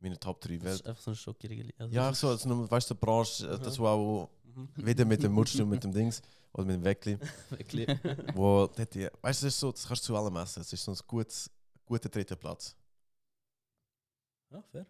Meine 0.00 0.18
Top 0.18 0.40
3 0.40 0.56
Das 0.58 0.64
Welt. 0.64 0.74
ist 0.80 0.86
einfach 0.86 1.02
so 1.02 1.10
ein 1.12 1.16
Schockierigli. 1.16 1.72
Also 1.78 1.94
Ja, 1.94 2.10
das 2.10 2.20
so, 2.20 2.28
also, 2.28 2.48
nur, 2.48 2.70
weißt 2.70 2.90
du, 2.90 2.94
die 2.94 3.00
Branche, 3.00 3.46
äh, 3.48 3.58
das 3.58 3.78
war 3.78 3.92
auch 3.92 4.28
Mhm. 4.54 4.68
wieder 4.76 5.04
mit 5.04 5.22
dem 5.22 5.32
Mutsch 5.32 5.54
und 5.60 5.68
mit 5.68 5.82
dem 5.84 5.92
Dings 5.92 6.22
oder 6.52 6.64
mit 6.64 6.76
dem 6.76 6.84
Weckli, 6.84 7.18
Wirklich. 7.50 7.88
wo 8.34 8.66
dort, 8.66 8.94
die- 8.94 9.08
weißt 9.20 9.42
du, 9.42 9.46
das 9.46 9.54
ist 9.54 9.60
so, 9.60 9.70
das 9.72 9.86
kannst 9.86 10.02
du 10.04 10.06
zu 10.08 10.16
allem 10.16 10.34
essen. 10.36 10.60
Es 10.62 10.72
ist 10.72 10.82
so 10.84 10.92
ein 10.92 10.98
gutes, 11.06 11.50
guter 11.84 12.08
dritter 12.08 12.36
Platz. 12.36 12.74
ja, 14.50 14.62
fair. 14.62 14.86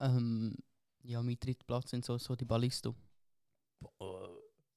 Ähm, 0.00 0.56
ja, 1.02 1.22
mein 1.22 1.38
dritter 1.38 1.64
Platz 1.64 1.90
sind 1.90 2.04
so, 2.04 2.18
so 2.18 2.34
die 2.34 2.44
Ballisto. 2.44 2.94
Oh, 4.00 4.28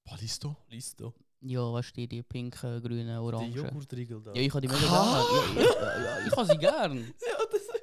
Ballisto? 0.04 0.56
Listo. 0.70 1.14
Ja, 1.42 1.62
weißt 1.74 1.90
du, 1.92 2.02
die, 2.02 2.08
die 2.08 2.24
pinken, 2.24 2.82
grünen, 2.82 3.08
Die 3.08 3.14
orangen. 3.14 3.54
Joghurtriegel 3.54 4.22
da. 4.22 4.34
Ja, 4.34 4.42
ich 4.42 4.50
habe 4.54 4.62
die 4.62 4.68
mega 4.68 4.80
gerne. 4.80 5.62
Ja, 5.62 5.72
ja, 5.72 6.20
ja, 6.20 6.28
ich 6.28 6.36
habe 6.36 6.48
sie 6.48 6.58
gern. 6.58 7.14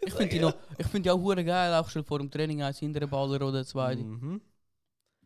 Ich 0.06 0.12
finde 0.14 0.28
die, 0.34 0.38
noch- 0.40 0.54
ich 0.78 0.86
find 0.86 1.06
die 1.06 1.10
auch 1.10 1.18
hure 1.18 1.44
geil, 1.44 1.74
auch 1.74 1.88
schon 1.88 2.04
vor 2.04 2.18
dem 2.18 2.30
Training 2.30 2.62
eins 2.62 2.78
hinter 2.78 3.06
Baller 3.06 3.46
oder 3.46 3.64
zwei. 3.64 3.96
Mhm. 3.96 4.40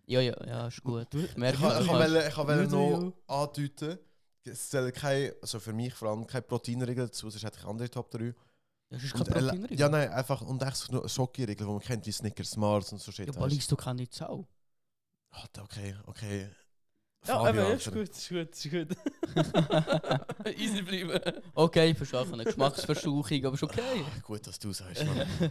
Ja, 0.07 0.21
ja, 0.21 0.35
ja, 0.47 0.67
ist 0.69 0.83
gut. 0.83 1.07
Du, 1.11 1.19
Ich 1.19 1.37
merke, 1.37 1.59
Ich, 1.59 1.63
ich, 1.65 1.81
ich 1.81 1.87
kann- 1.87 1.99
wollte- 1.99 2.29
ich 2.29 2.37
wollte 2.37 2.67
noch 2.69 3.13
andeuten, 3.27 3.99
es 4.45 4.71
zählen 4.71 4.93
keine, 4.93 5.35
also 5.43 5.61
für 5.61 5.73
mich 5.75 5.93
vor 5.93 6.09
allem 6.09 6.27
keine 6.27 6.43
Proteinregeln 6.43 7.09
dazu, 7.09 7.29
sonst 7.29 7.45
hätte 7.45 7.59
ich 7.61 7.67
andere 7.67 7.91
Top 7.91 8.11
3. 8.11 8.35
Das 8.91 9.03
ist 9.03 9.13
kein 9.13 9.21
Und, 9.21 9.29
äh, 9.29 9.33
Proteinriegel. 9.33 9.79
ja, 9.79 9.89
nein, 9.91 10.09
einfach, 10.11 10.41
und 10.41 10.63
echt 10.63 10.91
nur 10.91 11.07
Schokiregeln, 11.07 11.69
die 11.69 11.73
man 11.75 11.83
kennt, 11.83 12.07
wie 12.07 12.13
Snickers, 12.13 12.57
Mars 12.57 12.91
und 12.93 13.03
so 13.03 13.13
shit. 13.13 13.27
Ja, 13.27 13.35
weißt. 13.35 13.41
Ballisto 13.41 13.77
kann 13.77 13.97
nicht 13.97 14.15
Sau. 14.15 14.47
Alter, 15.31 15.65
okay, 15.65 15.95
okay. 16.07 16.49
Ja, 17.27 17.41
aber 17.41 17.73
ist 17.75 17.93
gut, 17.93 18.09
ist 18.09 18.29
gut, 18.29 18.51
ist 18.51 18.71
gut. 18.71 20.57
Easy 20.57 20.83
bleiben. 20.83 21.21
Okay, 21.55 21.95
verstehe 21.95 22.21
eine 22.33 22.45
Geschmacksversuchung, 22.45 23.45
aber 23.45 23.55
ist 23.55 23.63
okay. 23.63 24.05
Ah, 24.05 24.21
gut, 24.23 24.47
dass 24.47 24.59
du 24.59 24.73
sagst, 24.73 25.05
Mann. 25.05 25.27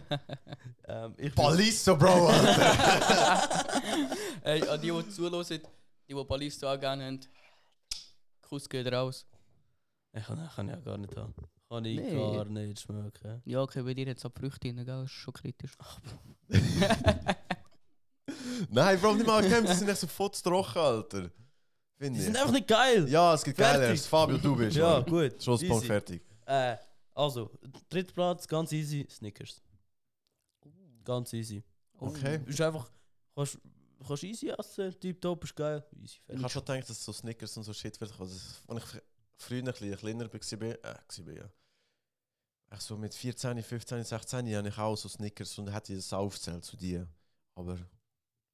ähm, 0.88 1.14
ich 1.18 1.34
Ballisto, 1.34 1.96
Bro, 1.96 2.28
Alter. 2.28 3.48
Hey, 4.42 4.66
an 4.68 4.80
die, 4.80 4.90
die 4.90 5.08
zuhören, 5.10 5.44
die, 5.48 5.60
die 6.08 6.14
Ballisto 6.14 6.68
angegeben 6.68 7.02
haben, 7.02 7.20
Kuss 8.42 8.68
geht 8.68 8.90
raus. 8.90 9.26
Ich 10.12 10.24
kann, 10.24 10.48
kann 10.54 10.68
ich 10.68 10.74
ja 10.74 10.80
gar 10.80 10.96
nicht 10.98 11.14
haben. 11.16 11.34
Kann 11.68 11.84
ich 11.84 12.00
Nee. 12.00 12.14
gar 12.14 12.44
nicht 12.46 12.80
schmecken. 12.80 13.42
Ja, 13.44 13.60
okay, 13.60 13.82
bei 13.82 13.92
dir 13.94 14.06
jetzt 14.06 14.24
ab 14.24 14.32
Früchte 14.38 14.68
rein, 14.68 14.76
gell? 14.76 14.86
Das 14.86 15.04
ist 15.04 15.10
schon 15.12 15.34
kritisch. 15.34 15.76
Nein, 18.70 19.00
Bro, 19.00 19.14
nicht 19.14 19.26
mal 19.26 19.42
gekämpft, 19.42 19.70
die 19.70 19.74
sind 19.76 19.88
echt 19.88 20.00
so 20.00 20.06
fots 20.06 20.42
trocken, 20.42 20.78
Alter. 20.78 21.30
Die 21.98 22.04
Finde 22.04 22.20
sind 22.22 22.34
ich. 22.34 22.40
einfach 22.40 22.52
nicht 22.52 22.68
geil! 22.68 23.08
Ja, 23.08 23.34
es 23.34 23.42
gibt 23.42 23.56
Fertig. 23.56 23.80
geileres. 23.80 24.06
Fabio, 24.06 24.38
du 24.38 24.54
bist. 24.56 24.76
Ja, 24.76 25.00
Mann. 25.00 25.04
gut. 25.06 25.42
Schlusspunkt 25.42 25.76
easy. 25.82 25.86
fertig. 25.86 26.22
Äh, 26.46 26.76
also, 27.14 27.50
dritter 27.88 28.12
Platz, 28.12 28.46
ganz 28.46 28.70
easy, 28.72 29.06
Snickers. 29.10 29.60
Ganz 31.04 31.32
easy. 31.32 31.62
Okay. 31.98 32.40
Ist 32.46 32.60
einfach, 32.60 32.88
kannst, 33.34 33.58
kannst 34.06 34.22
easy 34.24 34.48
essen, 34.50 34.94
tiptop, 35.00 35.42
ist 35.44 35.56
geil. 35.56 35.84
Easy, 35.96 36.04
Ich 36.04 36.20
fertig. 36.26 36.42
habe 36.44 36.52
schon 36.52 36.64
gedacht, 36.64 36.90
dass 36.90 37.04
so 37.04 37.12
Snickers 37.12 37.56
und 37.56 37.62
so 37.64 37.72
Shit 37.72 38.00
wird. 38.00 38.12
Also, 38.12 38.22
als 38.68 38.84
ich 38.84 38.90
fr- 38.90 39.02
früher 39.36 39.58
ein 39.58 39.64
bisschen 39.64 39.96
kleiner 39.96 40.32
war, 40.32 40.34
äh, 40.34 41.26
war 41.26 41.32
ja. 41.34 41.50
So 42.78 42.96
mit 42.98 43.14
14, 43.14 43.62
15, 43.62 44.04
16 44.04 44.54
habe 44.54 44.68
ich 44.68 44.78
auch 44.78 44.94
so 44.96 45.08
Snickers 45.08 45.58
und 45.58 45.72
hätte 45.72 45.94
ich 45.94 45.98
das 46.00 46.12
aufgezählt 46.12 46.64
zu 46.64 46.76
dir. 46.76 47.08
Aber 47.54 47.76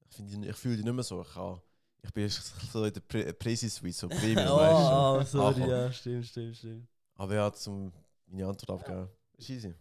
ich, 0.08 0.16
finde 0.16 0.38
die- 0.38 0.48
ich 0.48 0.56
fühle 0.56 0.76
die 0.78 0.84
nicht 0.84 0.92
mehr 0.94 1.02
so. 1.04 1.20
Ich, 1.20 1.28
kann, 1.34 1.60
ich 2.04 2.12
bin 2.12 2.28
so 2.28 2.84
in 2.84 2.92
der 2.92 3.00
Pre 3.00 3.32
Presi-Suite, 3.32 3.94
so 3.94 4.08
Premium, 4.08 4.46
Oh, 4.48 4.56
weißt 4.58 4.90
oh, 4.92 5.18
du. 5.20 5.26
sorry, 5.26 5.54
Ankommen. 5.54 5.70
ja, 5.70 5.92
stimmt, 5.92 6.26
stimmt, 6.26 6.56
stimmt. 6.56 6.88
Aber 7.16 7.34
ja, 7.34 7.52
zum 7.52 7.92
meine 8.26 8.46
Antwort 8.46 8.80
abgeben. 8.80 9.08
Ist 9.36 9.50
easy. 9.50 9.74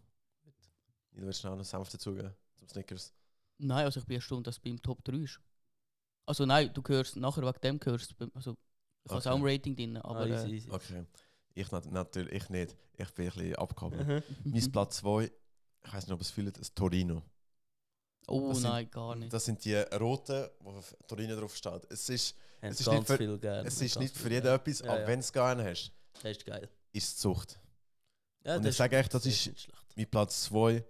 Jeder 1.11 1.26
wird 1.28 1.36
schnell 1.36 1.55
noch 1.55 1.63
Senf 1.65 1.89
dazugeben 1.89 2.34
zum 2.55 2.67
Snickers. 2.67 3.13
Nein, 3.59 3.86
also 3.86 3.99
ich 3.99 4.05
bin 4.05 4.15
erstaunt, 4.15 4.47
dass 4.47 4.55
es 4.55 4.59
beim 4.59 4.82
Top 4.82 5.03
3 5.03 5.17
ist. 5.17 5.39
Also 6.26 6.45
nein, 6.45 6.71
du 6.74 6.82
gehörst, 6.82 7.15
nachher 7.17 7.43
wegen 7.43 7.61
dem 7.61 7.80
gehörst 7.80 8.15
also 8.34 8.55
ich 9.05 9.11
habe 9.11 9.19
Okay. 9.19 9.30
auch 9.30 9.36
ein 9.36 9.43
Rating 9.45 9.76
drin, 9.76 9.97
aber 9.97 10.21
ah, 10.21 10.28
easy, 10.28 10.47
äh, 10.47 10.55
easy. 10.55 10.71
Okay. 10.71 11.05
Ich 11.55 11.69
nat 11.71 11.86
natürlich 11.91 12.32
ich 12.34 12.49
nicht. 12.49 12.76
Ich 12.97 13.11
bin 13.13 13.28
ein 13.28 13.34
bisschen 13.34 13.55
abgehoben. 13.57 14.07
Mhm. 14.07 14.24
mein 14.45 14.71
Platz 14.71 14.97
2, 14.97 15.30
ich 15.86 15.93
weiß 15.93 16.07
nicht, 16.07 16.13
ob 16.13 16.21
es 16.21 16.32
fühlt, 16.32 16.57
ist 16.57 16.76
Torino. 16.76 17.21
Oh 18.28 18.49
das 18.49 18.57
sind- 18.59 18.69
nein, 18.71 18.89
gar 18.91 19.15
nicht. 19.15 19.32
Das 19.34 19.45
sind 19.45 19.63
die 19.65 19.76
roten, 19.76 20.47
wo 20.59 20.71
auf 20.71 20.95
Torino 21.07 21.36
drauf 21.36 21.55
steht. 21.55 21.86
Es 21.91 22.09
ist, 22.09 22.36
Haben 22.61 22.71
Es 22.71 22.80
ist 22.80 22.88
nicht 22.89 23.05
für- 23.07 23.63
es 23.65 23.82
ist 23.82 23.99
nicht 23.99 24.15
für 24.17 24.30
jeden 24.30 24.45
geil. 24.45 24.55
etwas, 24.55 24.80
Ja, 24.80 24.91
aber 24.91 25.01
ja. 25.01 25.07
wenn 25.07 25.19
du 25.19 25.24
es 25.26 25.34
gerne 25.34 25.63
hast, 25.69 25.91
Das 26.13 26.24
ist 26.32 26.45
geil. 26.45 26.69
ist 26.93 27.07
es 27.09 27.17
Zucht. 27.17 27.59
Ja, 28.45 28.55
Und 28.55 28.65
ich 28.65 28.76
sage 28.76 28.95
echt, 28.97 29.13
das 29.13 29.24
das 29.24 29.34
ist- 29.34 29.41
schlecht. 29.43 29.69
Mein 29.97 30.09
Platz 30.09 30.43
2, 30.45 30.84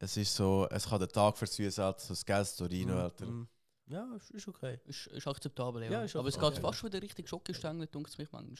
es 0.00 0.16
ist 0.16 0.34
so, 0.34 0.66
es 0.68 0.84
kann 0.88 0.98
den 0.98 1.08
Tag 1.08 1.36
versüßen, 1.38 1.84
halt, 1.84 2.00
so 2.00 2.08
das 2.08 2.24
geiles 2.26 2.56
Torino, 2.56 2.94
Mhm, 2.94 3.00
Alter. 3.00 3.26
mhm. 3.26 3.48
Ja, 3.86 4.14
ist, 4.16 4.30
ist 4.30 4.48
okay. 4.48 4.80
Ist, 4.84 5.06
ist 5.08 5.26
akzeptabel, 5.28 5.84
ja. 5.84 5.90
Ja, 5.92 6.02
ist 6.04 6.16
aber 6.16 6.28
es 6.28 6.36
okay. 6.36 6.50
geht 6.50 6.58
fast 6.60 6.82
wieder 6.84 7.00
richtig 7.00 7.28
Schokostängel, 7.28 7.86
denkt 7.86 8.10
es 8.10 8.18
mich 8.18 8.30
manchmal. 8.32 8.56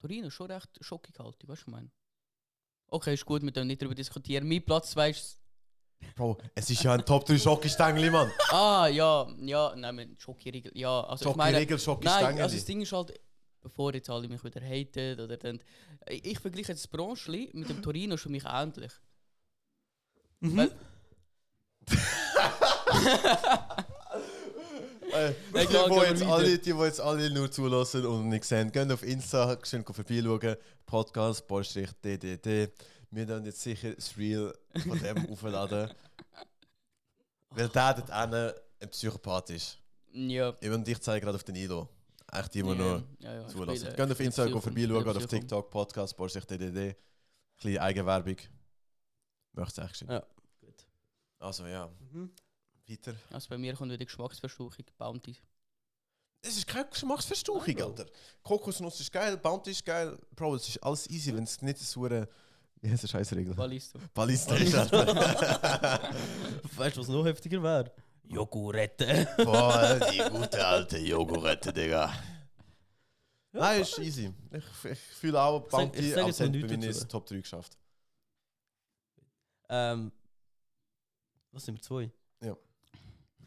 Torino 0.00 0.26
ist 0.28 0.34
schon 0.34 0.50
recht 0.50 0.68
schockighaltig, 0.82 1.48
weißt 1.48 1.48
du, 1.48 1.50
was 1.52 1.60
ich 1.60 1.66
meine? 1.68 1.90
Okay, 2.88 3.14
ist 3.14 3.24
gut, 3.24 3.42
wir 3.42 3.52
können 3.52 3.68
nicht 3.68 3.80
darüber 3.80 3.94
diskutieren. 3.94 4.46
Mein 4.48 4.62
Platz 4.64 4.90
2 4.90 5.10
ist. 5.10 5.39
Bro, 6.16 6.38
es 6.54 6.68
ist 6.70 6.82
ja 6.82 6.92
ein 6.94 7.04
Top 7.04 7.24
3 7.26 7.38
Schokistängel, 7.38 8.10
Mann. 8.10 8.30
Ah, 8.50 8.86
ja, 8.88 9.26
ja, 9.40 9.74
nein, 9.76 9.94
mit 9.94 10.20
Schokoriegel. 10.20 10.72
Ja, 10.74 11.02
also 11.04 11.30
ich 11.30 11.36
meine. 11.36 11.58
Schokiregel, 11.58 11.76
Nein, 11.76 11.84
Schokistängel. 11.84 12.42
also 12.42 12.56
das 12.56 12.64
Ding 12.64 12.80
ist 12.82 12.92
halt, 12.92 13.20
bevor 13.60 13.94
jetzt 13.94 14.10
alle 14.10 14.28
mich 14.28 14.42
wieder 14.44 14.60
haten 14.60 15.20
oder 15.20 15.36
dann. 15.36 15.60
Ich, 16.08 16.24
ich 16.24 16.38
vergleiche 16.38 16.72
jetzt 16.72 16.84
das 16.84 16.88
Branchli 16.90 17.50
mit 17.52 17.68
dem 17.68 17.82
Torino 17.82 18.16
für 18.16 18.28
mich 18.30 18.44
ähnlich. 18.44 18.92
Mhm. 20.40 20.56
Weil- 20.56 20.72
Äh, 25.12 25.32
die, 25.52 25.72
wir 25.72 26.08
jetzt 26.08 26.22
alle, 26.22 26.58
die, 26.58 26.76
wo 26.76 26.84
jetzt 26.84 27.00
alle 27.00 27.30
nur 27.30 27.50
zulassen 27.50 28.06
und 28.06 28.28
nicht 28.28 28.44
sehen, 28.44 28.70
gehen 28.70 28.92
auf 28.92 29.02
Insta, 29.02 29.58
schön 29.64 29.84
vorbeischauen. 29.84 30.56
Podcast, 30.86 31.48
Bollstrich, 31.48 31.90
DDD. 32.04 32.70
Wir 33.10 33.26
dann 33.26 33.44
jetzt 33.44 33.60
sicher 33.60 33.92
das 33.94 34.16
Reel 34.16 34.56
von 34.84 34.98
dem 34.98 35.26
aufladen. 35.32 35.90
Weil 37.50 37.68
der 37.68 37.94
dort 37.94 38.10
einen 38.10 38.52
ein 38.80 38.88
Psychopath 38.90 39.50
ist. 39.50 39.78
Ja. 40.12 40.56
Ich 40.60 40.70
und 40.70 40.86
ich 40.88 41.00
zeige 41.00 41.24
gerade 41.24 41.36
auf 41.36 41.44
den 41.44 41.56
Ilo. 41.56 41.88
Echt 42.32 42.54
immer 42.56 42.74
nur 42.74 43.02
ja, 43.18 43.46
zulassen. 43.48 43.88
Geht 43.88 44.00
auf 44.00 44.10
ich 44.10 44.16
bin 44.18 44.26
Insta 44.26 44.44
Psycho- 44.44 44.60
vorbeischauen 44.60 45.16
auf. 45.16 45.26
TikTok, 45.26 45.70
Podcast, 45.70 46.16
Bollstrich, 46.16 46.44
DDD. 46.46 46.96
Kleine 47.58 47.82
Eigenwerbung. 47.82 48.36
Möchtest 49.52 49.78
du 49.78 49.82
echt 49.82 49.96
schön. 49.96 50.08
Ja. 50.08 50.24
Gut. 50.60 50.86
Also 51.40 51.66
ja, 51.66 51.90
Mhm. 52.12 52.30
weiter. 52.88 53.14
Also 53.30 53.48
bei 53.48 53.58
mir 53.58 53.74
kommt 53.74 53.90
wieder 53.92 54.04
Geschmacksversuchung, 54.04 54.84
Bounty. 54.96 55.36
Es 56.42 56.56
ist 56.56 56.66
keine 56.68 56.88
Geschmacksverstauchung. 56.88 57.82
Alter. 57.82 58.06
Kokosnuss 58.44 59.00
ist 59.00 59.12
geil, 59.12 59.36
Bounty 59.36 59.72
ist 59.72 59.84
geil. 59.84 60.16
Bro, 60.34 60.54
es 60.54 60.68
ist 60.68 60.78
alles 60.82 61.10
easy, 61.10 61.34
wenn 61.34 61.44
es 61.44 61.60
nicht 61.60 61.78
so 61.78 62.04
eine... 62.04 62.28
Wie 62.82 62.90
heißt 62.90 63.02
der 63.02 63.08
Scheißregel? 63.08 63.54
Ballisto. 63.54 63.98
Ballista 64.14 64.54
ist, 64.54 64.74
Alter. 64.74 65.06
Weißt 66.76 66.96
du, 66.96 67.00
was 67.00 67.08
noch 67.08 67.24
heftiger 67.26 67.62
wäre? 67.62 67.92
Jogurette. 68.24 69.28
Boah, 69.44 70.00
die 70.10 70.18
gute 70.30 70.66
alte 70.66 70.98
Jogurette, 70.98 71.72
Digga. 71.72 72.12
Nein, 73.52 73.82
ist 73.82 73.98
easy. 73.98 74.32
Ich, 74.52 74.90
ich 74.90 74.98
fühle 74.98 75.42
auch 75.42 75.68
Bounty, 75.68 76.02
mir 76.02 76.14
dazu. 76.16 76.44
nicht 76.48 77.08
Top 77.08 77.26
3 77.26 77.36
geschafft. 77.40 77.76
ähm, 79.68 80.12
was 81.52 81.64
sind 81.64 81.74
wir? 81.74 81.82
Zwei? 81.82 82.10
Ja. 82.40 82.56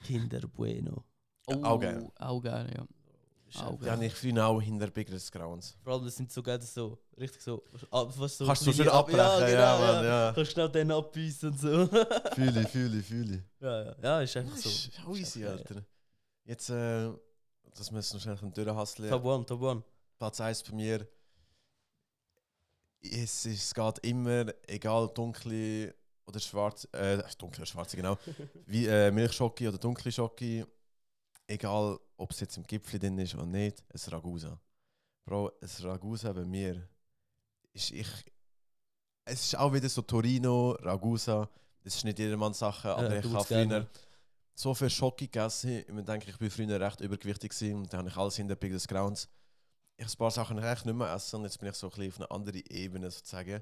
Kinder 0.04 0.42
Bueno. 0.42 1.06
Ja, 1.48 1.56
auch 1.64 1.80
geil. 1.80 2.12
Auch 2.20 2.42
geil, 2.42 2.72
ja. 2.76 2.86
Einfach- 3.56 3.84
Die 3.84 3.89
habe 3.91 4.06
ich 4.06 4.14
früher 4.14 4.45
auch 4.47 4.60
hinter 4.62 4.88
Biggeres 4.88 5.32
Grauens. 5.32 5.76
Vor 5.84 5.93
allem, 5.93 6.06
das 6.06 6.16
sind 6.16 6.32
so 6.32 6.41
geil, 6.43 6.58
das 6.60 6.74
so, 6.74 6.97
richtig 7.20 7.41
so. 7.41 7.64
ah, 7.91 8.06
Was 8.18 8.38
so 8.38 8.45
Kannst 8.45 8.66
du 8.66 8.72
so 8.72 8.84
kleine 8.84 8.89
schön 8.89 8.89
Ab- 8.89 9.10
abbrechen, 9.10 9.54
ja, 9.60 9.78
Mann, 9.78 10.06
ja. 10.06 10.32
Kannst 10.36 10.51
schnell 10.51 10.70
den 10.70 10.91
abbeißen 10.91 11.49
und 11.51 11.60
so. 11.60 11.88
Fühle 12.36 12.62
ich, 12.62 12.68
fühle 12.70 12.99
ich, 12.99 13.06
fühle 13.06 13.36
ich. 13.36 13.41
ja, 13.62 13.84
ja, 13.84 13.95
ja, 14.01 14.22
ist 14.22 14.38
einfach 14.38 14.58
so. 14.58 14.70
Ist 14.70 14.91
auch 15.06 15.16
easy. 15.16 15.45
Alter. 15.45 15.84
Jetzt, 16.45 16.70
äh, 16.70 17.10
dass 17.76 17.91
wir 17.91 17.99
es 17.99 18.14
noch 18.14 18.22
schnell 18.22 18.38
durchhasseln. 18.38 19.10
Top 19.10 19.24
One, 19.26 19.45
Top 19.45 19.62
One. 19.62 19.84
Platz 20.18 20.39
1 20.41 20.64
bei 20.64 20.74
mir. 20.76 21.08
Es, 23.01 23.45
es 23.45 23.74
geht 23.74 23.99
immer, 23.99 24.45
egal 24.68 25.10
dunkle 25.14 25.93
oder 26.26 26.39
schwarz, 26.39 26.88
äh, 26.93 27.22
dunkle 27.38 27.62
oder 27.62 27.66
schwarze, 27.66 27.97
genau. 27.97 28.18
Wie 28.66 28.88
äh, 28.88 29.12
Milchschocke 29.12 29.68
oder 29.68 29.78
dunkle 29.78 30.12
Schocke. 30.12 30.66
Egal, 31.45 31.99
ob 32.24 32.32
es 32.32 32.40
jetzt 32.40 32.58
im 32.58 32.64
Gipfel 32.64 33.00
drin 33.00 33.18
ist 33.20 33.36
oder 33.36 33.46
nicht, 33.46 33.84
ein 33.94 34.12
Ragusa. 34.12 34.60
Bro, 35.26 35.52
ein 35.62 35.86
Ragusa 35.86 36.34
bei 36.34 36.46
mir 36.46 36.88
ist 37.74 37.92
ich. 37.92 38.08
Es 39.26 39.46
ist 39.46 39.58
auch 39.58 39.72
wieder 39.74 39.88
so 39.88 40.02
Torino, 40.02 40.72
Ragusa. 40.82 41.50
Das 41.82 41.96
ist 41.96 42.04
nicht 42.04 42.20
jedermanns 42.20 42.60
Sache, 42.60 42.94
aber 42.94 43.14
Ja, 43.14 43.20
ich 43.20 43.26
du 43.26 43.34
habe 43.34 43.46
früher 43.46 43.88
so 44.56 44.74
viel 44.74 44.90
Schocke 44.90 45.26
gegessen. 45.26 45.80
Ich 45.80 46.06
denke, 46.06 46.30
ich 46.30 46.38
bin 46.38 46.50
früher 46.50 46.80
recht 46.80 47.02
übergewichtig 47.02 47.52
gewesen 47.52 47.78
und 47.78 47.94
dann 47.94 48.00
habe 48.00 48.10
ich 48.10 48.18
alles 48.18 48.36
hinter 48.36 48.56
Big 48.56 48.72
des 48.72 48.88
Grounds 48.88 49.30
ich 49.98 50.08
ein 50.14 50.18
paar 50.18 50.32
Sachen 50.32 50.58
echt 50.58 50.86
nicht 50.86 50.96
mehr 50.96 51.14
essen 51.14 51.38
und 51.38 51.44
jetzt 51.44 51.60
bin 51.60 51.70
ich 51.70 51.76
so 51.76 51.88
ein 51.88 51.92
bisschen 51.92 52.12
auf 52.12 52.20
einer 52.20 52.32
anderen 52.32 52.64
Ebene 52.70 53.12
sozusagen. 53.12 53.62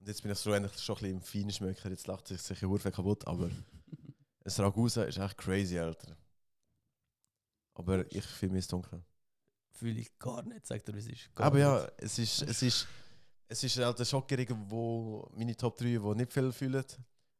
Und 0.00 0.08
jetzt 0.08 0.22
bin 0.22 0.32
ich 0.32 0.38
so 0.38 0.52
eigentlich 0.52 0.80
schon 0.82 0.96
ein 0.96 1.00
bisschen 1.00 1.16
im 1.16 1.22
Feinschmecker, 1.22 1.90
jetzt 1.90 2.06
lacht 2.06 2.28
sich 2.28 2.40
sicher 2.40 2.68
hure 2.68 2.90
kaputt, 2.90 3.26
aber 3.26 3.46
ein 4.44 4.52
Ragusa 4.56 5.04
ist 5.04 5.18
echt 5.18 5.38
crazy, 5.38 5.78
Alter. 5.78 6.16
Aber 7.74 8.10
ich 8.12 8.24
fühle 8.24 8.52
mich 8.52 8.66
dunkel. 8.66 9.02
Fühle 9.70 10.00
ich 10.00 10.18
gar 10.18 10.42
nicht, 10.42 10.66
sagt 10.66 10.88
er, 10.88 10.94
wie 10.94 10.98
es 10.98 11.08
ist. 11.08 11.30
Aber 11.34 11.58
ja, 11.58 11.88
es 11.96 12.18
ist, 12.18 12.42
es 12.42 12.62
ist, 12.62 12.86
es 13.48 13.64
ist 13.64 13.78
halt 13.78 13.98
der 13.98 14.04
Schockgericht, 14.04 14.52
wo 14.68 15.28
meine 15.34 15.56
Top 15.56 15.76
3, 15.76 15.84
die 15.84 15.98
nicht 15.98 16.32
viel 16.32 16.52
fühlen. 16.52 16.84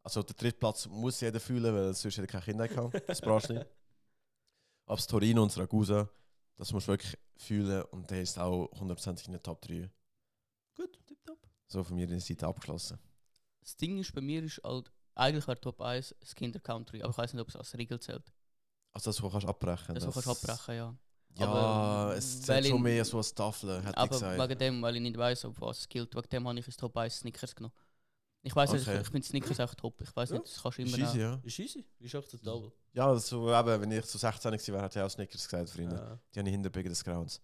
Also 0.03 0.23
der 0.23 0.35
dritte 0.35 0.59
Platz 0.59 0.87
muss 0.87 1.21
jeder 1.21 1.39
fühlen, 1.39 1.75
weil 1.75 1.95
sonst 1.95 2.17
hätte 2.17 2.27
keine 2.27 2.45
Kinder 2.45 2.69
gehabt. 2.69 3.03
Das 3.09 3.21
brauchst 3.21 3.51
du 3.51 3.55
nicht. 3.55 3.67
Aber 4.87 4.97
das 4.97 5.07
Torino 5.07 5.43
und 5.43 5.57
Ragusa, 5.57 6.09
das 6.57 6.73
musst 6.73 6.89
du 6.89 6.93
wirklich 6.93 7.17
fühlen 7.37 7.83
und 7.93 8.11
der 8.11 8.23
ist 8.23 8.39
auch 8.39 8.69
hundertprozentig 8.79 9.27
in 9.27 9.33
der 9.33 9.43
Top 9.43 9.63
3. 9.63 9.89
Gut, 10.75 10.99
tipptopp. 11.07 11.39
So 11.69 11.85
von 11.85 11.97
mir 11.97 12.07
die 12.07 12.19
Seite 12.19 12.47
abgeschlossen. 12.47 12.99
Das 13.61 13.77
Ding 13.77 13.99
ist, 13.99 14.13
bei 14.13 14.21
mir 14.21 14.43
ist 14.43 14.61
halt, 14.65 14.91
eigentlich 15.15 15.47
wäre 15.47 15.61
Top 15.61 15.81
1 15.81 16.17
das 16.19 16.35
Kinder 16.35 16.59
Country, 16.59 17.03
aber 17.03 17.11
ich 17.11 17.19
weiß 17.19 17.33
nicht, 17.33 17.43
ob 17.43 17.49
es 17.49 17.57
als 17.57 17.77
Regel 17.79 18.01
zählt. 18.01 18.33
Also 18.93 19.11
das, 19.11 19.17
was 19.23 19.29
du 19.29 19.31
kannst 19.31 19.47
abbrechen 19.47 19.95
Das, 19.95 20.05
das 20.05 20.15
kannst 20.15 20.27
du 20.27 20.31
abbrechen, 20.53 20.75
ja. 20.77 20.95
Ja, 21.39 21.47
Aber, 21.49 22.17
es 22.17 22.43
zählt 22.43 22.67
schon 22.67 22.83
mehr 22.83 23.05
so 23.07 23.17
als 23.17 23.35
Tafel, 23.35 23.79
hätte 23.79 23.89
ich 23.91 23.97
Aber 23.97 24.09
gesagt. 24.09 24.39
wegen 24.51 24.59
dem, 24.59 24.83
weil 24.83 24.97
ich 24.97 25.03
nicht 25.03 25.17
weiß, 25.17 25.47
ob 25.47 25.59
was 25.63 25.79
es 25.81 25.89
gilt, 25.89 26.15
wegen 26.15 26.29
dem 26.29 26.47
habe 26.49 26.59
ich 26.59 26.67
ins 26.67 26.77
Top 26.77 26.95
1 26.97 27.17
Snickers 27.21 27.55
genommen. 27.55 27.75
Ich 28.43 28.55
weiß 28.55 28.73
nicht, 28.73 28.83
Okay. 28.83 28.97
ich, 28.97 29.03
ich 29.03 29.09
finde 29.09 29.27
Snickers 29.27 29.61
auch 29.61 29.75
top. 29.75 29.99
Ich 30.03 30.15
weiß 30.15 30.31
Ja. 30.31 30.39
nicht, 30.39 30.49
das 30.55 30.63
kannst 30.63 30.79
du 30.79 30.83
Ist 30.83 30.89
immer 30.95 31.07
easy, 31.09 31.17
nehmen. 31.19 31.33
ja. 31.33 31.41
Ist 31.43 31.59
easy, 31.59 31.87
ist 32.01 32.15
akzeptabel. 32.15 32.73
Ja, 32.93 33.15
so, 33.17 33.49
eben, 33.55 33.81
wenn 33.81 33.93
ich 33.93 34.05
so 34.05 34.19
16 34.19 34.51
gewesen 34.53 34.75
wäre, 34.75 34.83
hätte 34.85 34.99
ich 34.99 35.05
auch 35.07 35.09
Snickers 35.11 35.49
gesagt, 35.49 35.71
Freunde. 35.71 35.95
Ja. 35.97 36.19
Die 36.35 36.39
habe 36.41 36.49
ich 36.51 36.53
hinter 36.55 36.71
des 36.71 37.05
Grounds. 37.05 37.41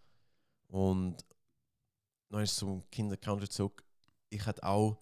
Und 0.66 1.16
dann 2.30 2.42
ist 2.42 2.56
zum 2.56 2.82
Kinder-Country 2.90 3.48
zurück. 3.48 3.82
Ich 4.28 4.44
hätte 4.44 4.62
auch, 4.64 4.98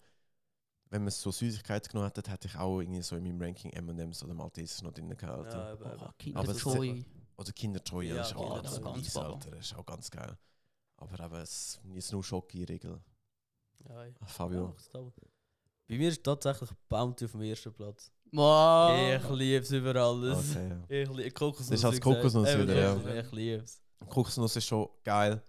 wenn 0.89 1.03
man 1.03 1.11
so 1.11 1.31
Süßigkeiten 1.31 1.89
genommen 1.91 2.11
hätte, 2.13 2.29
hätte 2.31 2.47
ich 2.47 2.55
auch 2.55 2.79
irgendwie 2.79 3.01
so 3.01 3.15
in 3.15 3.23
meinem 3.23 3.41
Ranking 3.41 3.71
M&M's 3.71 4.23
oder 4.23 4.33
Maltesers 4.33 4.81
noch 4.81 4.91
drin 4.93 5.09
gehabt. 5.09 5.53
Ja. 5.53 5.73
Oh, 5.75 6.37
Aber 6.39 6.51
es- 6.51 6.63
Joy. 6.63 7.05
Oder 7.37 7.51
Kinder-Joy, 7.51 8.07
Ja, 8.07 8.15
das 8.15 8.27
ist 8.31 8.35
auch 8.35 8.39
Kinder- 8.41 8.61
ganz, 8.61 8.69
das 8.75 8.83
ganz 8.83 8.97
mies. 8.97 9.17
Alter. 9.17 9.51
Das 9.51 9.59
ist 9.65 9.75
auch 9.75 9.85
ganz 9.85 10.09
geil. 10.09 10.37
Aber 10.97 11.23
eben, 11.25 11.35
es 11.35 11.79
ist 11.93 12.11
nur 12.11 12.23
Schocki-Regel. 12.23 12.99
Ja, 13.87 14.05
ja. 14.05 14.11
Ah, 14.21 14.25
Fabio. 14.25 14.69
akzeptabel. 14.69 15.11
Bei 15.87 15.97
mir 15.97 16.09
ist 16.09 16.23
tatsächlich 16.23 16.69
Bounty 16.89 17.25
auf 17.25 17.31
dem 17.31 17.41
ersten 17.43 17.71
Platz. 17.73 18.11
Wow. 18.31 19.21
Ich 19.23 19.29
liebe 19.29 19.63
es 19.63 19.71
über 19.71 19.95
alles. 19.95 20.51
Okay, 20.51 20.69
ja. 20.69 20.83
Ich 21.03 21.09
liebe 21.09 21.31
Kokosnuss. 21.31 21.69
Das 21.69 21.79
ist 21.79 21.85
als. 21.85 22.01
Kokosnuss 22.01 22.57
wieder, 22.57 22.75
ja. 22.75 22.95
ja. 23.13 23.19
Ich 23.21 23.31
liebe 23.31 23.63
es. 23.63 23.81
Kokosnuss 24.09 24.55
ist 24.55 24.65
schon 24.65 24.89
geil. 25.03 25.41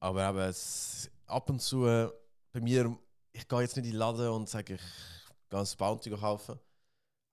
Aber 0.00 0.28
eben, 0.28 0.38
es, 0.38 1.10
ab 1.26 1.48
und 1.50 1.60
zu, 1.60 1.86
äh, 1.86 2.10
bei 2.52 2.60
mir, 2.60 2.96
ich 3.34 3.48
gehe 3.48 3.60
jetzt 3.60 3.76
nicht 3.76 3.86
in 3.86 3.92
den 3.92 3.98
Laden 3.98 4.28
und 4.28 4.48
sage, 4.48 4.74
ich 4.74 4.80
gehe 5.50 5.60
ein 5.60 5.66
Bounty 5.76 6.10
kaufen. 6.10 6.58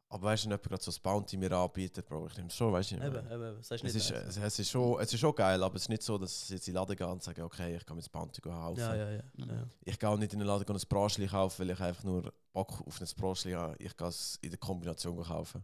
Aber 0.10 0.24
weißt 0.24 0.44
du, 0.44 0.50
wenn 0.50 0.52
jemand 0.52 0.68
gerade 0.68 0.84
so 0.84 0.92
ein 0.92 1.02
Bounty 1.02 1.38
mir 1.38 1.52
anbietet, 1.54 2.06
Bro, 2.06 2.28
ich 2.28 2.36
nehme 2.36 2.50
es 2.50 2.56
schon, 2.56 2.74
weißt 2.74 2.92
du 2.92 2.96
nicht. 2.96 3.06
Eben, 3.06 3.26
mehr. 3.28 3.32
eben, 3.32 3.60
Es 3.60 3.72
ist, 3.72 4.12
es, 4.12 4.38
es, 4.38 4.60
ist 4.60 4.70
schon, 4.70 5.00
es 5.00 5.14
ist 5.14 5.20
schon 5.20 5.34
geil, 5.34 5.64
aber 5.64 5.76
es 5.76 5.84
ist 5.84 5.90
nicht 5.90 6.04
so, 6.04 6.18
dass 6.18 6.44
ich 6.44 6.50
jetzt 6.50 6.68
in 6.68 6.74
den 6.74 6.82
Laden 6.82 6.98
gehe 6.98 7.08
und 7.08 7.24
sage, 7.24 7.42
okay, 7.46 7.78
ich 7.78 7.86
kann 7.86 7.96
mir 7.96 8.02
das 8.02 8.10
Bounty 8.10 8.42
kaufen. 8.42 8.80
Ja, 8.80 8.94
ja, 8.94 9.12
ja. 9.12 9.24
Ja. 9.38 9.68
Ich 9.86 9.98
gehe 9.98 10.10
auch 10.10 10.18
nicht 10.18 10.34
in 10.34 10.40
den 10.40 10.48
Laden 10.48 10.66
und 10.68 10.84
ein 10.84 10.90
Braschli 10.90 11.28
kaufen, 11.28 11.60
weil 11.60 11.70
ich 11.74 11.80
einfach 11.80 12.04
nur 12.04 12.34
Bock 12.52 12.84
auf 12.86 13.00
ein 13.00 13.08
Braschli 13.16 13.54
habe. 13.54 13.78
Ich 13.80 13.96
gehe 13.96 14.08
es 14.08 14.38
in 14.42 14.50
der 14.50 14.60
Kombination 14.60 15.24
kaufen. 15.24 15.64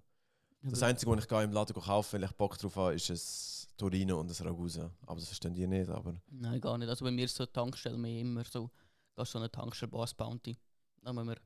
Das 0.61 0.81
Einzige, 0.81 1.11
was 1.11 1.23
ich 1.23 1.27
gehe 1.27 1.43
im 1.43 1.51
Laden 1.51 1.73
kaufen 1.73 2.13
weil 2.13 2.29
ich 2.29 2.35
Bock 2.35 2.57
drauf 2.57 2.75
habe, 2.77 2.93
ist 2.93 3.09
ein 3.09 3.77
Torino 3.77 4.19
und 4.19 4.29
ein 4.29 4.47
Ragusa. 4.47 4.89
Aber 5.05 5.19
das 5.19 5.27
verstehen 5.27 5.53
die 5.53 5.67
nicht. 5.67 5.89
Aber 5.89 6.13
Nein, 6.29 6.61
gar 6.61 6.77
nicht. 6.77 6.87
Also 6.87 7.03
bei 7.03 7.11
mir 7.11 7.25
ist 7.25 7.35
so 7.35 7.45
Tankstelle 7.45 7.97
mehr 7.97 8.21
immer 8.21 8.43
so, 8.45 8.69
gehst 9.17 9.31
so 9.31 9.39
eine 9.39 9.51
Tankstelle 9.51 9.89
Boss 9.91 10.13
Bounty. 10.13 10.57
Müssen 11.01 11.27
wir 11.27 11.37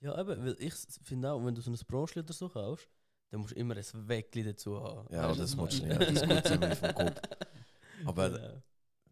Ja, 0.00 0.20
eben, 0.20 0.44
weil 0.44 0.56
ich 0.58 0.74
finde 1.02 1.32
auch, 1.32 1.44
wenn 1.44 1.54
du 1.54 1.60
so 1.60 1.70
ein 1.70 1.78
Brötchen 1.86 2.22
oder 2.22 2.32
so 2.32 2.48
kaufst, 2.48 2.88
dann 3.30 3.40
musst 3.40 3.54
du 3.54 3.58
immer 3.60 3.76
ein 3.76 4.08
Weckli 4.08 4.42
dazu 4.42 4.80
haben. 4.82 5.06
ja, 5.12 5.28
Weißt 5.28 5.40
das 5.40 5.56
was 5.56 5.56
musst 5.56 5.80
du 5.80 5.86
ich 5.86 5.98
nicht. 5.98 6.16
Das 6.22 6.28
geht 6.28 6.46
ziemlich 6.46 6.78
vom 6.78 6.94
Kopf. 6.94 7.20
Aber 8.06 8.30
Genau. 8.30 8.62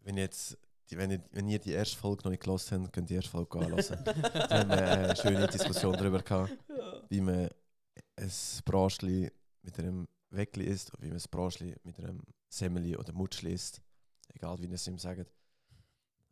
wenn, 0.03 0.17
jetzt, 0.17 0.57
die, 0.89 0.97
wenn, 0.97 1.11
ihr, 1.11 1.23
wenn 1.31 1.47
ihr 1.47 1.59
die 1.59 1.71
erste 1.71 1.95
Folge 1.97 2.23
noch 2.23 2.31
nicht 2.31 2.43
gelassen 2.43 2.83
habt, 2.83 2.93
könnt 2.93 3.05
ihr 3.09 3.13
die 3.13 3.15
erste 3.15 3.31
Folge 3.31 3.59
anhören. 3.59 4.03
da 4.05 4.49
haben 4.59 4.69
wir 4.69 4.87
eine 4.87 5.15
schöne 5.15 5.47
Diskussion 5.47 5.93
darüber 5.93 6.21
gehabt, 6.21 6.57
Ja. 6.69 7.01
wie 7.09 7.21
man 7.21 7.49
ein 8.17 8.31
Braschli 8.65 9.31
mit 9.61 9.79
einem 9.79 10.07
Weckli 10.31 10.65
isst 10.65 10.93
und 10.93 11.01
wie 11.03 11.07
man 11.07 11.17
ein 11.17 11.23
Braschli 11.31 11.75
mit 11.83 11.99
einem 11.99 12.21
Semmeli 12.49 12.97
oder 12.97 13.13
Mutschli 13.13 13.53
isst. 13.53 13.81
Egal, 14.33 14.57
wie 14.59 14.65
ihr 14.65 14.73
es 14.73 14.87
ihm 14.87 14.97
sagt. 14.97 15.31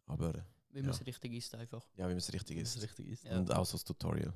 Aber 0.07 0.33
wie 0.69 0.81
man 0.81 0.85
Ja. 0.85 0.91
es 0.91 1.05
richtig 1.05 1.33
isst 1.33 1.55
einfach. 1.55 1.85
ja, 1.95 2.05
wie 2.05 2.09
man 2.09 2.17
es 2.17 2.31
richtig 2.33 2.57
isst. 2.57 2.81
richtig 2.81 3.07
ist. 3.07 3.23
Ja. 3.23 3.37
Und 3.37 3.51
auch 3.53 3.65
so 3.65 3.73
das 3.73 3.83
Tutorial. 3.83 4.33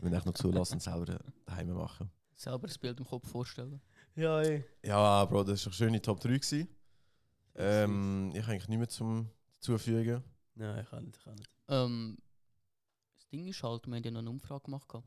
Wenn 0.00 0.14
ich 0.14 0.24
noch 0.24 0.34
zulassen, 0.34 0.80
selber 0.80 1.18
daheim 1.44 1.72
machen. 1.74 2.10
Selber 2.34 2.66
das 2.68 2.78
Bild 2.78 2.98
im 3.00 3.06
Kopf 3.06 3.28
vorstellen. 3.28 3.80
Ja, 4.14 4.40
ey. 4.40 4.64
Ja, 4.84 5.24
Bro, 5.26 5.44
das 5.44 5.64
war 5.66 5.70
eine 5.70 5.74
schöne 5.74 6.00
Top 6.02 6.20
3. 6.20 6.28
Gewesen. 6.38 6.68
Ähm, 7.54 8.30
ich 8.34 8.42
habe 8.42 8.52
eigentlich 8.52 8.68
nicht 8.68 8.78
mehr 8.78 8.88
zum 8.88 9.30
Zufügen. 9.58 10.22
Nein, 10.54 10.80
ich 10.82 10.88
kann 10.90 11.04
nicht, 11.04 11.16
ich 11.18 11.24
kann 11.24 11.34
nicht. 11.34 11.50
Ähm, 11.68 12.18
das 13.16 13.28
Ding 13.28 13.46
ist 13.48 13.62
halt, 13.62 13.86
wir 13.86 13.96
haben 13.96 14.04
ja 14.04 14.10
noch 14.10 14.20
eine 14.20 14.30
Umfrage 14.30 14.62
gemacht. 14.64 14.88
gehabt. 14.88 15.06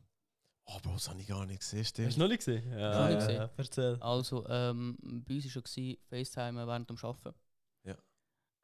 Oh, 0.66 0.80
Bro, 0.84 0.94
das 0.94 1.10
habe 1.10 1.20
ich 1.22 1.28
gar 1.28 1.46
nicht 1.46 1.60
gesehen, 1.60 1.80
Hast 1.80 1.90
stimmt. 1.90 2.16
du 2.16 2.20
noch 2.20 2.28
nicht 2.28 2.38
gesehen? 2.46 2.70
Ja, 2.72 3.10
ja, 3.10 3.16
gesehen. 3.16 3.36
ja, 3.36 3.50
erzähl. 3.58 3.98
Also, 4.02 4.48
ähm, 4.48 4.98
bei 5.26 5.36
uns 5.36 5.46
war 5.56 5.64
schon 5.64 5.98
FaceTime 6.10 6.68
während 6.68 6.90
dem 6.90 6.98
Arbeiten. 7.02 7.34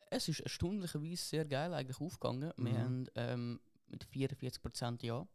Es 0.10 0.28
ist 0.30 0.40
erstaunlicherweise 0.40 1.18
sehr 1.24 1.46
geil 1.46 1.74
eigentlich 1.74 2.00
aufgegangen. 2.00 2.52
Wir 2.58 2.72
Mhm. 2.74 2.78
haben 2.78 3.08
ähm, 3.16 3.60
mit 3.88 4.06
44% 4.06 5.04
Ja. 5.04 5.28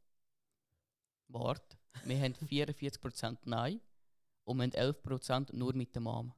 Wart. 1.28 1.76
Wir 2.04 2.18
haben 2.20 2.34
44% 2.48 3.38
Nein. 3.44 3.80
Und 4.44 4.58
wir 4.58 4.64
haben 4.64 4.72
11% 4.94 5.54
nur 5.54 5.74
mit 5.74 5.94
der 5.94 6.02
Mom. 6.02 6.32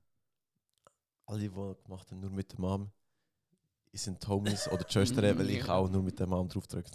Alle, 1.26 1.40
die 1.40 1.48
gemacht 1.48 2.10
haben, 2.10 2.20
nur 2.20 2.30
mit 2.30 2.52
der 2.52 2.60
Mom, 2.60 2.90
sind 3.94 4.26
Homies 4.28 4.68
oder 4.68 4.84
die 4.84 4.92
Schwestern, 4.92 5.24
weil 5.38 5.50
ich 5.50 5.66
auch 5.68 5.88
nur 5.88 6.02
mit 6.02 6.18
der 6.18 6.26
Mom 6.26 6.48
drauf 6.48 6.66
drückt. 6.66 6.92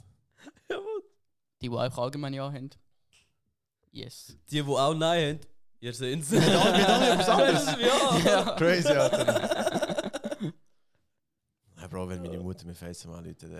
Jawohl. 0.69 1.03
Die, 1.61 1.69
die 1.69 1.75
einfach 1.77 2.03
allgemein 2.03 2.33
Ja 2.33 2.51
haben. 2.51 2.69
Yes. 3.91 4.37
Die, 4.51 4.61
die 4.61 4.61
auch 4.61 4.93
Nein 4.93 5.37
haben, 5.39 5.47
ihr 5.79 5.93
seht 5.93 6.19
es. 6.21 6.29
Mit 6.29 6.43
allem 6.43 7.19
etwas 7.19 7.29
anderes. 7.29 7.65
ja. 8.25 8.55
Crazy, 8.55 8.89
Alter. 8.89 9.58
Bro, 11.89 12.09
wenn 12.09 12.21
meine 12.21 12.39
Mutter 12.39 12.65
mir 12.65 12.75
FaceTime 12.75 13.15
anruft, 13.15 13.43
dann 13.43 13.51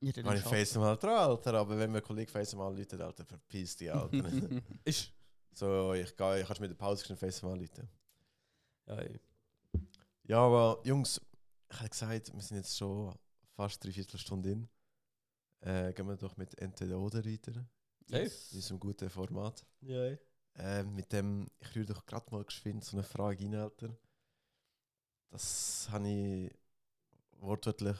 Ja, 0.00 0.12
dann 0.12 0.24
kann 0.24 0.36
ich 0.36 0.42
FaceTime 0.42 0.84
halt 0.84 1.02
dran, 1.02 1.30
Alter. 1.30 1.54
Aber 1.54 1.78
wenn 1.78 1.90
mein 1.90 2.02
Kollege 2.02 2.30
FaceTime 2.30 2.62
anruft, 2.64 2.94
Alter, 2.94 3.24
verpiss 3.24 3.76
dich, 3.76 3.92
Alter. 3.92 4.24
Ist. 4.84 5.12
so, 5.52 5.92
ich 5.94 6.16
gehe, 6.16 6.40
ich 6.40 6.46
kannst 6.46 6.60
mit 6.60 6.70
der 6.70 6.76
Pause 6.76 7.04
schnell 7.04 7.18
FaceTime 7.18 7.52
anrufen. 7.52 7.88
Ja, 8.86 8.94
ey. 8.96 9.20
Ja, 10.24 10.38
aber 10.38 10.80
Jungs, 10.84 11.20
ich 11.70 11.78
habe 11.78 11.88
gesagt, 11.88 12.34
wir 12.34 12.42
sind 12.42 12.56
jetzt 12.58 12.76
schon 12.76 13.14
fast 13.54 13.84
drei 13.84 13.92
Viertelstunde 13.92 14.50
in. 14.50 14.68
Äh, 15.60 15.92
gehen 15.92 16.06
wir 16.06 16.16
doch 16.16 16.36
mit 16.36 16.56
Entweder 16.58 16.98
oder 16.98 17.24
weiter. 17.24 17.66
Yes. 18.06 18.52
In 18.52 18.58
diesem 18.58 18.80
guten 18.80 19.10
Format. 19.10 19.66
Ja, 19.80 20.04
ey. 20.04 20.18
Äh, 20.54 20.82
mit 20.84 21.12
dem, 21.12 21.46
ich 21.60 21.74
rühre 21.74 21.86
doch 21.86 22.06
gerade 22.06 22.30
mal 22.30 22.44
geschwind 22.44 22.84
so 22.84 22.96
eine 22.96 23.04
Frage 23.04 23.44
rein, 23.44 23.54
Alter. 23.54 23.96
Das 25.30 25.88
habe 25.90 26.08
ich 26.08 26.57
wortwörtlich 27.38 27.96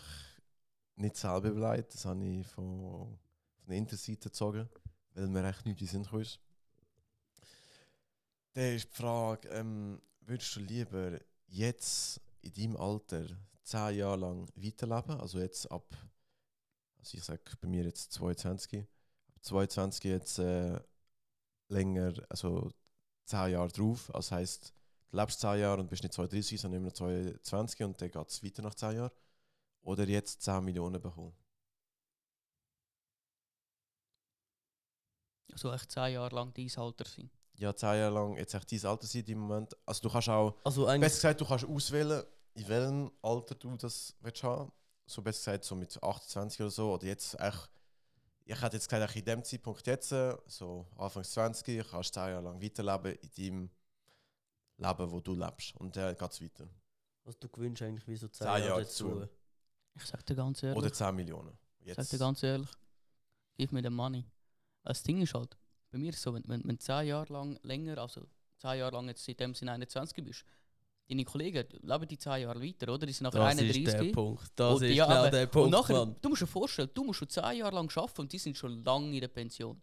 nicht 0.96 1.16
selber 1.16 1.48
überlegt, 1.48 1.94
das 1.94 2.04
habe 2.04 2.24
ich 2.24 2.46
von, 2.46 3.18
von 3.56 3.68
der 3.68 3.76
Interseite 3.76 4.28
gezogen, 4.28 4.68
weil 5.14 5.28
mir 5.28 5.48
echt 5.48 5.64
nichts 5.64 5.82
in 5.82 5.88
Sinn 5.88 6.02
gekommen 6.02 6.22
ist. 6.22 6.40
Da 8.54 8.62
ist 8.62 8.88
die 8.90 8.96
Frage, 8.96 9.48
ähm, 9.50 10.00
würdest 10.20 10.56
du 10.56 10.60
lieber 10.60 11.18
jetzt 11.46 12.20
in 12.42 12.52
deinem 12.54 12.76
Alter 12.76 13.26
zehn 13.62 13.96
Jahre 13.98 14.16
lang 14.16 14.48
weiterleben, 14.56 15.20
also 15.20 15.38
jetzt 15.38 15.70
ab, 15.70 15.94
also 16.98 17.16
ich 17.16 17.24
sage 17.24 17.42
bei 17.60 17.68
mir 17.68 17.84
jetzt 17.84 18.12
22, 18.12 18.80
ab 18.80 19.44
22 19.44 20.04
jetzt 20.04 20.38
äh, 20.38 20.80
länger, 21.68 22.14
also 22.28 22.72
10 23.26 23.52
Jahre 23.52 23.68
drauf. 23.68 24.10
Das 24.12 24.32
heisst, 24.32 24.72
du 25.10 25.18
lebst 25.18 25.40
10 25.40 25.60
Jahre 25.60 25.80
und 25.80 25.90
bist 25.90 26.02
nicht 26.02 26.14
32, 26.14 26.60
sondern 26.60 26.80
immer 26.80 26.88
noch 26.88 26.94
22 26.94 27.84
und 27.84 28.00
dann 28.00 28.10
geht 28.10 28.28
es 28.28 28.42
weiter 28.42 28.62
nach 28.62 28.74
10 28.74 28.96
Jahren. 28.96 29.10
Oder 29.88 30.06
jetzt 30.06 30.42
10 30.42 30.62
Millionen 30.62 31.00
bekommen. 31.00 31.34
So 35.54 35.72
echt 35.72 35.90
10 35.90 36.12
Jahre 36.12 36.34
lang 36.34 36.52
dein 36.52 36.70
Alter 36.76 37.06
sein. 37.06 37.30
Ja, 37.54 37.74
10 37.74 37.88
Jahre 37.96 38.12
lang, 38.14 38.36
jetzt 38.36 38.52
echt 38.52 38.70
dein 38.70 38.84
Alter 38.84 39.06
sein 39.06 39.24
im 39.24 39.38
Moment. 39.38 39.74
Also 39.86 40.02
du 40.02 40.10
kannst 40.10 40.28
auch, 40.28 40.54
Also 40.62 40.84
besser 40.84 41.00
gesagt, 41.00 41.40
du 41.40 41.46
kannst 41.46 41.64
auswählen, 41.64 42.22
in 42.52 42.68
welchem 42.68 43.10
Alter 43.22 43.54
du 43.54 43.76
das 43.78 44.14
willst 44.20 44.42
haben. 44.42 44.70
So 45.06 45.22
besser 45.22 45.52
gesagt, 45.52 45.64
so 45.64 45.74
mit 45.74 46.02
28 46.02 46.60
oder 46.60 46.70
so. 46.70 46.92
Oder 46.92 47.06
jetzt 47.06 47.40
echt, 47.40 47.70
ich 48.44 48.60
hätte 48.60 48.76
jetzt 48.76 48.90
gesagt, 48.90 49.16
in 49.16 49.24
dem 49.24 49.42
Zeitpunkt 49.42 49.86
jetzt, 49.86 50.12
äh, 50.12 50.36
so 50.48 50.86
Anfang 50.98 51.24
20, 51.24 51.88
kannst 51.90 52.14
du 52.14 52.20
10 52.20 52.28
Jahre 52.28 52.44
lang 52.44 52.60
weiterleben 52.62 53.14
in 53.14 53.30
deinem 53.34 53.70
Leben, 54.76 55.10
wo 55.10 55.20
du 55.20 55.32
lebst. 55.32 55.74
Und 55.76 55.96
dann 55.96 56.14
geht 56.14 56.30
es 56.30 56.42
weiter. 56.42 56.68
Was 57.24 57.38
du 57.38 57.48
gewünscht 57.48 57.80
eigentlich 57.80 58.06
wie 58.06 58.16
so 58.16 58.28
10 58.28 58.34
Zehn 58.34 58.46
Jahre 58.46 58.66
Jahre 58.66 58.82
dazu. 58.82 59.26
Ich 59.98 60.06
sag 60.06 60.24
dir 60.26 60.34
ganz 60.36 60.62
ehrlich. 60.62 60.78
Oder 60.78 60.92
10 60.92 61.14
Millionen. 61.14 61.56
Ich 61.80 61.88
sag 61.94 61.98
Jetzt. 61.98 62.12
dir 62.12 62.18
ganz 62.18 62.42
ehrlich, 62.42 62.68
gib 63.56 63.72
mir 63.72 63.82
den 63.82 63.94
Money. 63.94 64.24
Das 64.84 65.02
Ding 65.02 65.20
ist 65.22 65.34
halt, 65.34 65.56
bei 65.90 65.98
mir 65.98 66.10
ist 66.10 66.16
es 66.16 66.22
so, 66.22 66.34
wenn, 66.34 66.44
wenn, 66.46 66.62
wenn 66.64 66.76
du 66.76 66.78
10 66.78 67.06
Jahre 67.06 67.32
lang 67.32 67.58
länger, 67.62 67.98
also 67.98 68.22
10 68.58 68.78
Jahre 68.78 68.92
lang 68.94 69.08
jetzt 69.08 69.24
seitdem 69.24 69.52
du 69.52 69.70
21 69.70 70.24
bist, 70.24 70.44
deine 71.08 71.24
Kollegen 71.24 71.66
leben 71.82 72.08
die 72.08 72.18
10 72.18 72.42
Jahre 72.42 72.62
weiter, 72.62 72.92
oder? 72.92 73.06
Die 73.06 73.12
sind 73.12 73.24
nachher 73.24 73.38
Das 73.40 73.58
31. 73.58 73.84
ist 73.86 73.92
der 73.94 74.12
Punkt. 74.12 74.50
Das 74.56 74.76
Und 74.76 74.82
ist 74.84 74.94
ja, 74.94 75.06
genau 75.06 75.18
aber- 75.20 75.30
der 75.30 75.42
und 75.44 75.50
Punkt, 75.50 75.70
nachher, 75.70 75.96
Mann. 76.06 76.16
du 76.20 76.28
musst 76.28 76.42
dir 76.42 76.46
vorstellen, 76.46 76.90
du 76.94 77.04
musst 77.04 77.18
schon 77.18 77.28
10 77.28 77.56
Jahre 77.56 77.74
lang 77.74 77.90
arbeiten 77.96 78.20
und 78.22 78.32
die 78.32 78.38
sind 78.38 78.56
schon 78.56 78.84
lange 78.84 79.14
in 79.14 79.20
der 79.20 79.28
Pension. 79.28 79.80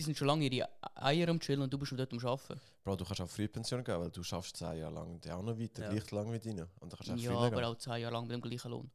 Die 0.00 0.04
sind 0.04 0.16
schon 0.16 0.28
lange 0.28 0.46
ihre 0.48 0.66
Eier 0.94 1.28
am 1.28 1.38
Chillen 1.38 1.60
und 1.60 1.70
du 1.70 1.76
bist 1.76 1.90
schon 1.90 1.98
dort 1.98 2.10
am 2.10 2.18
Arbeiten. 2.26 2.58
Bro, 2.82 2.96
du 2.96 3.04
kannst 3.04 3.20
auch 3.20 3.28
Frühpension 3.28 3.84
gehen, 3.84 4.00
weil 4.00 4.10
du 4.10 4.22
schaffst 4.22 4.56
10 4.56 4.78
Jahre 4.78 4.94
lang 4.94 5.10
und 5.12 5.28
auch 5.30 5.42
noch 5.42 5.58
weiter, 5.58 5.82
Ja. 5.82 5.90
gleich 5.90 6.10
lang 6.10 6.32
wie 6.32 6.38
deine. 6.38 6.62
Und 6.80 6.90
dann 6.90 6.98
kannst 6.98 7.08
du 7.10 7.12
auch 7.12 7.18
Ja, 7.18 7.38
aber 7.48 7.50
gehen. 7.56 7.64
auch 7.66 7.76
10 7.76 8.00
Jahre 8.00 8.14
lang 8.14 8.26
mit 8.26 8.32
dem 8.32 8.40
gleichen 8.40 8.70
Lohn. 8.70 8.90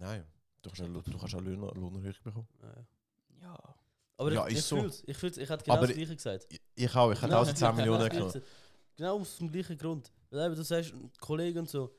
Nein, 0.00 0.24
du 0.62 0.70
kannst 0.70 0.82
auch, 0.82 1.02
du 1.12 1.16
kannst 1.18 1.34
auch 1.36 1.40
Lohn, 1.40 1.60
Lohnerhöhung 1.60 2.14
bekommen. 2.24 2.48
Ja, 2.60 2.84
ja. 3.42 3.74
Aber 4.16 4.32
Ja, 4.32 4.46
ich, 4.48 4.54
ist 4.54 4.58
ich 4.58 4.64
so. 4.66 4.80
fühl's. 4.80 5.02
Ich 5.06 5.16
fühl's. 5.16 5.36
Ich 5.38 5.48
hätte 5.48 5.62
genau 5.64 5.76
Aber 5.76 5.86
das 5.86 5.94
gleiche 5.96 6.16
gesagt. 6.16 6.46
Ich, 6.50 6.60
ich 6.74 6.96
auch, 6.96 7.12
ich 7.12 7.22
hätte 7.22 7.38
auch 7.38 7.46
die 7.46 7.54
10 7.54 7.76
Millionen 7.76 8.08
genommen. 8.08 8.42
Genau 8.96 9.20
aus 9.20 9.36
dem 9.38 9.52
gleichen 9.52 9.78
Grund. 9.78 10.10
Weil 10.30 10.46
eben, 10.46 10.56
du 10.56 10.64
sagst, 10.64 10.90
die 10.92 11.18
Kollegen 11.20 11.60
und 11.60 11.68
so, 11.70 11.94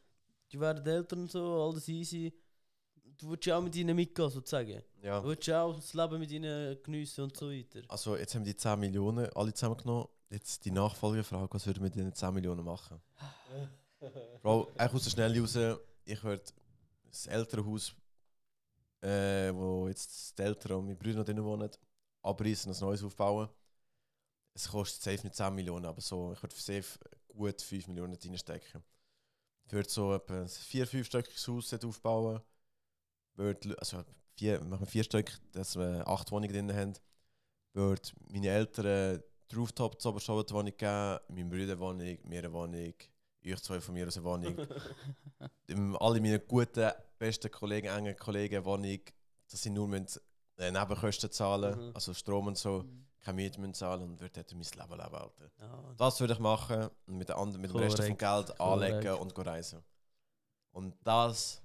die 0.51 0.59
werden 0.59 0.85
älter 0.85 1.15
und 1.15 1.31
so, 1.31 1.63
alles 1.63 1.87
easy. 1.87 2.33
Du 3.21 3.29
willst 3.29 3.45
ja 3.45 3.57
auch 3.57 3.61
mit 3.61 3.75
ihnen 3.75 3.95
mitgehen, 3.95 4.29
sozusagen. 4.31 4.81
Ja. 5.03 5.21
Du 5.21 5.27
willst 5.27 5.45
ja 5.45 5.61
auch 5.61 5.75
das 5.75 5.93
Leben 5.93 6.19
mit 6.19 6.31
ihnen 6.31 6.81
geniessen 6.81 7.21
und 7.21 7.37
so 7.37 7.51
weiter. 7.51 7.81
Also 7.87 8.17
jetzt 8.17 8.33
haben 8.33 8.43
wir 8.43 8.53
die 8.53 8.57
10 8.57 8.79
Millionen 8.79 9.29
alle 9.35 9.53
zusammengenommen. 9.53 10.07
Jetzt 10.31 10.65
die 10.65 10.71
Nachfolgefrage, 10.71 11.53
was 11.53 11.67
würden 11.67 11.83
wir 11.83 11.83
mit 11.83 11.95
den 11.95 12.13
10 12.13 12.33
Millionen 12.33 12.65
machen? 12.65 12.99
Bro, 14.41 14.71
eigentlich 14.75 14.93
aus 14.93 15.03
der 15.03 15.09
Schnelle 15.11 15.39
raus, 15.39 15.79
ich 16.03 16.23
würde 16.23 16.43
das 17.09 17.27
ältere 17.27 17.63
Haus, 17.63 17.93
äh, 19.01 19.53
wo 19.53 19.87
jetzt 19.87 20.37
die 20.39 20.41
Eltern 20.41 20.77
und 20.77 20.85
meine 20.85 20.95
Brüder 20.95 21.19
noch 21.19 21.25
drin 21.25 21.43
wohnen, 21.43 21.69
abreißen 22.23 22.71
und 22.71 22.77
ein 22.77 22.81
neues 22.87 23.03
aufbauen. 23.03 23.49
Es 24.55 24.67
kostet 24.67 25.03
safe 25.03 25.27
nicht 25.27 25.35
10 25.35 25.53
Millionen, 25.53 25.85
aber 25.85 26.01
so, 26.01 26.33
ich 26.33 26.41
würde 26.41 26.55
safe 26.55 26.97
gut 27.27 27.61
5 27.61 27.87
Millionen 27.87 28.15
reinstecken. 28.15 28.83
Ich 29.67 29.73
würde 29.73 29.89
so 29.89 30.15
etwa 30.15 30.41
ein 30.41 30.47
4-5-stöckiges 30.47 31.47
Haus 31.47 31.73
aufbauen. 31.85 32.41
Würde, 33.35 33.75
also 33.79 34.03
vier, 34.35 34.61
machen 34.63 34.81
wir 34.81 34.87
vier 34.87 35.03
Stück, 35.03 35.31
dass 35.51 35.75
wir 35.75 36.07
acht 36.07 36.31
Wohnungen 36.31 36.51
drin 36.53 36.73
haben. 36.75 36.93
Würde 37.73 38.01
meine 38.29 38.49
Eltern 38.49 39.23
die 39.49 39.55
Rooftop 39.55 39.99
zur 40.01 40.11
obersten 40.11 40.33
Wohnung 40.53 40.73
geben, 40.77 41.19
meinem 41.29 41.49
Bruder 41.49 41.79
Wohnung, 41.79 42.17
mir 42.23 42.39
eine 42.39 42.51
Wohnung, 42.53 42.93
euch 43.45 43.61
zwei 43.61 43.79
von 43.81 43.93
mir 43.93 44.07
aus 44.07 44.17
eine 44.17 44.25
Wohnung. 44.25 44.57
Alle 45.99 46.21
meine 46.21 46.39
guten, 46.39 46.91
besten 47.17 47.49
Kollegen, 47.51 47.87
engen 47.87 48.15
Kollegen 48.17 48.55
eine 48.57 48.65
Wohnung, 48.65 48.99
dass 49.49 49.61
sie 49.61 49.69
nur 49.69 49.87
müssen, 49.87 50.21
äh, 50.57 50.71
Nebenkosten 50.71 51.31
zahlen, 51.31 51.87
Mhm. 51.89 51.91
also 51.95 52.13
Strom 52.13 52.47
und 52.47 52.57
so, 52.57 52.83
Mhm. 52.83 53.07
keine 53.21 53.35
Miete 53.37 53.59
müssen 53.59 53.73
zahlen 53.73 54.03
und 54.03 54.19
würde 54.21 54.33
dort 54.43 54.51
mein 54.53 54.61
Leben 54.63 55.01
leben. 55.01 55.15
Alter. 55.15 55.51
Ja, 55.59 55.93
Das 55.97 56.19
würde 56.19 56.33
ich 56.33 56.39
machen 56.39 56.89
und 57.07 57.17
mit, 57.17 57.29
der 57.29 57.45
mit 57.45 57.71
dem 57.71 57.77
Rest 57.77 57.97
vom 57.97 58.17
Korrekt, 58.17 58.19
Geld 58.47 58.61
anlegen 58.61 59.01
korrekt. 59.01 59.21
und 59.21 59.35
go 59.35 59.41
reisen. 59.41 59.83
Und 60.71 60.95
das, 61.03 61.61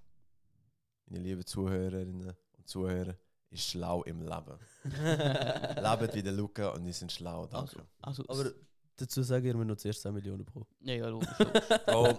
meine 1.06 1.22
lieben 1.22 1.44
Zuhörerinnen 1.46 2.34
und 2.56 2.68
Zuhörer, 2.68 3.16
ist 3.50 3.64
schlau 3.68 4.02
im 4.04 4.20
Leben. 4.22 4.58
Lebt 4.84 6.14
wie 6.14 6.22
der 6.22 6.32
Luca 6.32 6.70
und 6.70 6.84
die 6.84 6.92
sind 6.92 7.12
schlau, 7.12 7.46
danke. 7.46 7.86
Also, 8.02 8.24
Aber 8.28 8.50
dazu 8.96 9.22
sagen 9.22 9.44
wir 9.44 9.64
noch 9.64 9.76
zuerst 9.76 10.02
10 10.02 10.12
Millionen 10.14 10.44
pro. 10.44 10.66
ja, 10.80 10.94
ja, 10.94 11.08
logisch. 11.08 11.28
Bro, 11.86 12.18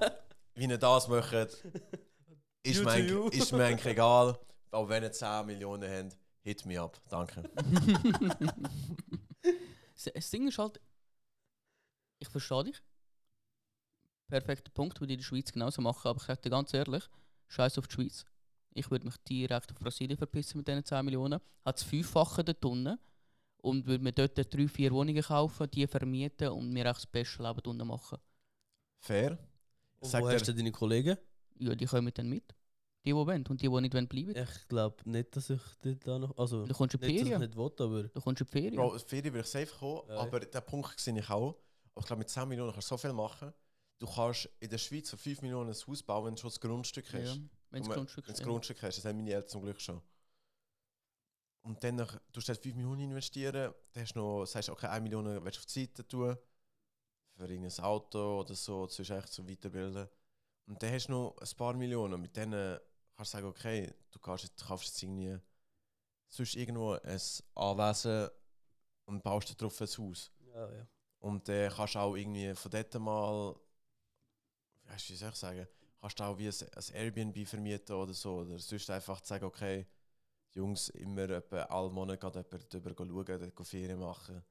wie 0.55 0.65
ihr 0.65 0.77
das 0.77 1.07
macht, 1.07 1.33
ist 2.63 2.83
you. 2.83 3.27
ist 3.29 3.51
mir 3.51 3.65
eigentlich 3.65 3.85
egal. 3.93 4.39
Aber 4.71 4.89
wenn 4.89 5.03
ihr 5.03 5.11
10 5.11 5.45
Millionen 5.45 5.89
habt, 5.89 6.17
hit 6.41 6.65
me 6.65 6.79
up. 6.81 6.99
Danke. 7.09 7.43
Das- 9.95 10.13
Das 10.13 10.29
Ding 10.29 10.47
ist 10.47 10.57
halt, 10.57 10.79
ich 12.19 12.29
verstehe 12.29 12.63
dich. 12.65 12.81
Perfekter 14.27 14.71
Punkt, 14.71 14.99
würde 14.99 15.13
ich 15.13 15.17
in 15.17 15.19
der 15.21 15.25
Schweiz 15.25 15.51
genauso 15.51 15.81
machen, 15.81 16.07
aber 16.07 16.17
ich 16.19 16.23
sage 16.27 16.41
dir 16.41 16.49
ganz 16.49 16.73
ehrlich, 16.73 17.03
scheiß 17.47 17.77
auf 17.77 17.87
die 17.87 17.93
Schweiz. 17.95 18.25
Ich 18.77 18.91
würde 18.91 19.05
mich 19.05 19.17
direkt 19.17 19.71
auf 19.71 19.79
Brasilien 19.79 20.17
verpissen 20.17 20.57
mit 20.57 20.67
diesen 20.67 20.85
10 20.85 21.03
Millionen, 21.03 21.39
hat 21.65 21.77
das 21.77 21.83
Fünffache 21.83 22.43
dort 22.43 22.63
unten 22.63 22.97
und 23.57 23.85
würde 23.87 24.03
mir 24.03 24.11
dort 24.11 24.37
drei, 24.53 24.67
vier 24.67 24.91
Wohnungen 24.91 25.21
kaufen, 25.21 25.69
die 25.71 25.87
vermieten 25.87 26.49
und 26.49 26.71
mir 26.71 26.89
auch 26.89 26.95
das 26.95 27.07
beste 27.07 27.41
Leben 27.41 27.59
unten 27.65 27.87
machen. 27.87 28.19
Fair. 28.99 29.37
Und 29.99 30.09
sag 30.09 30.23
wo 30.23 30.27
dir, 30.29 30.35
hast 30.35 30.47
du 30.47 30.53
deine 30.53 30.71
Kollegen? 30.71 31.17
Ja, 31.59 31.73
die 31.73 31.85
kommen 31.85 32.11
dann 32.13 32.29
mit. 32.29 32.43
Die, 33.03 33.09
die 33.09 33.15
wollen 33.15 33.45
und 33.47 33.61
die, 33.61 33.67
die 33.67 33.81
nicht 33.81 33.93
wollen 33.93 34.07
bleiben. 34.07 34.35
Ich 34.35 34.67
glaube 34.67 35.09
nicht, 35.09 35.35
dass 35.35 35.49
ich 35.49 35.61
dort 35.81 36.05
da 36.07 36.19
noch. 36.19 36.37
Also, 36.37 36.65
Du 36.65 36.73
kommst 36.73 36.95
in 36.95 37.01
die 37.01 37.07
nicht, 37.07 37.19
dass 37.19 37.21
ich 37.21 37.29
Ferien. 37.29 37.49
nicht 37.49 37.57
will, 37.57 37.85
aber. 37.85 38.03
Du 38.03 38.21
kommst 38.21 38.41
in 38.41 38.45
die 38.47 38.51
Ferien. 38.51 38.75
Bro, 38.75 38.99
Ferien 38.99 39.33
würde 39.33 39.39
ich 39.39 39.47
safe 39.47 39.67
kommen, 39.79 40.01
Ja. 40.09 40.17
aber 40.17 40.39
der 40.41 40.61
Punkt 40.61 40.99
sehe 40.99 41.17
ich 41.17 41.29
auch. 41.29 41.55
Aber 41.95 42.01
ich 42.01 42.05
glaube, 42.05 42.19
mit 42.19 42.29
10 42.29 42.47
Millionen 42.47 42.71
kannst 42.73 42.91
du 42.91 42.95
so 42.95 42.97
viel 42.97 43.13
machen. 43.13 43.53
Du 43.99 44.05
kannst 44.05 44.47
in 44.59 44.69
der 44.69 44.77
Schweiz 44.77 45.09
für 45.09 45.17
5 45.17 45.41
Millionen 45.41 45.71
ein 45.71 45.75
Haus 45.75 46.03
bauen, 46.03 46.25
wenn 46.25 46.35
du 46.35 46.41
schon 46.41 46.49
das 46.49 46.59
Grundstück 46.59 47.11
ja, 47.11 47.19
hast. 47.19 47.25
Grundstück 47.25 47.56
Wenn 47.69 47.83
du 47.83 47.89
ist. 48.31 48.39
das 48.39 48.41
Grundstück 48.41 48.81
hast, 48.81 48.97
das 48.97 49.05
haben 49.05 49.17
meine 49.17 49.31
Eltern 49.33 49.49
zum 49.49 49.61
Glück 49.61 49.79
schon. 49.81 50.01
Und 51.63 51.83
dann 51.83 51.95
nach- 51.95 52.19
du 52.31 52.39
hast 52.39 52.61
5 52.61 52.75
Millionen 52.75 53.01
investieren, 53.01 53.73
dann 53.93 54.03
hast 54.03 54.13
du 54.15 54.19
noch, 54.19 54.45
sagst 54.45 54.69
du, 54.69 54.73
okay, 54.73 54.87
1 54.87 55.03
Million 55.03 55.25
willst 55.43 55.57
du 55.57 55.59
auf 55.61 55.65
die 55.65 55.81
Seite 55.81 56.07
tun, 56.07 56.37
für 57.35 57.47
irgendein 57.49 57.83
Auto 57.83 58.39
oder 58.41 58.55
so, 58.55 58.85
das 58.85 58.99
ist 58.99 59.09
echt 59.09 59.29
so 59.33 59.47
weiterbilden. 59.47 60.07
Und 60.65 60.81
dann 60.81 60.93
hast 60.93 61.07
du 61.07 61.11
noch 61.11 61.37
ein 61.37 61.57
paar 61.57 61.73
Millionen, 61.73 62.13
und 62.15 62.21
mit 62.21 62.35
denen 62.35 62.79
kannst 63.15 63.33
du 63.33 63.37
sagen, 63.37 63.47
okay, 63.47 63.93
du 64.11 64.19
kannst 64.19 64.43
jetzt, 64.45 64.65
kaufst 64.65 64.87
jetzt 64.87 65.03
irgendwie 65.03 65.37
sonst 66.29 66.55
irgendwo 66.55 66.93
ein 66.93 67.21
Anwesen 67.55 68.29
und 69.05 69.23
baust 69.23 69.49
da 69.49 69.53
drauf 69.55 69.79
ein 69.81 69.87
Haus. 69.87 70.31
Ja, 70.53 70.71
ja. 70.73 70.87
Und 71.19 71.47
dann 71.47 71.71
kannst 71.71 71.95
du 71.95 71.99
auch 71.99 72.15
irgendwie 72.15 72.53
von 72.55 72.71
dort 72.71 72.93
mal, 72.99 73.55
weißt 74.85 75.09
du, 75.09 75.13
wie 75.13 75.17
soll 75.17 75.29
ich 75.29 75.35
sagen, 75.35 75.67
kannst 75.99 76.19
du 76.19 76.23
auch 76.23 76.37
wie 76.37 76.47
ein, 76.47 76.53
ein 76.53 76.93
Airbnb 76.93 77.47
vermieten 77.47 77.95
oder 77.95 78.13
so. 78.13 78.37
Oder 78.37 78.59
sonst 78.59 78.89
einfach 78.89 79.23
sagen, 79.23 79.45
okay, 79.45 79.87
die 80.53 80.59
Jungs 80.59 80.89
immer 80.89 81.29
etwa 81.29 81.63
alle 81.63 81.89
Monate 81.89 82.19
geht 82.19 82.35
jemand 82.35 82.73
drüber 82.73 83.25
schauen, 83.25 83.51
dort 83.55 83.67
Ferien 83.67 83.99
machen. 83.99 84.43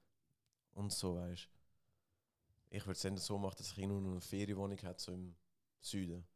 Und 0.72 0.92
so, 0.92 1.16
weißt 1.16 1.44
du. 1.44 2.76
Ich 2.76 2.82
würde 2.84 2.92
es 2.92 3.02
dann 3.02 3.16
so 3.16 3.38
machen, 3.38 3.54
dass 3.58 3.70
ich 3.72 3.78
noch 3.86 3.96
eine 3.96 4.20
Ferienwohnung 4.20 4.78
hätte, 4.78 5.02
so 5.02 5.12
im 5.12 5.34
Süden. 5.80 6.26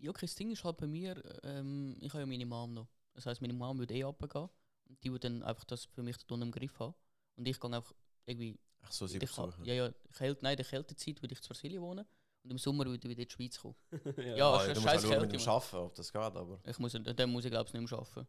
Ja, 0.00 0.10
okay, 0.10 0.26
das 0.26 0.34
Ding 0.34 0.50
ist 0.50 0.64
halt 0.64 0.76
bei 0.78 0.86
mir, 0.86 1.22
ähm, 1.44 1.96
ich 2.00 2.10
habe 2.10 2.20
ja 2.20 2.26
meine 2.26 2.46
Mom 2.46 2.74
noch. 2.74 2.88
Das 3.14 3.26
heisst, 3.26 3.40
meine 3.40 3.52
Mom 3.52 3.78
würde 3.78 3.94
eh 3.94 4.02
runtergehen. 4.02 4.48
Und 4.88 5.02
die 5.02 5.10
würde 5.10 5.30
dann 5.30 5.42
einfach 5.42 5.64
das 5.64 5.84
für 5.84 6.02
mich 6.02 6.16
dort 6.18 6.32
unten 6.32 6.46
im 6.48 6.52
Griff 6.52 6.78
haben. 6.78 6.94
Und 7.36 7.46
ich 7.46 7.58
gehe 7.58 7.72
einfach 7.72 7.94
irgendwie. 8.24 8.58
Ach 8.82 8.92
so, 8.92 9.06
sie 9.06 9.18
besuchen. 9.18 9.64
ja, 9.64 9.74
ja, 9.74 9.92
Kälte, 10.12 10.42
nein, 10.42 10.52
in 10.52 10.56
der 10.58 10.66
Kältezeit 10.66 11.22
würde 11.22 11.34
ich 11.34 11.40
zu 11.40 11.48
Brasilien 11.48 11.82
wohnen. 11.82 12.06
Und 12.46 12.52
im 12.52 12.58
Sommer 12.58 12.84
würde 12.84 12.96
ich 12.98 13.02
wieder 13.10 13.20
in 13.20 13.28
die 13.28 13.32
Schweiz 13.32 13.58
kommen. 13.60 13.74
ja. 14.18 14.36
Ja, 14.36 14.62
es 14.62 14.68
ist 14.68 14.76
du 14.76 14.80
musst 14.88 15.06
auch 15.06 15.20
mit 15.20 15.32
dem. 15.32 15.48
Arbeiten, 15.48 15.76
ob 15.76 15.94
das 15.96 16.12
geht, 16.12 16.22
aber... 16.22 16.60
Ich 16.64 16.78
muss, 16.78 16.92
dann 16.92 17.30
muss 17.30 17.44
ich 17.44 17.50
glaube 17.50 17.66
ich 17.66 17.74
nicht 17.74 17.90
mehr 17.90 17.98
arbeiten. 17.98 18.26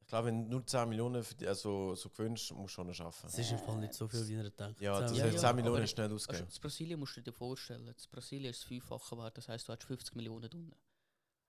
Ich 0.00 0.06
glaube, 0.08 0.26
wenn 0.26 0.42
du 0.42 0.50
nur 0.50 0.66
10 0.66 0.88
Millionen 0.88 1.22
für 1.22 1.36
die, 1.36 1.46
also, 1.46 1.94
so 1.94 2.08
gewünscht, 2.10 2.50
musst 2.50 2.76
du 2.76 2.92
schon 2.92 3.06
arbeiten. 3.06 3.26
Es 3.28 3.38
ist 3.38 3.52
im 3.52 3.60
Fall 3.60 3.76
nicht 3.78 3.94
so 3.94 4.08
viel, 4.08 4.26
wie 4.26 4.32
ihr 4.32 4.50
denkt. 4.50 4.80
Ja, 4.80 4.98
das 4.98 5.12
Zehn 5.12 5.20
Ja, 5.20 5.26
ja, 5.26 5.38
10 5.38 5.54
Millionen 5.54 5.84
ist 5.84 5.90
schnell 5.90 6.06
Also, 6.06 6.16
ausgegeben. 6.16 6.46
das 6.48 6.58
Brasilien 6.58 6.98
musst 6.98 7.16
du 7.16 7.20
dir 7.20 7.32
vorstellen. 7.32 7.86
Das 7.94 8.08
Brasilien 8.08 8.50
ist 8.50 8.62
das 8.62 8.66
Fünffache 8.66 9.16
wert, 9.16 9.38
das 9.38 9.48
heisst, 9.48 9.68
du 9.68 9.72
hast 9.72 9.84
50 9.84 10.16
Millionen 10.16 10.50
unten. 10.52 10.74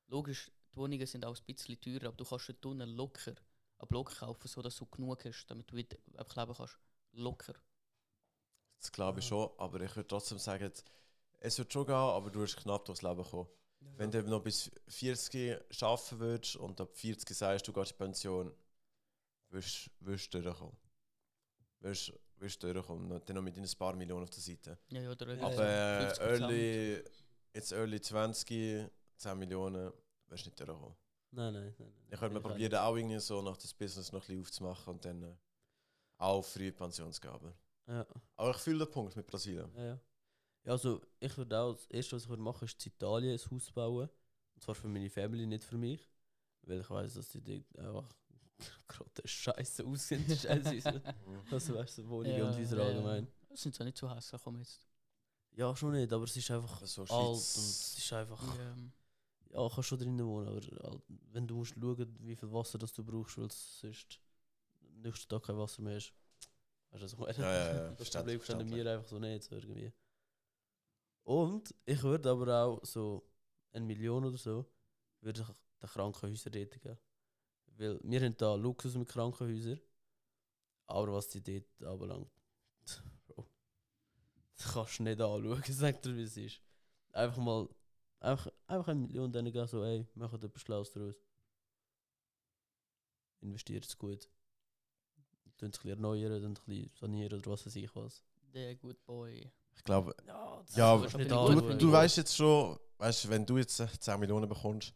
Logisch, 0.10 0.52
die 0.72 0.78
Wohnungen 0.78 1.08
sind 1.08 1.26
auch 1.26 1.36
ein 1.36 1.44
bisschen 1.56 1.82
teurer, 1.82 2.10
aber 2.10 2.18
du 2.18 2.24
kannst 2.24 2.50
dort 2.50 2.64
unten 2.68 2.88
locker 2.90 3.34
einen 3.80 3.88
Block 3.88 4.16
kaufen, 4.20 4.48
sodass 4.48 4.76
du 4.76 4.86
genug 4.86 5.26
hast, 5.26 5.48
damit 5.48 5.72
du 5.72 5.76
wieder 5.76 5.98
einfach 6.18 6.36
leben 6.36 6.54
kannst. 6.56 6.78
Locker. 7.14 7.54
Das 8.80 8.92
glaube 8.92 9.22
ich 9.22 9.26
schon, 9.26 9.50
aber 9.58 9.82
ich 9.82 9.96
würde 9.96 10.08
trotzdem 10.08 10.38
sagen, 10.38 10.72
es 11.42 11.58
wird 11.58 11.74
schon 11.74 11.86
gehen, 11.86 11.96
aber 11.96 12.30
du 12.30 12.40
wirst 12.40 12.58
knapp 12.58 12.86
durchs 12.86 13.02
Leben 13.02 13.24
kommen. 13.24 13.48
Wenn 13.98 14.12
du 14.12 14.22
noch 14.24 14.42
bis 14.42 14.72
40 14.88 15.60
arbeiten 15.84 16.20
würdest 16.20 16.56
und 16.56 16.80
ab 16.80 16.96
40 16.96 17.36
sagst, 17.38 17.68
du 17.68 17.74
gehst 17.74 17.92
in 17.92 17.98
Pension, 17.98 18.54
wirst 19.50 19.90
wirst 20.00 20.34
du 20.34 20.42
durchkommen. 20.42 20.78
Wirst 21.80 22.14
wirst 22.38 22.64
du 22.64 22.74
durchkommen, 22.74 23.22
dann 23.26 23.36
noch 23.36 23.42
mit 23.44 23.58
ein 23.58 23.68
paar 23.78 23.96
Millionen 23.96 24.24
auf 24.24 24.30
der 24.30 24.40
Seite. 24.40 24.78
Ja, 24.90 25.02
ja, 25.02 25.16
der 25.16 25.36
Ja, 25.36 25.46
Aber 25.46 25.58
äh, 25.58 26.08
50%. 26.08 26.22
early, 26.22 27.04
jetzt 27.54 27.72
early 27.72 28.02
20, 28.02 28.90
10 29.18 29.38
Millionen, 29.40 29.92
wirst 30.28 30.46
du 30.46 30.50
nicht 30.50 30.60
durchkommen. 30.60 30.96
Nein, 31.32 31.54
nein, 31.54 31.64
nein. 31.64 31.74
nein. 31.80 31.94
Ich 32.12 32.22
würde 32.22 32.34
mal 32.36 32.42
probieren, 32.42 32.76
auch 32.76 32.96
irgendwie 32.96 33.20
so 33.20 33.42
nach 33.42 33.58
das 33.58 33.74
Business 33.74 34.12
noch 34.12 34.22
ein 34.22 34.28
bisschen 34.28 34.42
aufzumachen 34.42 34.94
und 34.94 35.06
dann 35.06 35.24
äh, 35.24 35.36
auch 36.18 36.44
früh 36.44 36.72
Pensionsgabe. 36.72 37.48
nicht. 37.48 37.58
Ja, 37.88 38.06
Aber 38.36 38.52
ich 38.52 38.58
fühle 38.58 38.86
den 38.86 38.92
Punkt 38.92 39.16
mit 39.16 39.26
Brasilien. 39.26 39.72
ja, 39.76 39.84
ja. 39.84 40.00
Ja, 40.64 40.74
also 40.74 41.02
ich 41.20 41.36
würde 41.38 41.60
auch, 41.60 41.74
das 41.74 41.88
erste, 41.88 42.16
was 42.16 42.24
ich 42.24 42.30
würde 42.30 42.42
machen, 42.42 42.66
ist 42.66 42.86
in 42.86 42.92
Italien 42.92 43.40
ein 43.40 43.52
Haus 43.52 43.72
bauen. 43.72 44.10
Und 44.56 44.62
zwar 44.62 44.76
für 44.76 44.88
meine 44.88 45.10
Family, 45.10 45.46
nicht 45.48 45.64
für 45.64 45.78
mich. 45.78 46.08
Weil 46.64 46.82
ich 46.82 46.90
weiß, 46.90 47.16
dass 47.16 47.30
die 47.30 47.42
dort 47.42 47.80
einfach 47.80 48.16
gerade 48.88 49.28
scheiße 49.28 49.86
aussehen. 49.86 50.28
teilweise. 50.28 51.02
also 51.50 51.76
weißt 51.76 51.98
du, 51.98 52.02
so 52.04 52.10
Wohnungen 52.10 52.38
Ja, 52.38 52.48
und 52.48 52.58
Häuser 52.58 52.78
ja, 52.78 52.84
ja. 52.84 52.90
allgemein. 52.90 53.28
Das 53.50 53.62
sind 53.62 53.74
so 53.76 53.84
nicht 53.84 53.98
so 53.98 54.14
hässlich, 54.14 54.42
komm 54.44 54.60
jetzt. 54.60 54.88
Ja, 55.54 55.76
schon 55.76 55.94
nicht, 55.94 56.14
aber 56.14 56.24
es 56.24 56.38
ist 56.38 56.50
einfach 56.52 56.86
so 56.86 57.02
alt 57.02 57.12
und 57.12 57.38
es 57.38 57.98
ist 57.98 58.14
einfach... 58.14 58.58
Ja. 58.58 58.76
Ja, 59.54 59.68
kannst 59.68 59.90
schon 59.90 60.00
drinnen 60.00 60.26
wohnen, 60.26 60.48
aber 60.48 60.62
halt, 60.62 61.02
wenn 61.34 61.46
du 61.46 61.56
musst 61.56 61.74
schauen, 61.74 62.18
wie 62.22 62.38
viel 62.38 62.52
Wasser 62.54 62.78
das 62.78 62.94
du 62.94 63.04
brauchst, 63.04 63.38
weil 63.38 63.48
es 63.48 63.82
sonst 63.82 64.22
am 64.82 65.02
nächsten 65.02 65.28
Tag 65.28 65.44
kein 65.44 65.58
Wasser 65.58 65.82
mehr 65.82 65.98
ist. 65.98 66.14
Weißt 66.92 67.02
du, 67.02 67.06
was 67.06 67.14
ich 67.14 67.20
meine? 67.20 67.38
Ja, 67.38 67.54
ja, 67.54 67.76
ja, 67.76 67.92
Das 67.92 68.10
Problem 68.10 68.40
verstanden 68.40 68.74
wir 68.74 68.90
einfach 68.90 69.10
so 69.10 69.20
nicht, 69.20 69.44
so 69.44 69.56
irgendwie. 69.56 69.92
Und 71.24 71.74
ich 71.86 72.02
würde 72.04 72.30
aber 72.30 72.64
auch 72.64 72.86
so 72.86 73.24
eine 73.72 73.86
Million 73.86 74.26
oder 74.26 74.38
so, 74.38 74.66
würde 75.22 75.42
ich 75.42 75.48
den 75.48 75.90
Krankenhäusern 75.90 76.54
dort 76.54 76.82
geben. 76.82 76.98
Weil 77.78 78.00
wir 78.04 78.22
haben 78.22 78.38
da 78.38 78.56
Luxus 78.56 78.96
mit 78.96 79.08
Krankenhäusern, 79.08 79.80
aber 80.88 81.14
was 81.14 81.30
die 81.30 81.42
dort 81.42 81.84
anbelangt, 81.84 82.32
Bro, 83.28 83.48
das 84.56 84.74
kannst 84.74 85.00
du 85.00 85.04
nicht 85.04 85.22
anschauen, 85.22 85.64
sagt 85.68 86.06
er, 86.06 86.16
wie 86.16 86.24
es 86.24 86.38
ist. 86.38 86.62
Einfach 87.14 87.38
mal, 87.38 87.70
einfach, 88.20 88.52
einfach 88.68 88.88
eine 88.90 89.02
Million 89.02 89.32
denen 89.32 89.52
geben, 89.52 89.68
so, 89.68 89.84
ey, 89.84 90.06
macht 90.16 90.44
etwas 90.44 90.62
Schlaues 90.62 90.92
daraus. 90.92 91.16
Investiert 93.42 93.86
es 93.86 93.98
gut. 93.98 94.30
Es 95.46 95.64
ein 95.64 95.72
bisschen 95.72 95.90
erneuern, 95.90 96.42
dann 96.42 96.52
ein 96.52 96.54
bisschen 96.54 96.92
sanieren 97.00 97.40
oder 97.40 97.52
was 97.52 97.66
weiß 97.66 97.76
ich 97.76 97.96
was. 97.96 98.24
Der 98.54 98.76
good 98.76 99.04
boy. 99.06 99.52
Ich 99.76 99.84
glaube, 99.84 100.16
Ja, 100.28 100.62
das 100.66 100.76
Ja, 100.76 100.96
ist 100.96 101.16
aber 101.16 101.24
nicht 101.24 101.32
du- 101.32 101.62
du, 101.62 101.78
du 101.78 101.92
weißt 101.92 102.18
jetzt 102.18 102.36
schon, 102.36 102.78
weißt, 102.98 103.30
wenn 103.30 103.46
du 103.46 103.58
jetzt 103.58 103.80
äh, 103.80 103.88
10 104.00 104.20
Millionen 104.20 104.48
bekommst, 104.48 104.94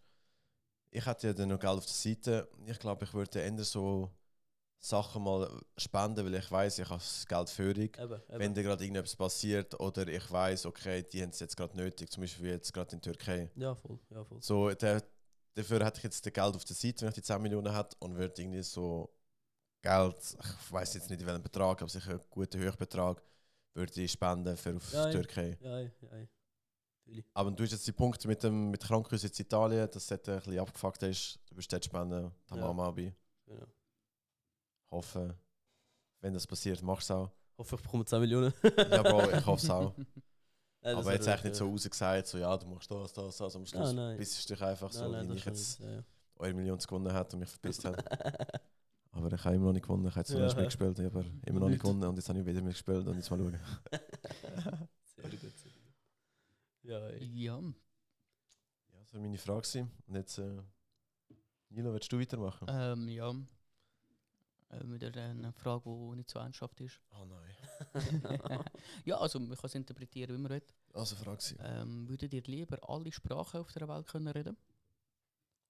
ich 0.92 1.06
hätte 1.06 1.28
ja 1.28 1.34
dann 1.34 1.50
noch 1.50 1.60
Geld 1.60 1.74
auf 1.78 1.86
der 1.86 1.94
Seite. 1.94 2.48
Ich 2.66 2.80
glaube, 2.80 3.06
ich 3.06 3.14
würde 3.14 3.40
eher 3.42 3.64
so 3.64 4.10
Sachen 4.80 5.24
mal 5.24 5.50
spenden, 5.78 6.26
weil 6.26 6.36
ich 6.36 6.52
weiß, 6.52 6.80
ich 6.80 6.90
habe 6.90 7.00
das 7.02 7.26
Geld. 7.28 7.60
Eben, 7.60 7.82
eben. 8.00 8.22
Wenn 8.30 8.54
da 8.54 8.62
gerade 8.62 8.84
irgendetwas 8.84 9.16
passiert 9.16 9.80
oder 9.80 10.08
ich 10.08 10.32
weiß, 10.32 10.66
okay, 10.68 11.04
die 11.04 11.22
haben 11.24 11.32
es 11.32 11.40
jetzt 11.40 11.58
gerade 11.58 11.76
nötig, 11.76 12.12
zum 12.12 12.22
Beispiel 12.22 12.52
jetzt 12.52 12.74
gerade 12.74 12.96
in 12.96 13.02
Türkei. 13.02 13.50
Ja, 13.56 13.76
voll. 13.76 14.00
Ja, 14.10 14.24
voll. 14.24 14.42
So, 14.42 14.70
der, 14.74 15.04
dafür 15.56 15.84
hätte 15.86 15.98
ich 15.98 16.04
jetzt 16.04 16.26
das 16.26 16.34
Geld 16.34 16.56
auf 16.56 16.64
der 16.66 16.76
Seite, 16.76 17.02
wenn 17.02 17.10
ich 17.10 17.16
die 17.16 17.22
10 17.24 17.42
Millionen 17.42 17.76
hätte 17.76 17.96
und 18.00 18.16
würde 18.16 18.42
irgendwie 18.42 18.64
so 18.64 19.10
Geld, 19.82 20.18
ich 20.62 20.72
weiß 20.72 20.94
jetzt 20.96 21.10
nicht 21.10 21.22
in 21.22 21.28
welchem 21.28 21.44
Betrag, 21.44 21.82
aber 21.82 21.90
sicher 21.90 22.12
einen 22.12 22.22
guten 22.30 22.60
Höchstbetrag, 22.60 23.22
würde 23.76 24.02
ich 24.02 24.12
spenden 24.12 24.58
für 24.58 24.76
auf 24.76 24.92
Ja, 24.94 25.06
ja. 25.06 25.12
Türkei. 25.12 25.58
Ja, 25.62 25.80
ja, 25.80 25.90
ja. 27.08 27.22
Aber 27.36 27.52
du 27.52 27.64
hast 27.64 27.72
jetzt 27.72 27.86
die 27.86 27.92
Punkte 27.92 28.28
mit 28.28 28.42
dem 28.42 28.72
mit 28.72 28.82
Krankenhaus 28.82 29.22
jetzt 29.22 29.40
in 29.40 29.46
Italien, 29.46 29.88
dass 29.92 30.08
dort 30.08 30.28
ein 30.28 30.38
bisschen 30.38 30.60
abgefuckt 30.60 31.04
ist. 31.04 31.40
Du 31.50 31.56
wirst 31.56 31.72
dort 31.72 31.86
spenden, 31.86 32.32
da 32.48 32.56
Ja. 32.56 32.62
Mama 32.62 32.90
bei. 32.92 33.14
Genau. 33.46 33.68
Hoffe, 34.90 35.38
wenn 36.22 36.34
das 36.34 36.48
passiert, 36.48 36.82
machst 36.82 37.10
du 37.10 37.14
es 37.14 37.20
auch. 37.20 37.32
Hoffe, 37.58 37.76
ich 37.76 37.82
bekomme 37.82 38.06
10 38.06 38.20
Millionen. 38.22 38.54
Ja, 38.64 39.04
Bro, 39.04 39.30
ich 39.30 39.46
hoffe 39.46 39.64
es 39.66 39.70
auch. 39.70 39.94
Ja, 40.82 40.92
das 40.92 41.00
Aber 41.00 41.14
jetzt 41.14 41.26
echt 41.28 41.44
nicht 41.44 41.56
so 41.56 41.68
rausgesagt, 41.68 42.28
so 42.28 42.38
ja, 42.38 42.56
du 42.56 42.68
machst 42.68 42.92
das, 42.92 43.12
das, 43.12 43.38
das. 43.38 43.56
Am 43.56 43.66
Schluss 43.66 43.88
Nein, 43.88 43.96
nein. 43.96 44.18
bist 44.18 44.48
du 44.48 44.54
dich 44.54 44.64
einfach 44.64 44.92
so, 44.92 45.02
Nein, 45.10 45.12
nein, 45.14 45.24
wie 45.24 45.28
das 45.30 45.38
ich 45.38 45.46
jetzt 45.46 45.80
ja, 45.80 45.90
ja. 45.96 46.04
eure 46.36 46.54
Million 46.54 46.78
gewonnen 46.78 47.12
hat 47.12 47.34
und 47.34 47.40
mich 47.40 47.50
verpisst 47.50 47.86
hat. 47.86 48.06
Aber 49.16 49.32
ich 49.32 49.44
habe 49.46 49.56
immer 49.56 49.66
noch 49.68 49.74
nicht 49.74 49.84
gewonnen. 49.84 50.06
Ich 50.08 50.16
habe 50.16 50.26
zwar 50.26 50.40
Ja. 50.40 50.46
nicht 50.48 50.58
mitgespielt, 50.58 51.00
aber 51.00 51.22
immer 51.46 51.60
noch 51.60 51.68
nicht 51.70 51.76
Nicht. 51.76 51.82
gewonnen 51.82 52.04
und 52.04 52.16
jetzt 52.18 52.28
habe 52.30 52.40
ich 52.40 52.46
wieder 52.46 52.62
mitgespielt 52.62 53.08
und 53.08 53.16
jetzt 53.16 53.30
mal 53.32 53.38
schauen. 53.40 53.60
Sehr 55.16 55.30
gut, 55.30 55.40
sehr 55.40 55.72
gut. 55.72 55.82
Ja, 56.84 57.00
ey. 57.08 57.24
Ja, 57.26 57.60
Ja, 57.60 59.00
das 59.00 59.14
war 59.14 59.22
meine 59.22 59.38
Frage. 59.38 59.62
gewesen. 59.62 59.92
Und 60.08 60.16
jetzt, 60.16 60.38
äh, 60.38 60.62
Nilo, 61.70 61.94
willst 61.94 62.12
du 62.12 62.20
weitermachen? 62.20 62.68
ähm, 62.70 63.08
ja. 63.08 63.32
Äh, 64.70 64.84
wieder 64.84 65.16
eine 65.22 65.54
Frage, 65.54 65.84
die 65.86 66.16
nicht 66.18 66.30
so 66.30 66.40
ernsthaft 66.40 66.80
ist. 66.82 67.00
Oh 67.12 67.24
nein. 67.26 67.56
ja, 69.06 69.18
also 69.18 69.40
man 69.40 69.56
kann 69.56 69.66
es 69.68 69.76
interpretieren, 69.76 70.36
wie 70.36 70.42
man 70.42 70.52
will. 70.52 70.64
Also 70.94 71.16
Frage. 71.16 71.38
gewesen. 71.38 71.58
Ähm, 71.62 72.10
würdet 72.10 72.34
ihr 72.34 72.44
lieber 72.44 72.78
alle 72.90 73.12
Sprachen 73.12 73.62
auf 73.62 73.72
der 73.72 73.88
Welt 73.88 74.08
können 74.08 74.28
reden? 74.28 74.58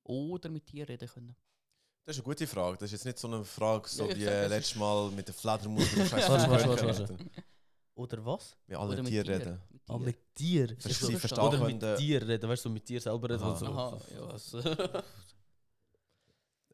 Oder 0.03 0.49
mit 0.49 0.71
dir 0.71 0.87
reden 0.89 1.07
können? 1.07 1.35
Das 2.05 2.15
ist 2.15 2.19
eine 2.21 2.25
gute 2.25 2.45
Frage. 2.47 2.77
Das 2.77 2.85
ist 2.85 2.91
jetzt 2.93 3.05
nicht 3.05 3.17
so 3.17 3.27
eine 3.27 3.43
Frage, 3.43 3.89
so 3.89 4.07
wie 4.15 4.25
äh, 4.25 4.47
letztes 4.47 4.75
Mal 4.75 5.09
mit 5.11 5.27
der 5.27 5.33
Fledermaus. 5.33 5.87
Warte, 6.11 6.85
warte. 6.85 7.17
Oder 7.95 8.25
was? 8.25 8.55
Wie 8.67 8.75
alle 8.75 8.89
Oder 8.93 9.01
mit 9.03 9.07
Tiere 9.11 9.23
dir? 9.25 9.39
reden. 9.39 9.61
Mit 9.71 9.81
Ah, 9.87 9.97
dir. 10.37 10.67
mit 10.67 10.81
so 10.81 10.89
verstanden. 10.89 11.19
verstehen 11.19 11.43
Oder 11.43 11.65
mit 11.65 11.83
reden, 12.29 12.49
weißt 12.49 12.65
du, 12.65 12.69
so 12.69 12.73
mit 12.73 12.87
dir 12.87 13.01
selber 13.01 13.29
reden. 13.29 13.43
Aha. 13.43 13.49
und 13.51 13.59
so. 13.59 13.65
Aha, 13.65 14.01
ja. 14.13 14.33
Was? 14.33 15.03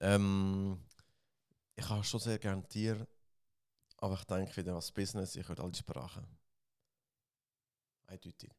Ähm, 0.01 0.79
ich 1.75 1.88
habe 1.88 2.03
schon 2.03 2.19
sehr 2.19 2.39
gerne 2.39 2.67
Tiere, 2.67 3.07
aber 3.97 4.15
ich 4.15 4.23
denke 4.25 4.57
wieder 4.57 4.73
als 4.75 4.91
Business, 4.91 5.36
ich 5.36 5.47
würde 5.47 5.61
alle 5.61 5.75
Sprachen. 5.75 6.25
Eindeutig. 8.07 8.49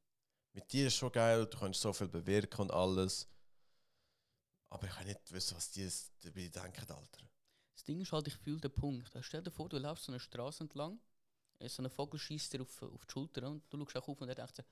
Mit 0.53 0.73
dir 0.73 0.87
ist 0.87 0.95
schon 0.95 1.11
geil, 1.11 1.47
du 1.47 1.59
kannst 1.59 1.81
so 1.81 1.93
viel 1.93 2.09
bewirken 2.09 2.61
und 2.63 2.71
alles. 2.71 3.27
Aber 4.73 4.87
ich 4.87 4.93
kann 4.95 5.07
nicht 5.07 5.33
wissen, 5.33 5.57
was 5.57 5.71
die 5.71 5.89
dabei 6.23 6.49
denken, 6.49 6.91
Alter. 6.91 7.21
Das 7.75 7.85
Ding 7.85 8.01
ist 8.01 8.11
halt, 8.13 8.27
ich 8.29 8.35
fühle 8.37 8.61
den 8.61 8.73
Punkt. 8.73 9.11
Stell 9.21 9.43
dir 9.43 9.51
vor, 9.51 9.69
du 9.69 9.79
läufst 9.79 10.05
so 10.07 10.13
eine 10.13 10.19
Straße 10.21 10.65
entlang, 10.65 10.99
äh, 11.59 11.69
so 11.69 11.83
ein 11.83 11.91
Vogel 11.91 12.19
schießt 12.19 12.53
dir 12.55 12.63
auf, 12.63 12.83
auf 12.83 13.05
die 13.05 13.13
Schulter 13.13 13.49
und 13.51 13.63
du 13.71 13.79
schaust 13.85 13.97
auch 13.99 14.09
auf 14.09 14.21
und 14.23 14.29
er 14.31 14.35
denkt 14.35 14.57
so, 14.57 14.63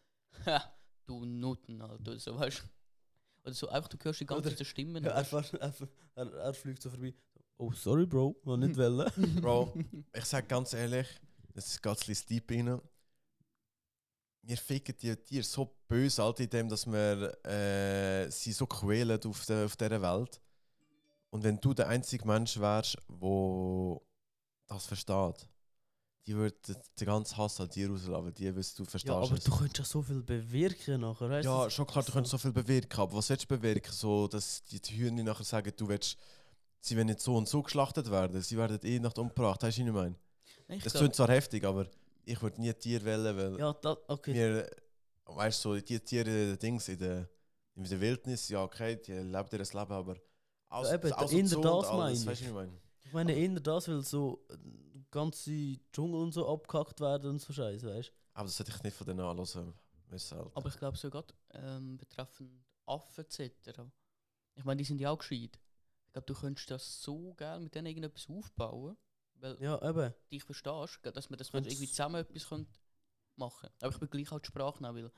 ha, 0.46 0.74
du 1.04 1.24
Nutten, 1.26 1.80
Alter, 1.82 2.00
oder 2.12 2.18
so, 2.18 2.38
weißt. 2.38 2.62
Oder 3.42 3.54
so, 3.54 3.68
einfach, 3.68 3.88
du 3.90 3.98
hörst 4.02 4.20
die 4.20 4.26
ganze 4.26 4.48
Oder- 4.48 4.56
Zeit 4.56 4.66
Stimmen. 4.66 5.04
Ja, 5.04 5.14
einfach, 5.14 5.52
einfach, 5.60 5.88
er, 6.14 6.32
er 6.32 6.54
fliegt 6.54 6.80
so 6.82 6.88
vorbei. 6.90 7.14
Oh, 7.58 7.72
sorry, 7.72 8.06
Bro, 8.06 8.36
war 8.44 8.56
nicht 8.56 8.76
wollen. 8.78 9.10
Bro, 9.42 9.74
ich 10.14 10.24
sag 10.24 10.48
ganz 10.48 10.72
ehrlich, 10.72 11.08
das 11.52 11.76
ein 11.76 12.06
bisschen 12.06 12.26
deep 12.28 12.50
rein. 12.50 12.80
Wir 14.42 14.56
ficken 14.56 14.94
die 15.00 15.14
Tiere 15.16 15.44
so 15.44 15.70
böse, 15.86 16.22
Alter, 16.22 16.44
in 16.44 16.50
dem, 16.50 16.68
dass 16.68 16.86
wir 16.86 17.44
äh, 17.46 18.30
sie 18.30 18.52
so 18.52 18.66
quälen 18.66 19.20
auf, 19.24 19.44
der, 19.46 19.66
auf 19.66 19.76
dieser 19.76 20.00
Welt. 20.02 20.40
Und 21.30 21.44
wenn 21.44 21.60
du 21.60 21.74
der 21.74 21.88
einzige 21.88 22.26
Mensch 22.26 22.58
wärst, 22.58 22.96
der 23.08 24.00
das 24.66 24.86
versteht, 24.86 25.48
die 26.26 26.34
würde 26.34 26.56
den 26.98 27.06
ganzen 27.06 27.36
Hass 27.36 27.60
an 27.60 27.68
dir 27.68 27.88
rauslassen, 27.90 28.24
weil 28.24 28.32
die 28.32 28.54
wissen, 28.54 28.76
du 28.78 28.84
verstehst 28.84 29.10
Ja, 29.12 29.20
aber 29.20 29.34
es. 29.36 29.44
du 29.44 29.50
könntest 29.50 29.78
ja 29.78 29.84
so 29.84 30.02
viel 30.02 30.22
bewirken 30.22 31.00
nachher, 31.00 31.28
weißt 31.30 31.46
du? 31.46 31.50
Ja, 31.50 31.64
Das- 31.64 31.72
schon 31.74 31.86
klar, 31.86 32.04
du 32.04 32.12
könntest 32.12 32.30
so 32.32 32.38
viel 32.38 32.52
bewirken, 32.52 33.00
aber 33.00 33.14
was 33.14 33.28
willst 33.30 33.44
du 33.44 33.48
bewirken? 33.56 33.92
So, 33.92 34.26
dass 34.28 34.62
die 34.64 34.78
Hühner 34.96 35.22
nachher 35.22 35.44
sagen, 35.44 35.72
du 35.76 35.88
willst, 35.88 36.16
sie 36.80 36.96
werden 36.96 37.08
nicht 37.08 37.20
so 37.20 37.36
und 37.36 37.48
so 37.48 37.62
geschlachtet 37.62 38.10
werden, 38.10 38.40
sie 38.42 38.56
werden 38.56 38.78
eh 38.82 38.98
nicht 38.98 39.18
umgebracht, 39.18 39.62
weißt 39.62 39.78
du, 39.78 39.82
was 39.82 39.88
ich 39.88 39.94
meine? 39.94 40.14
Nein, 40.68 40.78
ich 40.78 40.84
Das 40.84 40.92
klingt 40.94 41.14
zwar 41.14 41.28
heftig, 41.28 41.64
aber 41.64 41.86
ich 42.24 42.40
würde 42.42 42.60
nie 42.60 42.72
Tier 42.74 43.04
wählen, 43.04 43.36
weil 43.36 43.58
Ja, 43.58 43.72
das, 43.72 43.98
okay. 44.08 44.34
wir, 44.34 44.70
weißt 45.24 45.64
du, 45.64 45.74
so 45.74 45.80
die 45.80 46.00
Tiere, 46.00 46.56
Dings 46.56 46.88
in 46.88 46.98
der, 46.98 47.28
in 47.74 47.84
der 47.84 48.00
Wildnis, 48.00 48.48
ja, 48.48 48.62
okay, 48.62 48.96
die 48.96 49.12
leben 49.12 49.48
ihr 49.52 49.58
Leben, 49.58 49.92
aber 49.92 50.16
auch 50.68 50.84
Ja, 50.84 50.94
eben, 50.94 51.12
auch 51.12 51.32
eher 51.32 51.46
Zoo 51.46 51.56
und 51.56 51.64
das 51.64 51.86
alles, 51.86 51.90
meine 51.90 52.12
ich. 52.14 52.26
Weißt 52.26 52.40
du, 52.40 52.44
was 52.44 52.48
ich 52.48 52.52
meine? 52.54 52.80
Ich 53.02 53.12
meine 53.12 53.32
eher 53.32 53.60
das, 53.60 53.88
weil 53.88 54.02
so 54.02 54.44
äh, 54.50 54.56
ganze 55.10 55.78
Dschungel 55.92 56.20
und 56.20 56.32
so 56.32 56.48
abgehackt 56.48 57.00
werden 57.00 57.30
und 57.30 57.40
so 57.40 57.52
Scheiße, 57.52 57.86
weißt 57.86 58.08
du? 58.08 58.12
Aber 58.34 58.46
das 58.46 58.58
hätte 58.58 58.70
ich 58.74 58.82
nicht 58.82 58.96
von 58.96 59.06
denen 59.06 59.20
anhören 59.20 59.74
müssen. 60.08 60.38
Alter. 60.38 60.50
Aber 60.54 60.68
ich 60.68 60.76
glaube 60.76 60.96
sogar 60.96 61.24
ähm, 61.50 61.96
betreffend 61.96 62.64
Affen 62.86 63.24
etc. 63.24 63.80
Ich 64.54 64.64
meine, 64.64 64.78
die 64.78 64.84
sind 64.84 65.00
ja 65.00 65.10
auch 65.10 65.18
gescheit. 65.18 65.58
Ich 66.06 66.12
glaube, 66.12 66.26
du 66.26 66.34
könntest 66.34 66.70
das 66.70 67.02
so 67.02 67.34
geil 67.34 67.60
mit 67.60 67.74
denen 67.74 67.86
irgendetwas 67.86 68.28
aufbauen, 68.28 68.96
weil 69.40 69.56
Ja, 69.60 69.80
eben. 69.88 70.14
dich 70.32 70.42
verstehst, 70.44 70.98
dass 71.02 71.30
man 71.30 71.38
das 71.38 71.50
Und- 71.50 71.66
irgendwie 71.66 71.88
zusammen 71.88 72.16
etwas 72.16 72.48
könnte 72.48 72.70
machen 73.36 73.68
Aber 73.80 73.92
ich 73.92 73.98
bin 73.98 74.10
gleich 74.10 74.28
Sprache 74.46 74.82
nehmen, 74.82 74.96
weil 75.04 75.10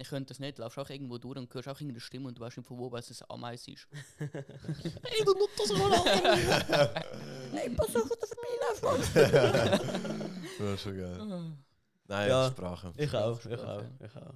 ich 0.00 0.08
könnte 0.08 0.28
das 0.28 0.38
nicht. 0.38 0.58
Du 0.58 0.62
laufst 0.62 0.78
auch 0.78 0.88
irgendwo 0.90 1.18
durch 1.18 1.36
und 1.38 1.52
hörst 1.52 1.66
auch 1.68 1.72
irgendeine 1.74 2.00
Stimme 2.00 2.28
und 2.28 2.38
du 2.38 2.40
weißt 2.42 2.56
nicht, 2.58 2.66
von 2.66 2.78
wo 2.78 2.90
was 2.92 3.10
es 3.10 3.22
Ameis 3.22 3.66
ist. 3.66 3.86
Ey, 4.20 5.24
du 5.24 5.32
nutzt 5.34 5.58
das 5.58 5.72
mal 5.72 5.90
Hey, 7.52 7.70
pass 7.70 7.96
auf, 7.96 8.08
dass 8.08 8.30
ja, 10.58 10.76
schon 10.78 10.96
geil. 10.96 11.18
du 11.18 11.56
Nein, 12.06 12.28
Ja. 12.30 12.48
Sprache. 12.50 12.92
Ich 12.96 13.14
auch, 13.14 13.38
ich 13.44 13.52
Sprache. 13.60 13.90
auch, 14.00 14.04
ich 14.04 14.16
auch. 14.16 14.34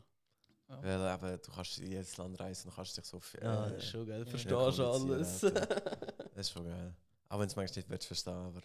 Weil 0.82 1.14
eben, 1.14 1.42
du 1.42 1.52
kannst 1.52 1.78
in 1.78 1.90
jedes 1.92 2.16
Land 2.16 2.40
reisen 2.40 2.68
und 2.68 2.74
kannst 2.76 2.96
dich 2.96 3.04
so 3.04 3.20
viel. 3.20 3.42
Ja, 3.42 3.66
äh, 3.66 3.72
das 3.74 3.82
ist 3.84 3.90
schon 3.90 4.06
geil. 4.06 4.18
ja. 4.20 4.30
Verstehst 4.30 4.78
du 4.78 4.84
alles? 4.86 5.40
Das 6.34 6.46
ist 6.46 6.50
schon 6.52 6.64
geil. 6.66 6.94
Auch 7.28 7.38
wenn 7.38 7.46
es 7.46 7.54
manchmal 7.56 7.84
nicht 7.88 8.04
verstehen, 8.04 8.32
aber. 8.32 8.62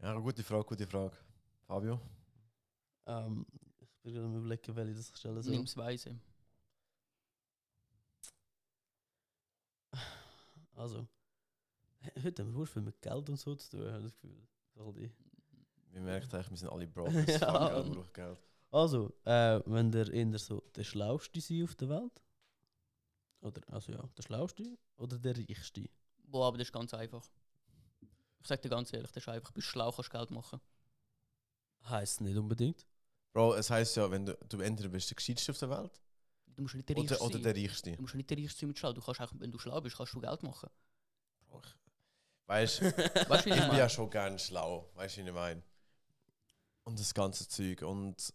Ja, 0.00 0.16
gute 0.18 0.44
Frage, 0.44 0.64
gute 0.64 0.86
Frage. 0.86 1.16
Fabio? 1.66 2.00
ähm, 3.06 3.44
ich 3.80 3.88
bin 4.02 4.14
gerade 4.14 4.26
am 4.26 4.36
überlegen, 4.36 4.76
welche 4.76 4.94
das 4.94 5.10
ich 5.10 5.16
stellen 5.16 5.42
soll. 5.42 5.56
Nimm's 5.56 5.76
weise. 5.76 6.18
Also, 10.76 11.08
heute 12.22 12.44
haben 12.44 12.56
wir 12.56 12.66
viel 12.66 12.82
mit 12.82 13.02
Geld 13.02 13.28
und 13.28 13.36
so 13.36 13.56
zu 13.56 13.70
tun, 13.70 13.92
habe 13.92 13.98
ich 13.98 14.12
das 14.12 14.14
Gefühl. 14.14 14.46
All 14.76 14.92
die. 14.92 15.10
Wir 15.90 16.00
merken 16.00 16.32
eigentlich, 16.32 16.50
wir 16.50 16.56
sind 16.56 16.68
alle 16.68 16.86
broke. 16.94 17.24
Ja. 17.28 17.82
brauchen 17.82 18.12
Geld. 18.12 18.38
Also, 18.70 19.12
äh, 19.24 19.60
wenn 19.66 19.90
der 19.90 20.12
eher 20.12 20.38
so 20.38 20.62
der 20.76 20.84
Schlauste 20.84 21.40
sein 21.40 21.64
auf 21.64 21.74
der 21.74 21.88
Welt, 21.88 22.22
oder, 23.40 23.60
also 23.72 23.92
ja, 23.92 24.08
der 24.16 24.22
Schlauste 24.22 24.78
oder 24.96 25.18
der 25.18 25.36
Reichste? 25.36 25.90
Boah, 26.24 26.46
aber 26.46 26.58
das 26.58 26.68
ist 26.68 26.72
ganz 26.72 26.94
einfach. 26.94 27.28
Ich 28.40 28.48
sag 28.48 28.60
dir 28.62 28.68
ganz 28.68 28.92
ehrlich, 28.92 29.12
das 29.12 29.22
ist 29.22 29.28
einfach, 29.28 29.52
bist 29.52 29.68
schlau, 29.68 29.92
kannst 29.92 30.10
Geld 30.10 30.30
machen. 30.30 30.60
Heißt 31.88 32.20
nicht 32.20 32.36
unbedingt. 32.36 32.86
Bro, 33.32 33.54
es 33.54 33.70
heisst 33.70 33.96
ja, 33.96 34.10
wenn 34.10 34.26
du, 34.26 34.36
du 34.48 34.60
entweder 34.60 34.88
bist 34.90 35.10
der 35.10 35.14
Gescheiteste 35.16 35.52
auf 35.52 35.58
der 35.58 35.70
Welt 35.70 36.00
Du 36.56 36.62
musst 36.62 36.74
nicht 36.74 36.88
der 36.88 36.96
Reichste 36.96 37.16
oder, 37.16 37.22
oder 37.22 37.38
sein. 37.38 37.42
der 37.42 37.56
Reichste. 37.56 37.96
Du 37.96 38.02
musst 38.02 38.14
nicht 38.14 38.28
der 38.30 38.36
Reichste 38.38 38.60
sein 38.60 38.68
mit 38.68 38.78
schlau. 38.78 38.92
Du 38.92 39.00
kannst 39.00 39.20
auch, 39.20 39.32
wenn 39.38 39.50
du 39.50 39.58
schlau 39.58 39.80
bist, 39.80 39.96
kannst 39.96 40.12
du 40.14 40.20
Geld 40.20 40.42
machen. 40.42 40.68
Bro, 41.48 41.60
ich- 41.64 41.76
Weißt 42.46 42.80
du, 42.80 42.84
Weißt 43.26 43.46
du, 43.46 43.50
wie 43.50 43.54
ich 43.54 43.60
ich 43.60 43.66
bin 43.68 43.76
ja 43.78 43.88
meine? 43.88 43.90
schon 43.90 44.10
gern 44.10 44.38
schlau, 44.38 44.90
weißt 44.94 45.18
du, 45.18 45.24
wie 45.24 45.28
ich 45.28 45.34
meine? 45.34 45.62
Und 46.84 46.98
das 46.98 47.12
ganze 47.14 47.46
Zeug. 47.48 47.82
Und 47.82 48.32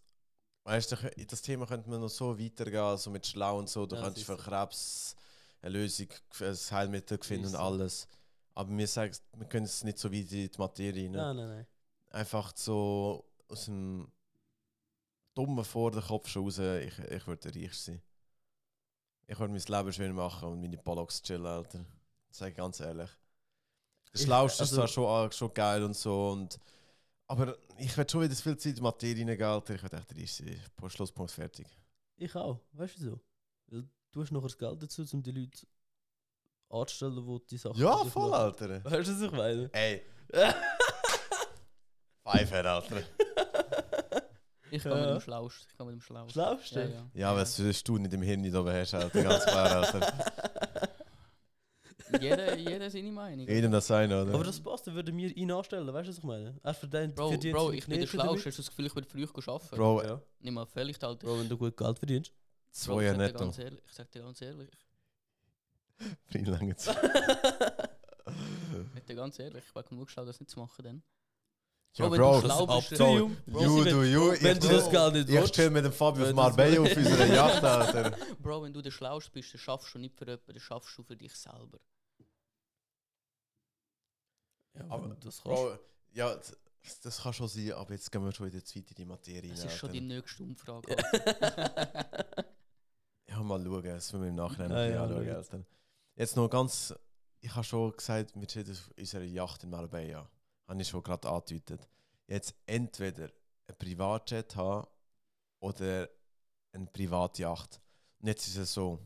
weißt 0.64 0.92
du, 0.92 0.96
das 1.26 1.42
Thema 1.42 1.66
könnte 1.66 1.90
man 1.90 2.00
noch 2.00 2.08
so 2.08 2.38
weitergehen, 2.38 2.80
also 2.82 3.10
mit 3.10 3.26
schlau 3.26 3.58
und 3.58 3.68
so. 3.70 3.86
Du 3.86 3.96
Ja, 3.96 4.02
könntest 4.02 4.26
für. 4.26 4.36
Krebs 4.36 5.16
eine 5.62 5.72
Lösung, 5.78 6.08
ein 6.40 6.54
Heilmittel 6.70 7.18
finden 7.22 7.46
und 7.48 7.52
Sicher. 7.52 7.64
alles. 7.64 8.08
Aber 8.54 8.76
wir, 8.76 8.86
sagen, 8.86 9.16
wir 9.36 9.46
können 9.46 9.66
es 9.66 9.82
nicht 9.82 9.98
so 9.98 10.12
weit 10.12 10.30
in 10.32 10.48
die 10.48 10.58
Materie 10.58 11.04
rein. 11.04 11.12
Nein, 11.12 11.36
nein, 11.36 11.48
nein. 11.48 11.66
Einfach 12.10 12.52
so 12.56 13.24
aus 13.48 13.64
dem 13.64 14.10
dummen 15.34 15.64
vor 15.64 15.90
den 15.90 16.02
Kopf 16.02 16.28
schon 16.28 16.44
raus, 16.44 16.58
ich, 16.58 16.98
ich 16.98 17.26
würde 17.26 17.52
reich 17.54 17.74
sein. 17.74 18.00
Ich 19.26 19.38
würde 19.38 19.52
mein 19.52 19.62
Leben 19.62 19.92
schön 19.92 20.14
machen 20.14 20.48
und 20.48 20.60
meine 20.60 20.78
Bollocks 20.78 21.20
chillen, 21.22 21.46
Alter. 21.46 21.84
Das 22.28 22.38
sage 22.38 22.52
ich 22.52 22.56
ganz 22.56 22.78
ehrlich. 22.78 23.10
Das 24.12 24.22
Schlauste 24.22 24.62
also- 24.62 24.72
ist 24.72 24.76
zwar 24.76 24.88
schon, 24.88 25.06
ah, 25.06 25.32
schon 25.32 25.52
geil 25.52 25.82
und 25.82 25.96
so, 25.96 26.30
und, 26.30 26.58
Aber 27.26 27.56
ich 27.78 27.96
werde 27.96 28.10
schon 28.10 28.22
wieder 28.22 28.34
viel 28.34 28.56
Zeit 28.56 28.70
in 28.70 28.76
die 28.76 28.82
Materie 28.82 29.26
reingehen, 29.26 29.48
Alter. 29.48 29.74
Ich 29.74 29.82
werde 29.82 29.96
echt 29.96 30.14
riesig. 30.14 30.60
Schlusspunkt 30.88 31.32
fertig. 31.32 31.66
Ich 32.16 32.34
auch, 32.36 32.60
weißt 32.72 32.98
du 32.98 33.10
so? 33.10 33.20
Du 34.12 34.22
hast 34.22 34.30
noch 34.30 34.42
das 34.42 34.56
Geld 34.56 34.80
dazu, 34.80 35.04
um 35.12 35.22
die 35.22 35.32
Leute 35.32 35.66
anzustellen, 36.68 37.24
die 37.26 37.46
die 37.50 37.56
Sachen 37.58 37.80
Ja, 37.80 38.04
voll, 38.04 38.30
machen. 38.30 38.42
Alter. 38.42 38.84
Weißt 38.84 39.08
du, 39.08 39.14
was 39.14 39.20
ich 39.22 39.30
meine? 39.32 39.70
Ey. 39.72 40.02
Pfeife, 42.24 42.68
Alter. 42.70 43.02
Ich 44.70 44.82
gehe 44.82 44.94
mit 44.94 45.08
dem 45.08 45.20
Schlausten. 45.20 45.66
Ich 45.70 45.76
gehe 45.76 45.86
mit 45.86 45.94
dem 45.94 46.00
Schlausten. 46.00 46.32
Schlauste? 46.32 46.80
Ja, 46.80 46.86
ja. 46.88 47.10
Ja, 47.14 47.36
was 47.36 47.56
du 47.56 47.98
nicht 47.98 48.12
im 48.12 48.22
Hirn 48.22 48.40
nicht 48.40 48.54
oben 48.56 48.72
hast, 48.72 48.94
Alter. 48.94 49.22
Ganz 49.22 49.44
klar, 49.44 49.70
Alter. 49.70 50.12
jeder, 52.20 52.56
jeder 52.56 52.90
seine 52.90 53.12
Meinung. 53.12 53.46
Jedem 53.46 53.72
das 53.72 53.86
sein, 53.86 54.10
oder? 54.12 54.34
Aber 54.34 54.44
das 54.44 54.60
passt, 54.60 54.86
dann 54.86 54.94
würden 54.94 55.16
wir 55.16 55.36
ihn 55.36 55.50
anstellen, 55.52 55.86
weißt 55.92 56.06
du, 56.08 56.10
was 56.10 56.18
ich 56.18 56.24
meine? 56.24 56.58
Er 56.62 56.74
verdient, 56.74 57.14
Bro, 57.14 57.28
verdient 57.28 57.54
Bro, 57.56 57.72
ich 57.72 57.86
bin 57.86 58.00
der. 58.00 58.06
Schlauste. 58.06 58.48
Hast 58.48 58.58
du 58.58 58.62
das 58.62 58.70
Gefühl, 58.70 58.86
ich 58.86 58.94
würde 58.94 59.08
früh 59.08 59.26
arbeiten? 59.46 59.76
Bro, 59.76 60.02
Ja. 60.02 60.20
Nicht 60.40 60.52
mal 60.52 60.66
völlig, 60.66 61.02
Alter. 61.02 61.26
Bro, 61.26 61.38
wenn 61.40 61.48
du 61.48 61.56
gut 61.56 61.76
Geld 61.76 61.98
verdienst. 61.98 62.32
Zwei 62.70 63.02
ich 63.02 63.06
Jahre 63.06 63.16
sag 63.16 63.16
dir 63.18 63.32
netto. 63.32 63.38
ganz 63.44 63.58
ehrlich, 63.58 63.82
Ich 63.86 63.92
sag 63.92 64.10
dir 64.10 64.22
ganz 64.22 64.42
ehrlich. 64.42 64.70
Für 66.26 66.38
ihn 66.38 66.44
lange 66.46 66.76
Zeit. 66.76 66.96
Ich 68.26 68.92
sag 68.94 69.06
dir 69.06 69.14
ganz 69.14 69.38
ehrlich, 69.38 69.64
ich 69.66 69.74
war 69.74 69.82
genug 69.82 70.10
schlau, 70.10 70.24
das 70.24 70.40
nicht 70.40 70.50
zu 70.50 70.58
machen 70.60 70.82
dann. 70.84 71.02
Ja, 71.96 72.10
wenn 72.10 72.18
Bro, 72.20 72.40
du 72.40 72.46
schlau 72.46 72.64
ab. 72.66 72.84
Bro, 73.46 73.62
You 73.62 73.84
wenn- 73.84 73.92
do 73.94 74.02
you. 74.04 74.30
Wenn 74.40 74.56
Ich 74.56 74.62
du 74.64 74.68
das 74.68 74.90
Geld 74.90 75.14
nicht 75.14 75.28
Ich 75.28 75.50
chill 75.52 75.70
mit 75.70 75.84
dem 75.84 75.92
Fabio 75.92 76.22
auf 76.22 76.28
das- 76.28 76.34
Marbella 76.34 76.80
auf 76.82 76.96
unserer 76.96 77.26
Yacht, 77.26 77.62
Alter. 77.64 78.16
Bro, 78.40 78.62
wenn 78.64 78.72
du 78.72 78.82
der 78.82 78.90
Schlauste 78.90 79.30
bist, 79.30 79.54
dann 79.54 79.60
schaffst 79.60 79.94
du 79.94 79.98
nicht 80.00 80.16
für 80.16 80.24
jemanden, 80.26 80.44
dann 80.52 80.60
schaffst 80.60 80.98
du 80.98 81.04
für 81.04 81.16
dich 81.16 81.32
selber. 81.34 81.78
Ja, 84.76 84.84
Aber, 84.88 85.06
du 85.08 85.14
das 85.14 85.40
kannst. 85.40 85.44
Bro, 85.44 85.78
ja, 86.12 86.34
das- 86.34 86.56
das 87.02 87.22
kann 87.22 87.32
schon 87.32 87.48
sein, 87.48 87.72
aber 87.72 87.92
jetzt 87.92 88.10
gehen 88.10 88.22
wir 88.24 88.32
schon 88.32 88.46
wieder 88.52 88.62
zu 88.64 88.76
weit 88.76 88.90
in 88.90 88.94
die 88.96 89.04
Materie 89.06 89.50
Das 89.50 89.64
ist 89.64 89.72
schon 89.76 89.92
die 89.92 90.00
Alter. 90.00 90.14
nächste 90.16 90.42
Umfrage. 90.42 90.96
Alter. 91.14 92.44
Ja, 93.28 93.40
mal 93.42 93.62
schauen, 93.64 93.82
das 93.84 94.12
müssen 94.12 94.22
wir 94.22 94.28
im 94.30 94.34
Nachhinein 94.34 94.72
ein 94.72 94.92
ja, 94.92 95.06
bisschen 95.06 95.16
anschauen, 95.18 95.26
schau 95.30 95.36
Alter. 95.56 95.64
Jetzt 96.16 96.36
noch 96.36 96.48
ganz, 96.48 96.94
ich 97.40 97.52
habe 97.54 97.64
schon 97.64 97.90
gesagt, 97.96 98.34
wir 98.36 98.48
sind 98.48 98.70
auf 98.70 98.90
unserer 98.96 99.24
Yacht 99.24 99.64
in 99.64 99.70
Marbella. 99.70 100.28
Habe 100.68 100.80
ich 100.80 100.88
schon 100.88 101.02
gerade 101.02 101.28
angedeutet. 101.28 101.88
Jetzt 102.28 102.54
entweder 102.66 103.30
ein 103.66 103.76
Privatjet 103.76 104.54
haben 104.54 104.86
oder 105.58 106.08
eine 106.72 106.86
Privatjacht. 106.86 107.80
Und 108.20 108.28
jetzt 108.28 108.46
ist 108.46 108.56
es 108.56 108.72
so, 108.74 109.00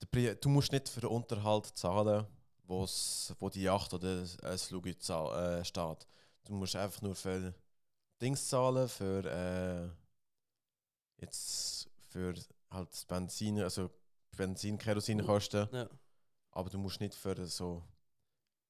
du 0.00 0.48
musst 0.48 0.70
nicht 0.70 0.88
für 0.88 1.00
den 1.00 1.10
Unterhalt 1.10 1.66
zahlen, 1.76 2.24
wo's, 2.64 3.34
wo 3.40 3.50
die 3.50 3.62
Yacht 3.62 3.92
oder 3.92 4.24
ein 4.44 4.58
Flug 4.58 4.86
äh, 4.86 5.64
steht. 5.64 6.06
Du 6.44 6.52
musst 6.52 6.76
einfach 6.76 7.02
nur 7.02 7.16
für 7.16 7.52
Dings 8.22 8.48
zahlen, 8.48 8.88
für 8.88 9.24
äh, 9.24 9.88
jetzt 11.20 11.90
für 12.10 12.32
halt 12.70 12.92
das 12.92 13.04
Benzin, 13.04 13.60
also 13.60 13.90
Benzin, 14.36 14.78
Kerosinkosten, 14.78 15.68
Ja. 15.72 15.88
aber 16.52 16.70
du 16.70 16.78
musst 16.78 17.00
nicht 17.00 17.14
für 17.14 17.46
so 17.46 17.82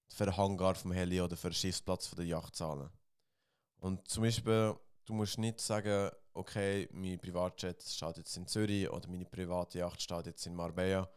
für 0.08 0.24
den 0.24 0.36
Hangar 0.36 0.74
vom 0.76 0.92
Heli 0.92 1.20
oder 1.20 1.36
für 1.36 1.50
den 1.50 1.54
Schiffsplatz 1.54 2.06
von 2.06 2.16
der 2.16 2.26
Yacht 2.26 2.54
zahlen. 2.54 2.88
Und 3.78 4.06
zum 4.08 4.22
Beispiel, 4.22 4.74
du 5.04 5.12
musst 5.14 5.36
nicht 5.38 5.60
sagen, 5.60 6.10
okay, 6.32 6.88
mein 6.92 7.18
Privatjet 7.18 7.82
steht 7.82 8.18
jetzt 8.18 8.36
in 8.36 8.46
Zürich 8.46 8.88
oder 8.88 9.08
meine 9.08 9.24
private 9.24 9.78
Yacht 9.78 10.00
steht 10.00 10.26
jetzt 10.26 10.46
in 10.46 10.54
Marbella. 10.54 11.10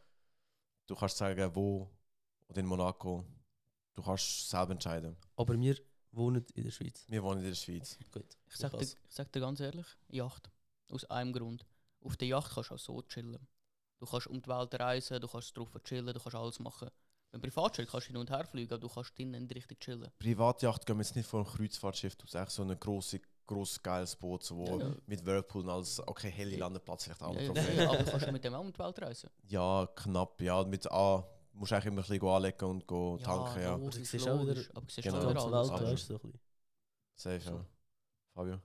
Du 0.87 0.95
kannst 0.95 1.17
sagen, 1.17 1.53
wo 1.55 1.89
oder 2.47 2.59
in 2.61 2.65
Monaco. 2.65 3.25
Du 3.93 4.01
kannst 4.01 4.49
selber 4.49 4.71
entscheiden. 4.71 5.15
Aber 5.35 5.59
wir 5.59 5.75
wohnen 6.11 6.43
in 6.55 6.63
der 6.63 6.71
Schweiz. 6.71 7.05
Wir 7.07 7.21
wohnen 7.21 7.41
in 7.41 7.47
der 7.47 7.55
Schweiz. 7.55 7.97
Gut. 8.11 8.37
Ich 8.47 8.55
sag, 8.55 8.71
dir, 8.71 8.81
ich 8.81 8.95
sag 9.09 9.31
dir 9.31 9.39
ganz 9.41 9.59
ehrlich, 9.59 9.85
Yacht. 10.07 10.49
Aus 10.89 11.05
einem 11.05 11.31
Grund. 11.33 11.65
Auf 12.01 12.17
der 12.17 12.27
Yacht 12.29 12.51
kannst 12.55 12.71
du 12.71 12.75
auch 12.75 12.79
so 12.79 13.01
chillen. 13.03 13.37
Du 13.99 14.05
kannst 14.05 14.27
um 14.27 14.41
die 14.41 14.49
Welt 14.49 14.73
reisen, 14.79 15.19
du 15.19 15.27
kannst 15.27 15.55
drauf 15.57 15.69
chillen, 15.83 16.05
du 16.07 16.13
kannst 16.19 16.35
alles 16.35 16.59
machen. 16.59 16.89
Beim 17.31 17.41
Privatjet 17.41 17.87
kannst 17.89 18.07
du 18.07 18.11
hin 18.11 18.17
und 18.17 18.29
her 18.29 18.45
fliegen, 18.45 18.73
aber 18.73 18.79
du 18.81 18.89
kannst 18.89 19.17
drinnen 19.17 19.43
nicht 19.43 19.55
richtig 19.55 19.79
chillen. 19.81 20.09
Privatjacht 20.17 20.85
gehen 20.85 20.97
wir 20.97 21.03
jetzt 21.03 21.15
nicht 21.15 21.27
vor 21.27 21.41
einem 21.45 21.49
Kreuzfahrtschiff 21.53 22.15
aus, 22.23 22.33
echt 22.33 22.51
so 22.51 22.63
ein 22.63 22.79
grosses, 22.79 23.19
grosses, 23.45 23.83
geiles 23.83 24.15
Boot, 24.15 24.43
so, 24.43 24.57
wo 24.57 24.65
Ja, 24.79 24.87
ja. 24.87 24.95
mit 25.05 25.23
Whirlpool 25.25 25.63
und 25.63 25.69
alles, 25.69 25.99
okay, 26.07 26.31
helle 26.31 26.55
Landeplatz 26.57 27.03
vielleicht 27.03 27.21
auch 27.21 27.35
Ja, 27.35 27.41
ja, 27.41 27.71
ja, 27.73 27.89
aber 27.89 27.97
du 28.03 28.09
kannst 28.11 28.25
ja 28.25 28.31
mit 28.31 28.43
dem 28.43 28.53
auch 28.55 28.61
um 28.61 28.71
die 28.73 28.79
Welt 28.79 29.01
reisen. 29.01 29.29
Ja, 29.47 29.87
knapp, 29.95 30.41
ja. 30.41 30.63
Mit 30.63 30.89
A 30.91 31.23
musst 31.53 31.71
du 31.71 31.75
eigentlich 31.75 31.85
immer 31.87 32.01
ein 32.01 32.07
bisschen 32.07 32.27
anlegen 32.27 32.65
und 32.65 32.87
go 32.87 33.17
tanken, 33.21 33.61
ja. 33.61 33.75
logisch, 33.75 33.87
Aber 33.95 33.99
du 33.99 34.05
siehst 34.05 34.27
auch 34.27 34.41
wieder- 34.41 34.75
aber 34.75 34.85
du 34.87 34.93
siehst 34.93 35.03
Genau. 35.07 35.17
Auch 35.17 35.29
wieder 35.29 35.41
alles. 35.43 35.69
Welt, 35.69 35.81
aber- 35.81 35.91
weißt 35.91 36.09
du, 36.09 36.13
so 36.13 36.13
ein 36.23 36.31
bisschen. 36.31 36.39
Safe, 37.15 37.45
ja. 37.51 37.65
Fabio? 38.33 38.61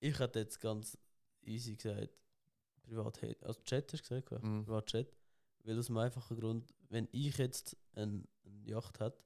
Ich 0.00 0.18
hätte 0.18 0.38
jetzt 0.38 0.60
ganz 0.60 0.96
easy 1.42 1.74
gesagt, 1.76 2.08
Privat, 2.84 3.18
also 3.42 3.60
Chat 3.62 3.92
hast 3.92 4.02
du 4.10 4.14
gesagt, 4.20 4.30
ja? 4.30 4.38
Mhm. 4.38 4.64
Privatjet. 4.64 5.12
Weil 5.64 5.78
aus 5.78 5.86
dem 5.86 5.96
einfachen 5.96 6.38
Grund, 6.38 6.74
wenn 6.90 7.08
ich 7.12 7.36
jetzt 7.38 7.76
ein- 7.94 8.26
eine 8.44 8.62
Yacht 8.70 9.00
hätte, 9.00 9.22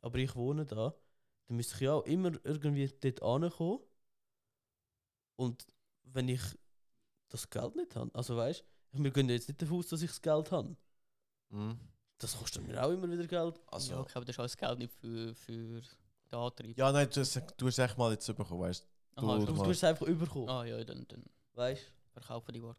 aber 0.00 0.18
ich 0.18 0.34
wohne 0.34 0.66
da, 0.66 0.94
dann 1.46 1.56
müsste 1.56 1.74
ich 1.76 1.80
ja 1.82 1.94
auch 1.94 2.04
immer 2.04 2.32
irgendwie 2.44 2.88
dort 3.00 3.22
ankommen. 3.22 3.80
Und 5.36 5.66
wenn 6.02 6.28
ich 6.28 6.40
das 7.28 7.48
Geld 7.48 7.76
nicht 7.76 7.94
habe, 7.94 8.10
also 8.14 8.36
weißt 8.36 8.64
du, 8.92 9.02
wir 9.04 9.10
gehen 9.10 9.28
jetzt 9.28 9.48
nicht 9.48 9.60
davon 9.62 9.78
aus, 9.78 9.88
dass 9.88 10.02
ich 10.02 10.10
das 10.10 10.20
Geld 10.22 10.50
habe. 10.50 10.76
Mhm. 11.50 11.78
Das 12.18 12.36
kostet 12.36 12.66
mir 12.66 12.82
auch 12.84 12.90
immer 12.90 13.08
wieder 13.10 13.26
Geld. 13.26 13.60
Also, 13.68 13.92
ja, 13.92 14.00
okay, 14.00 14.12
aber 14.16 14.24
das 14.24 14.34
ist 14.34 14.40
alles 14.40 14.56
Geld 14.56 14.78
nicht 14.80 14.92
für, 14.92 15.34
für 15.36 15.80
den 15.80 16.38
Antrieb. 16.38 16.76
ja, 16.76 16.90
nein, 16.90 17.08
du 17.08 17.20
hast, 17.20 17.40
du 17.56 17.66
hast 17.66 17.78
echt 17.78 17.96
mal 17.96 18.10
jetzt 18.12 18.26
bekommen, 18.26 18.60
weißt 18.60 18.84
Aha, 19.14 19.20
du- 19.36 19.42
ist 19.42 19.48
Du 19.48 19.54
mal- 19.54 19.66
musst 19.66 19.82
es 19.82 19.84
einfach 19.84 20.06
überkommen. 20.06 20.48
ah 20.48 20.64
ja, 20.64 20.82
dann, 20.82 21.06
dann 21.06 21.24
Weißt 21.52 21.82
verkaufen 22.12 22.52
die 22.52 22.62
Ware. 22.62 22.76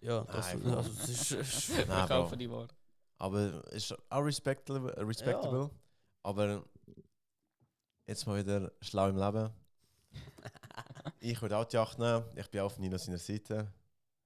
Ja, 0.00 0.24
das, 0.24 0.54
Nein, 0.54 0.74
also, 0.74 0.90
das 0.90 1.08
ist. 1.08 1.30
ist 1.32 1.70
Nein, 1.70 1.86
verkaufen 1.86 2.38
die 2.38 2.50
Ware. 2.50 2.68
Aber 3.18 3.64
ist 3.72 3.94
auch 4.08 4.20
respectable, 4.20 4.92
äh, 4.94 5.00
respectable. 5.02 5.70
Aber 6.22 6.64
jetzt 8.06 8.26
mal 8.26 8.38
wieder 8.38 8.72
schlau 8.80 9.08
im 9.08 9.18
Leben. 9.18 9.50
ich 11.20 11.40
würde 11.40 11.56
auch 11.58 11.64
die 11.66 11.76
Yacht 11.76 11.98
nehmen. 11.98 12.24
Ich 12.34 12.48
bin 12.50 12.60
auch 12.60 12.66
auf 12.66 12.78
Nino 12.78 12.96
seiner 12.96 13.18
Seite. 13.18 13.72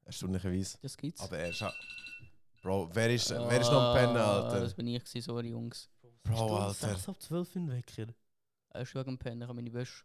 Erstaunlicherweise. 0.05 0.79
Das 0.83 0.97
gibt's. 0.97 1.22
Aber 1.22 1.39
er 1.39 1.49
ist 1.51 1.62
auch. 1.62 1.75
Bro, 2.62 2.91
wer 2.93 3.12
ist, 3.12 3.31
wer 3.31 3.61
ist 3.61 3.70
noch 3.70 3.83
am 3.83 3.95
Pennen, 3.97 4.16
Ah, 4.16 4.43
Alter? 4.43 4.61
Das 4.61 4.75
bin 4.75 4.87
ich, 4.87 5.05
gewesen, 5.05 5.20
sorry 5.22 5.49
Jungs. 5.51 5.91
Bro, 6.22 6.57
Alter. 6.57 6.95
6 6.95 7.09
ab 7.11 7.20
12 7.20 7.57
in 7.57 7.70
Wecker. 7.70 8.07
Er 8.70 8.81
ist 8.81 8.95
wegen 8.95 9.05
dem 9.05 9.18
Pennen, 9.18 9.43
ich 9.43 9.49
habe 9.49 9.55
meine 9.55 9.72
Wäsche. 9.72 10.05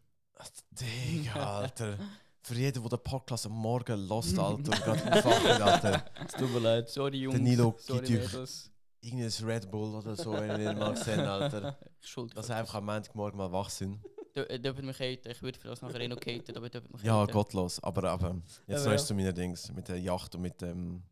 Digga, 0.72 1.59
Alter. 1.59 1.97
Für 2.41 2.55
jeden, 2.55 2.81
der 2.81 2.89
den 2.89 3.03
Podcast 3.03 3.45
am 3.45 3.53
Morgen 3.53 4.07
lost, 4.07 4.37
Alter, 4.39 4.71
und 4.71 4.71
gerade 4.71 5.13
aufwacht, 5.25 5.61
Alter. 5.61 6.05
Es 6.25 6.33
tut 6.33 6.51
mir 6.51 6.59
leid. 6.59 6.89
Sorry 6.89 7.17
Jungs. 7.17 7.39
Nilo 7.39 7.75
sorry 7.77 8.05
gibt 8.07 8.33
euch-. 8.35 8.69
Irgendein 9.01 9.45
Red 9.45 9.71
Bull 9.71 9.95
oder 9.95 10.15
so, 10.15 10.33
wenn 10.33 10.51
ich 10.51 10.67
nicht 10.67 10.77
mal 10.77 10.93
gesehen 10.93 11.19
Alter. 11.21 11.77
Ich 12.01 12.07
schuld. 12.09 12.35
Dass 12.35 12.47
sie 12.47 12.55
einfach 12.55 12.75
am 12.75 12.85
Montagmorgen 12.85 13.37
mal 13.37 13.51
wach 13.51 13.69
sind. 13.69 13.99
Dürfen 14.35 14.85
mich 14.85 14.99
haten. 14.99 15.29
Ich 15.31 15.41
würde 15.41 15.59
für 15.59 15.67
das 15.69 15.81
nachher 15.81 15.99
eh 16.01 16.07
noch 16.07 16.19
haten, 16.25 16.55
aber 16.55 16.69
dürfen 16.69 16.91
mich 16.93 17.03
Ja, 17.03 17.15
haten. 17.21 17.31
gottlos. 17.33 17.81
Aber, 17.83 18.03
aber 18.09 18.41
jetzt 18.67 18.85
ja. 18.85 18.93
ist 18.93 19.07
zu 19.07 19.13
meinen 19.13 19.33
Dings. 19.35 19.71
Mit 19.73 19.87
der 19.89 19.99
Yacht 19.99 20.35
und 20.35 20.41
mit 20.41 20.61
dem 20.61 21.03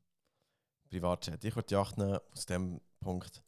Privatjet. 0.90 1.44
Ich 1.44 1.56
würde 1.56 1.68
die 1.68 1.74
Yacht 1.74 1.98
nehmen 1.98 2.20
aus 2.32 2.46
dem 2.46 2.80
Punkt. 3.02 3.42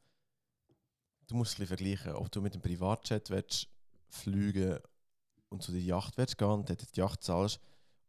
Du 1.27 1.35
musst 1.35 1.53
es 1.53 1.57
ein 1.59 1.61
bisschen 1.67 1.77
vergleichen, 1.77 2.13
ob 2.13 2.31
du 2.31 2.41
mit 2.41 2.55
dem 2.55 2.61
Privatjet 2.61 3.29
willst 3.29 3.67
fliegen 4.09 4.79
und 5.49 5.61
zu 5.63 5.71
der 5.71 5.81
Yacht 5.81 6.17
willst 6.17 6.37
gehen 6.37 6.49
und 6.49 6.69
dort 6.69 6.95
die 6.95 6.99
Yacht 6.99 7.23
zahlst. 7.23 7.59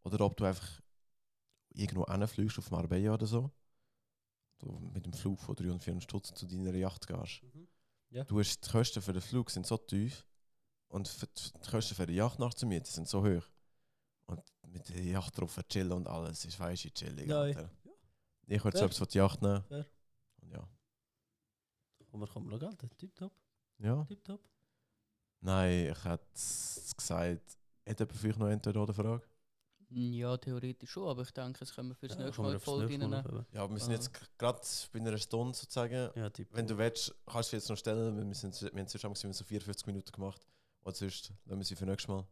Oder 0.03 0.25
ob 0.25 0.37
du 0.37 0.45
einfach 0.45 0.81
irgendwo 1.71 2.07
hinfliegst 2.07 2.59
auf 2.59 2.71
Marbella 2.71 3.15
oder 3.15 3.27
so. 3.27 3.51
Du 4.59 4.79
mit 4.93 5.07
dem 5.07 5.13
Flug 5.13 5.41
von 5.41 5.55
300, 5.55 5.83
400 5.83 6.05
Stutz 6.05 6.35
zu 6.35 6.47
deiner 6.47 6.75
Yacht 6.75 7.07
gehst. 7.07 7.43
Ja. 8.11 8.25
Du 8.25 8.39
hast 8.39 8.65
die 8.65 8.71
Kosten 8.71 9.01
für 9.01 9.13
den 9.13 9.23
Flug 9.23 9.51
sind 9.51 9.67
so 9.67 9.77
tief 9.77 10.27
und 10.89 11.09
die 11.23 11.71
Kosten 11.71 11.95
für 11.95 12.07
die 12.07 12.15
Yacht 12.15 12.39
nachzumieten 12.39 12.91
sind 12.91 13.09
so 13.09 13.25
hoch. 13.25 13.45
Und 14.27 14.43
mit 14.67 14.89
der 14.89 15.03
Yacht 15.03 15.39
drauf 15.39 15.59
chillen 15.69 15.93
und 15.93 16.09
alles 16.09 16.45
ist 16.45 16.59
weißt 16.59 16.85
du 16.85 16.91
chillig. 16.91 17.29
Ja. 17.29 17.47
Ich 18.47 18.65
würde 18.65 18.79
selbst 18.79 19.15
die 19.15 19.19
Yacht 19.19 19.41
nehmen. 19.43 19.63
Fair. 19.63 19.87
Und 20.43 20.51
ja. 20.51 20.69
Und 22.11 22.21
wir 22.21 22.27
kommen 22.27 22.49
noch 22.49 22.59
Geld. 22.59 22.99
Tipptopp, 22.99 23.33
ja. 23.79 24.05
tipptopp. 24.05 24.41
Nein, 25.41 25.91
ich 25.93 26.05
hätte 26.05 26.25
es 26.35 26.95
gesagt. 26.97 27.57
Hat 27.89 27.99
jemand 27.99 28.17
vielleicht 28.19 28.39
noch 28.39 28.49
entweder 28.49 28.83
oder 28.83 28.93
Frage? 28.95 29.23
Ja, 29.93 30.37
theoretisch 30.37 30.91
schon, 30.91 31.09
aber 31.09 31.23
ich 31.23 31.33
denke, 31.33 31.59
das 31.59 31.75
können 31.75 31.89
wir 31.89 31.95
fürs 31.97 32.15
Ja, 32.15 32.25
nächste 32.25 32.43
Mal 32.43 32.57
Mal 32.59 32.87
reinnehmen. 32.87 33.47
Ja, 33.53 33.63
aber 33.65 33.73
wir 33.75 33.81
sind 33.81 33.91
Ah. 33.91 33.95
jetzt 33.95 34.13
gerade 34.39 34.61
bei 34.93 35.01
einer 35.01 35.19
Stunde 35.19 35.57
sozusagen. 35.59 36.11
Ja. 36.15 36.31
Wenn 36.53 36.67
du 36.67 36.79
willst, 36.79 37.13
kannst 37.27 37.51
du 37.53 37.57
jetzt 37.57 37.69
noch 37.69 37.77
stellen. 37.77 38.17
weil 38.17 38.27
Wir, 38.29 38.35
sind, 38.35 38.61
wir 38.63 38.69
haben 38.71 39.15
wir 39.17 39.33
so 39.35 39.45
54 39.45 39.87
Minuten 39.89 40.13
gemacht. 40.13 40.47
Oder 40.85 40.95
sonst, 40.95 41.33
lassen 41.47 41.59
wir 41.59 41.65
sie 41.65 41.75
für 41.75 41.87
nächstes 41.87 42.07
Mal. 42.09 42.25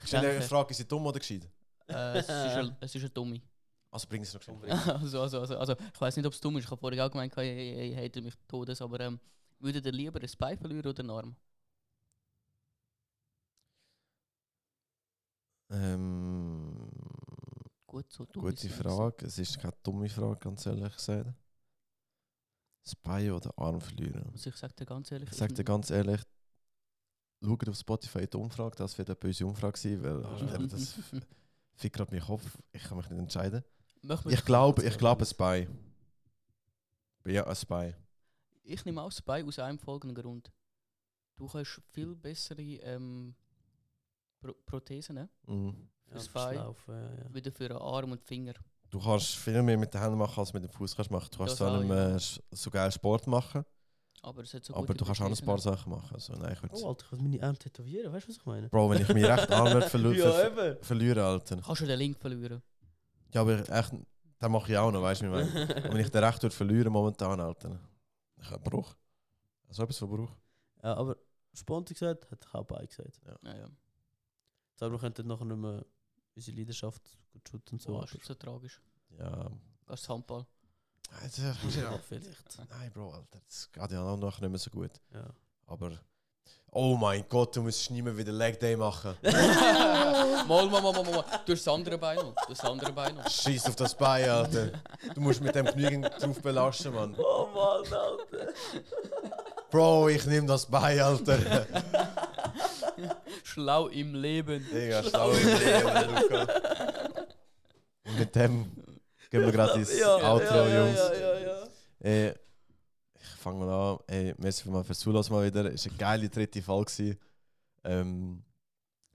Ich 0.00 0.08
stelle 0.08 0.22
eine 0.24 0.32
denke- 0.32 0.48
Frage, 0.48 0.70
ist 0.72 0.76
sie 0.78 0.88
dumm 0.88 1.06
oder 1.06 1.18
gescheit? 1.20 1.48
Äh, 1.88 2.18
es, 2.18 2.24
ist 2.24 2.30
ein, 2.30 2.76
es 2.80 2.94
ist 2.94 3.04
ein 3.04 3.14
Dummi. 3.14 3.40
Also 3.90 4.08
bring 4.08 4.22
es 4.22 4.34
noch 4.34 4.42
schnell. 4.42 4.58
also, 4.70 5.20
also, 5.20 5.40
also, 5.40 5.56
also, 5.56 5.72
ich 5.94 6.00
weiß 6.00 6.16
nicht, 6.16 6.26
ob 6.26 6.32
es 6.32 6.40
dumm 6.40 6.56
ist. 6.56 6.64
Ich 6.64 6.70
habe 6.70 6.80
vorher 6.80 7.06
auch 7.06 7.10
gemeint, 7.10 7.32
ich 7.32 7.36
hey, 7.36 7.92
hey, 7.94 8.22
mich 8.22 8.34
todes, 8.48 8.80
aber 8.82 8.98
ähm, 9.00 9.20
Würdet 9.62 9.86
ihr 9.86 9.92
lieber 9.92 10.20
ein 10.20 10.30
Bein 10.38 10.58
verlieren 10.58 10.86
oder 10.86 11.00
einen 11.00 11.10
Arm? 11.10 11.36
Ähm, 15.70 16.90
Gut 17.86 18.10
so, 18.10 18.24
dumme 18.24 18.50
gute 18.50 18.68
Frage. 18.68 19.24
Es 19.24 19.38
ist 19.38 19.60
keine 19.60 19.74
dumme 19.84 20.08
Frage, 20.08 20.40
ganz 20.40 20.66
ehrlich 20.66 20.92
gesagt. 20.92 21.32
Das 22.82 22.96
Bein 22.96 23.30
oder 23.30 23.56
Arm 23.56 23.80
verlieren? 23.80 24.30
Also 24.32 24.50
ich 24.50 24.56
sage 24.56 24.74
dir 24.74 24.84
ganz 24.84 25.12
ehrlich. 25.12 25.30
Ich 25.30 25.36
sage 25.36 25.54
dir 25.54 25.64
ganz 25.64 25.90
ehrlich, 25.90 26.20
schau 27.40 27.56
auf 27.68 27.76
Spotify 27.76 28.26
die 28.26 28.36
Umfrage, 28.36 28.74
das 28.74 28.98
wird 28.98 29.10
eine 29.10 29.16
böse 29.16 29.46
Umfrage 29.46 29.78
sein, 29.78 30.02
weil 30.02 30.24
also, 30.26 30.66
das 30.66 30.94
fickt 31.76 31.96
gerade 31.96 32.10
meinen 32.10 32.26
Kopf. 32.26 32.58
Ich 32.72 32.82
kann 32.82 32.96
mich 32.96 33.08
nicht 33.08 33.18
entscheiden. 33.20 33.62
Ich 34.28 34.44
glaube, 34.44 34.82
ich 34.82 34.98
glaube 34.98 35.24
ein 35.24 35.36
Bein. 35.36 35.78
Ja, 37.26 37.46
ein 37.46 37.56
Bein. 37.68 38.01
Ich 38.64 38.84
nehme 38.84 39.02
auch 39.02 39.10
Spy 39.12 39.42
aus 39.46 39.58
einem 39.58 39.78
folgenden 39.78 40.14
Grund. 40.14 40.52
Du 41.36 41.46
kannst 41.46 41.80
viel 41.90 42.14
bessere 42.14 42.62
ähm, 42.62 43.34
Pro 44.40 44.52
Prothesen 44.66 45.14
ne? 45.16 45.28
Mhm. 45.46 45.88
fürs 46.08 46.26
fürs 46.26 46.32
Bein, 46.32 46.56
Laufen, 46.56 46.94
ja, 46.94 47.24
ja. 47.24 47.34
wieder 47.34 47.50
für 47.52 47.68
den 47.68 47.76
Arm 47.78 48.12
und 48.12 48.22
Finger. 48.22 48.54
Du 48.90 49.00
kannst 49.00 49.36
viel 49.36 49.62
mehr 49.62 49.78
mit 49.78 49.92
den 49.94 50.00
Händen 50.00 50.18
machen, 50.18 50.38
als 50.38 50.52
mit 50.52 50.62
dem 50.62 50.70
Fuß 50.70 50.94
kannst 50.94 51.10
machen. 51.10 51.28
Du 51.32 51.38
kannst 51.38 51.56
so, 51.56 51.66
auch, 51.66 51.74
einem, 51.74 51.88
ja. 51.90 52.18
so 52.18 52.70
geil 52.70 52.92
Sport 52.92 53.26
machen, 53.26 53.64
Aber, 54.20 54.42
es 54.42 54.52
hat 54.52 54.64
so 54.64 54.74
aber 54.74 54.92
du 54.94 55.04
kannst 55.04 55.20
auch 55.22 55.28
noch 55.28 55.38
ein 55.38 55.44
paar? 55.46 55.58
Sachen 55.58 55.90
machen. 55.90 56.14
Also, 56.14 56.34
nein, 56.34 56.52
ich 56.52 56.70
Oh, 56.72 56.88
Alter, 56.88 57.04
ich 57.04 57.10
kann 57.10 57.22
meine 57.22 57.42
Arme 57.42 57.58
tätowieren, 57.58 58.12
weißt 58.12 58.26
du, 58.26 58.28
was 58.30 58.36
ich 58.36 58.44
meine? 58.46 58.68
Bro, 58.68 58.90
wenn 58.90 59.02
ich 59.02 59.08
mich 59.08 59.24
recht 59.24 59.50
Arm 59.50 59.72
würde 59.72 59.88
verlu 59.88 60.14
ver 60.14 60.76
verlieren, 60.82 61.24
Alter. 61.24 61.56
Kannst 61.56 61.80
du 61.80 61.86
den 61.86 61.98
Link 61.98 62.18
verlieren? 62.18 62.62
Ja, 63.32 63.40
aber 63.40 63.60
ich- 63.62 63.68
echt, 63.70 63.92
den 63.92 64.52
mache 64.52 64.70
ich 64.72 64.78
auch 64.78 64.92
noch, 64.92 65.02
weißt 65.02 65.22
du, 65.22 65.32
wie 65.32 65.40
ich 65.40 65.54
meine? 65.54 65.74
Und 65.88 65.94
wenn 65.94 66.00
ich 66.00 66.10
den 66.10 66.22
recht 66.22 66.42
würde 66.42 66.54
verlieren 66.54 66.92
momentan, 66.92 67.40
Alter. 67.40 67.80
Ich 68.42 68.50
habe 68.50 68.68
Bruch. 68.70 68.94
Also 69.68 69.82
etwas 69.84 69.98
von 69.98 70.10
Bruch. 70.10 70.32
ja, 70.82 70.94
aber 70.96 71.16
spontan 71.54 71.94
gesagt, 71.94 72.30
hat 72.30 72.44
ich 72.44 72.54
auch 72.54 72.64
bei 72.64 72.84
gesagt. 72.86 73.20
Ja, 73.24 73.56
ja. 73.56 73.66
Ich 74.72 74.76
glaube, 74.76 74.94
wir 74.96 74.98
könnten 75.00 75.26
nachher 75.26 75.44
nicht 75.44 75.56
mehr 75.58 75.84
unsere 76.34 76.56
Leidenschaft 76.56 77.18
gut 77.32 77.48
schützen 77.48 77.74
und 77.74 77.82
so. 77.82 77.94
Aber- 77.96 78.04
ist 78.04 78.14
nicht 78.14 78.24
so 78.26 78.34
tragisch. 78.34 78.80
Ja. 79.18 79.50
Gehst 79.86 80.08
Handball. 80.08 80.46
Also, 81.20 81.42
ja, 81.42 81.98
vielleicht. 81.98 82.58
Nein, 82.70 82.90
Bro, 82.92 83.12
Alter, 83.12 83.40
das 83.46 83.70
geht 83.70 83.90
ja 83.90 84.02
auch 84.02 84.16
noch 84.16 84.40
nicht 84.40 84.48
mehr 84.50 84.58
so 84.58 84.70
gut. 84.70 84.92
Ja. 85.12 85.34
Aber. 85.66 85.98
Oh 86.74 86.96
mein 86.96 87.22
Gott, 87.28 87.54
du 87.54 87.60
musst 87.60 87.90
nie 87.90 88.00
mehr 88.00 88.16
wieder 88.16 88.32
Leg 88.32 88.58
Day 88.58 88.74
machen. 88.74 89.14
mal, 89.22 90.46
mal, 90.46 90.68
mal, 90.70 90.80
mal, 90.80 91.04
mal. 91.04 91.24
Du 91.44 91.52
hast 91.52 91.66
das 91.66 91.68
andere 91.68 91.98
Bein 91.98 92.16
noch. 92.16 92.32
Du 92.32 92.48
hast 92.48 92.62
das 92.62 92.70
andere 92.70 92.92
Bein 92.92 93.14
noch. 93.14 93.28
Scheiß 93.28 93.66
auf 93.66 93.76
das 93.76 93.94
Bein, 93.94 94.26
Alter. 94.26 94.70
Du 95.14 95.20
musst 95.20 95.42
mit 95.42 95.54
dem 95.54 95.66
genügend 95.66 96.10
drauf 96.18 96.40
belasten, 96.40 96.94
Mann. 96.94 97.14
Oh 97.18 97.46
Mann, 97.54 97.84
Alter. 97.92 98.54
Bro, 99.70 100.08
ich 100.08 100.24
nehme 100.24 100.46
das 100.46 100.64
Bein, 100.64 100.98
Alter. 100.98 101.38
Schlau 103.44 103.88
im 103.88 104.14
Leben. 104.14 104.66
Digga, 104.72 105.02
schlau 105.02 105.30
im 105.30 105.46
Leben, 105.46 106.22
Luca. 106.22 106.46
Und 108.06 108.18
mit 108.18 108.34
dem 108.34 108.72
gehen 109.30 109.44
wir 109.44 109.52
gerade 109.52 109.78
ins 109.78 110.02
Outro, 110.02 110.54
ja, 110.54 110.84
Jungs. 110.86 110.98
Ja, 110.98 111.14
ja, 111.14 111.38
ja. 111.38 112.10
Äh, 112.10 112.34
ich 113.42 113.44
fange 113.44 113.58
mal 113.58 113.92
an. 113.92 113.98
Ey, 114.06 114.34
merci 114.38 114.70
mal 114.70 114.84
fürs 114.84 115.00
Zulassen 115.00 115.32
mal 115.32 115.44
wieder. 115.44 115.64
Es 115.72 115.84
war 115.84 115.90
eine 115.90 115.98
geile 115.98 116.28
dritte 116.28 116.62
gewesen. 116.62 117.18
Ähm, 117.82 118.44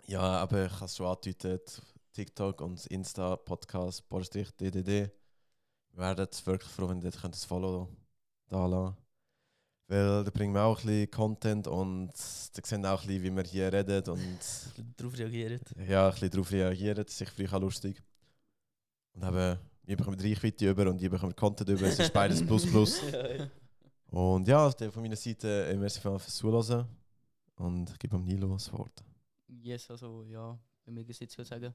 ja, 0.06 0.20
aber 0.20 0.66
ich 0.66 0.74
habe 0.74 0.86
es 0.86 0.98
schon 0.98 1.06
angedeutet. 1.06 1.82
TikTok 2.12 2.60
und 2.60 2.78
das 2.78 2.88
Insta-Podcast 2.88 4.10
Borstrich-DDD. 4.10 4.86
Wir 4.86 5.12
werden 5.96 6.28
wirklich 6.44 6.70
froh, 6.70 6.90
wenn 6.90 7.02
ihr 7.02 7.10
dort 7.10 7.24
ein 7.24 7.34
Follow 7.34 7.88
da 8.50 8.66
lassen 8.66 8.98
Weil 9.88 10.26
da 10.26 10.30
bringen 10.30 10.54
wir 10.54 10.64
auch 10.64 10.80
ein 10.80 10.88
bisschen 10.88 11.12
Content 11.12 11.68
und 11.68 12.12
da 12.12 12.62
sehen 12.66 12.86
auch 12.86 13.02
ein 13.04 13.08
bisschen, 13.08 13.24
wie 13.24 13.34
wir 13.34 13.44
hier 13.44 13.72
reden 13.72 14.10
und 14.10 14.40
Darauf 14.98 15.18
reagiert. 15.18 15.62
ja, 15.88 16.08
ein 16.08 16.12
bisschen 16.12 16.32
darauf 16.32 16.52
reagieren. 16.52 17.06
Das 17.06 17.22
ist 17.22 17.34
sicher 17.38 17.60
lustig. 17.62 18.04
Und 19.14 19.24
eben, 19.24 19.58
wir 19.84 19.96
bekommen 19.96 20.20
Reichweite 20.20 20.70
über 20.70 20.90
und 20.90 21.02
ihr 21.02 21.10
bekommt 21.10 21.38
Content 21.38 21.70
über. 21.70 21.88
Es 21.88 21.98
ist 21.98 22.12
beides 22.12 22.46
plus 22.46 22.66
plus. 22.66 23.02
ja, 23.12 23.28
ja. 23.36 23.48
Und 24.10 24.48
ja, 24.48 24.64
also 24.64 24.92
von 24.92 25.02
meiner 25.02 25.16
Seite, 25.16 25.66
äh, 25.68 25.76
merci 25.76 26.00
vielmals 26.00 26.24
fürs 26.24 26.36
Zuhören. 26.38 26.88
Und 27.56 27.90
ich 27.90 28.00
gebe 28.00 28.16
dem 28.16 28.26
Nilo 28.26 28.54
das 28.54 28.72
Wort. 28.72 29.04
Yes, 29.48 29.90
also 29.90 30.24
ja, 30.24 30.58
bei 30.86 30.92
mir 30.92 31.08
ist 31.08 31.20
jetzt 31.20 31.36
sagen, 31.36 31.74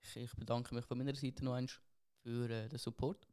ich, 0.00 0.16
ich 0.16 0.36
bedanke 0.36 0.74
mich 0.74 0.84
von 0.84 0.96
meiner 0.96 1.14
Seite 1.14 1.44
noch 1.44 1.54
einmal 1.54 1.74
für 2.22 2.48
äh, 2.50 2.68
den 2.68 2.78
Support. 2.78 3.28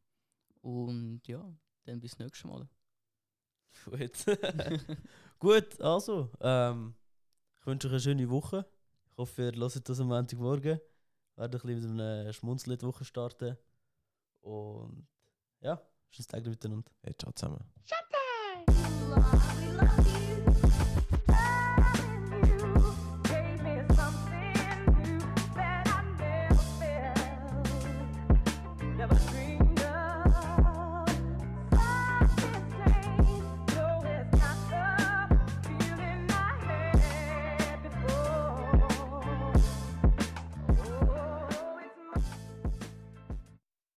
Und 0.62 1.28
ja, 1.28 1.46
dann 1.86 2.00
bis 2.00 2.18
nächstes 2.18 2.44
Mal. 2.46 2.68
Gut. 3.86 4.26
Gut, 5.40 5.82
also, 5.82 6.32
ähm, 6.40 6.96
ich 7.60 7.66
wünsche 7.66 7.88
euch 7.88 7.94
eine 7.94 8.02
schöne 8.02 8.30
Woche. 8.30 8.66
Ich 9.12 9.18
hoffe, 9.18 9.44
ihr 9.44 9.60
hört 9.60 9.90
das 9.90 10.00
am 10.00 10.08
Montagmorgen. 10.08 10.80
Wir 10.80 10.82
werden 11.38 11.62
ein 11.62 11.68
bisschen 11.68 11.96
mit 11.96 12.02
einer 12.02 12.34
Schmunzel 12.34 12.74
in 12.74 12.80
die 12.80 12.86
Woche 12.86 13.06
starten. 13.06 13.58
Und 14.42 15.08
ja, 15.62 15.82
schönes 16.10 16.28
Tag 16.28 16.46
miteinander. 16.46 16.92
Hey, 17.02 17.14
ciao 17.18 17.32
zusammen. 17.32 17.60
We 17.76 18.05
love 19.16 19.64
you, 19.64 19.72
love 19.78 20.00
you. 20.00 20.05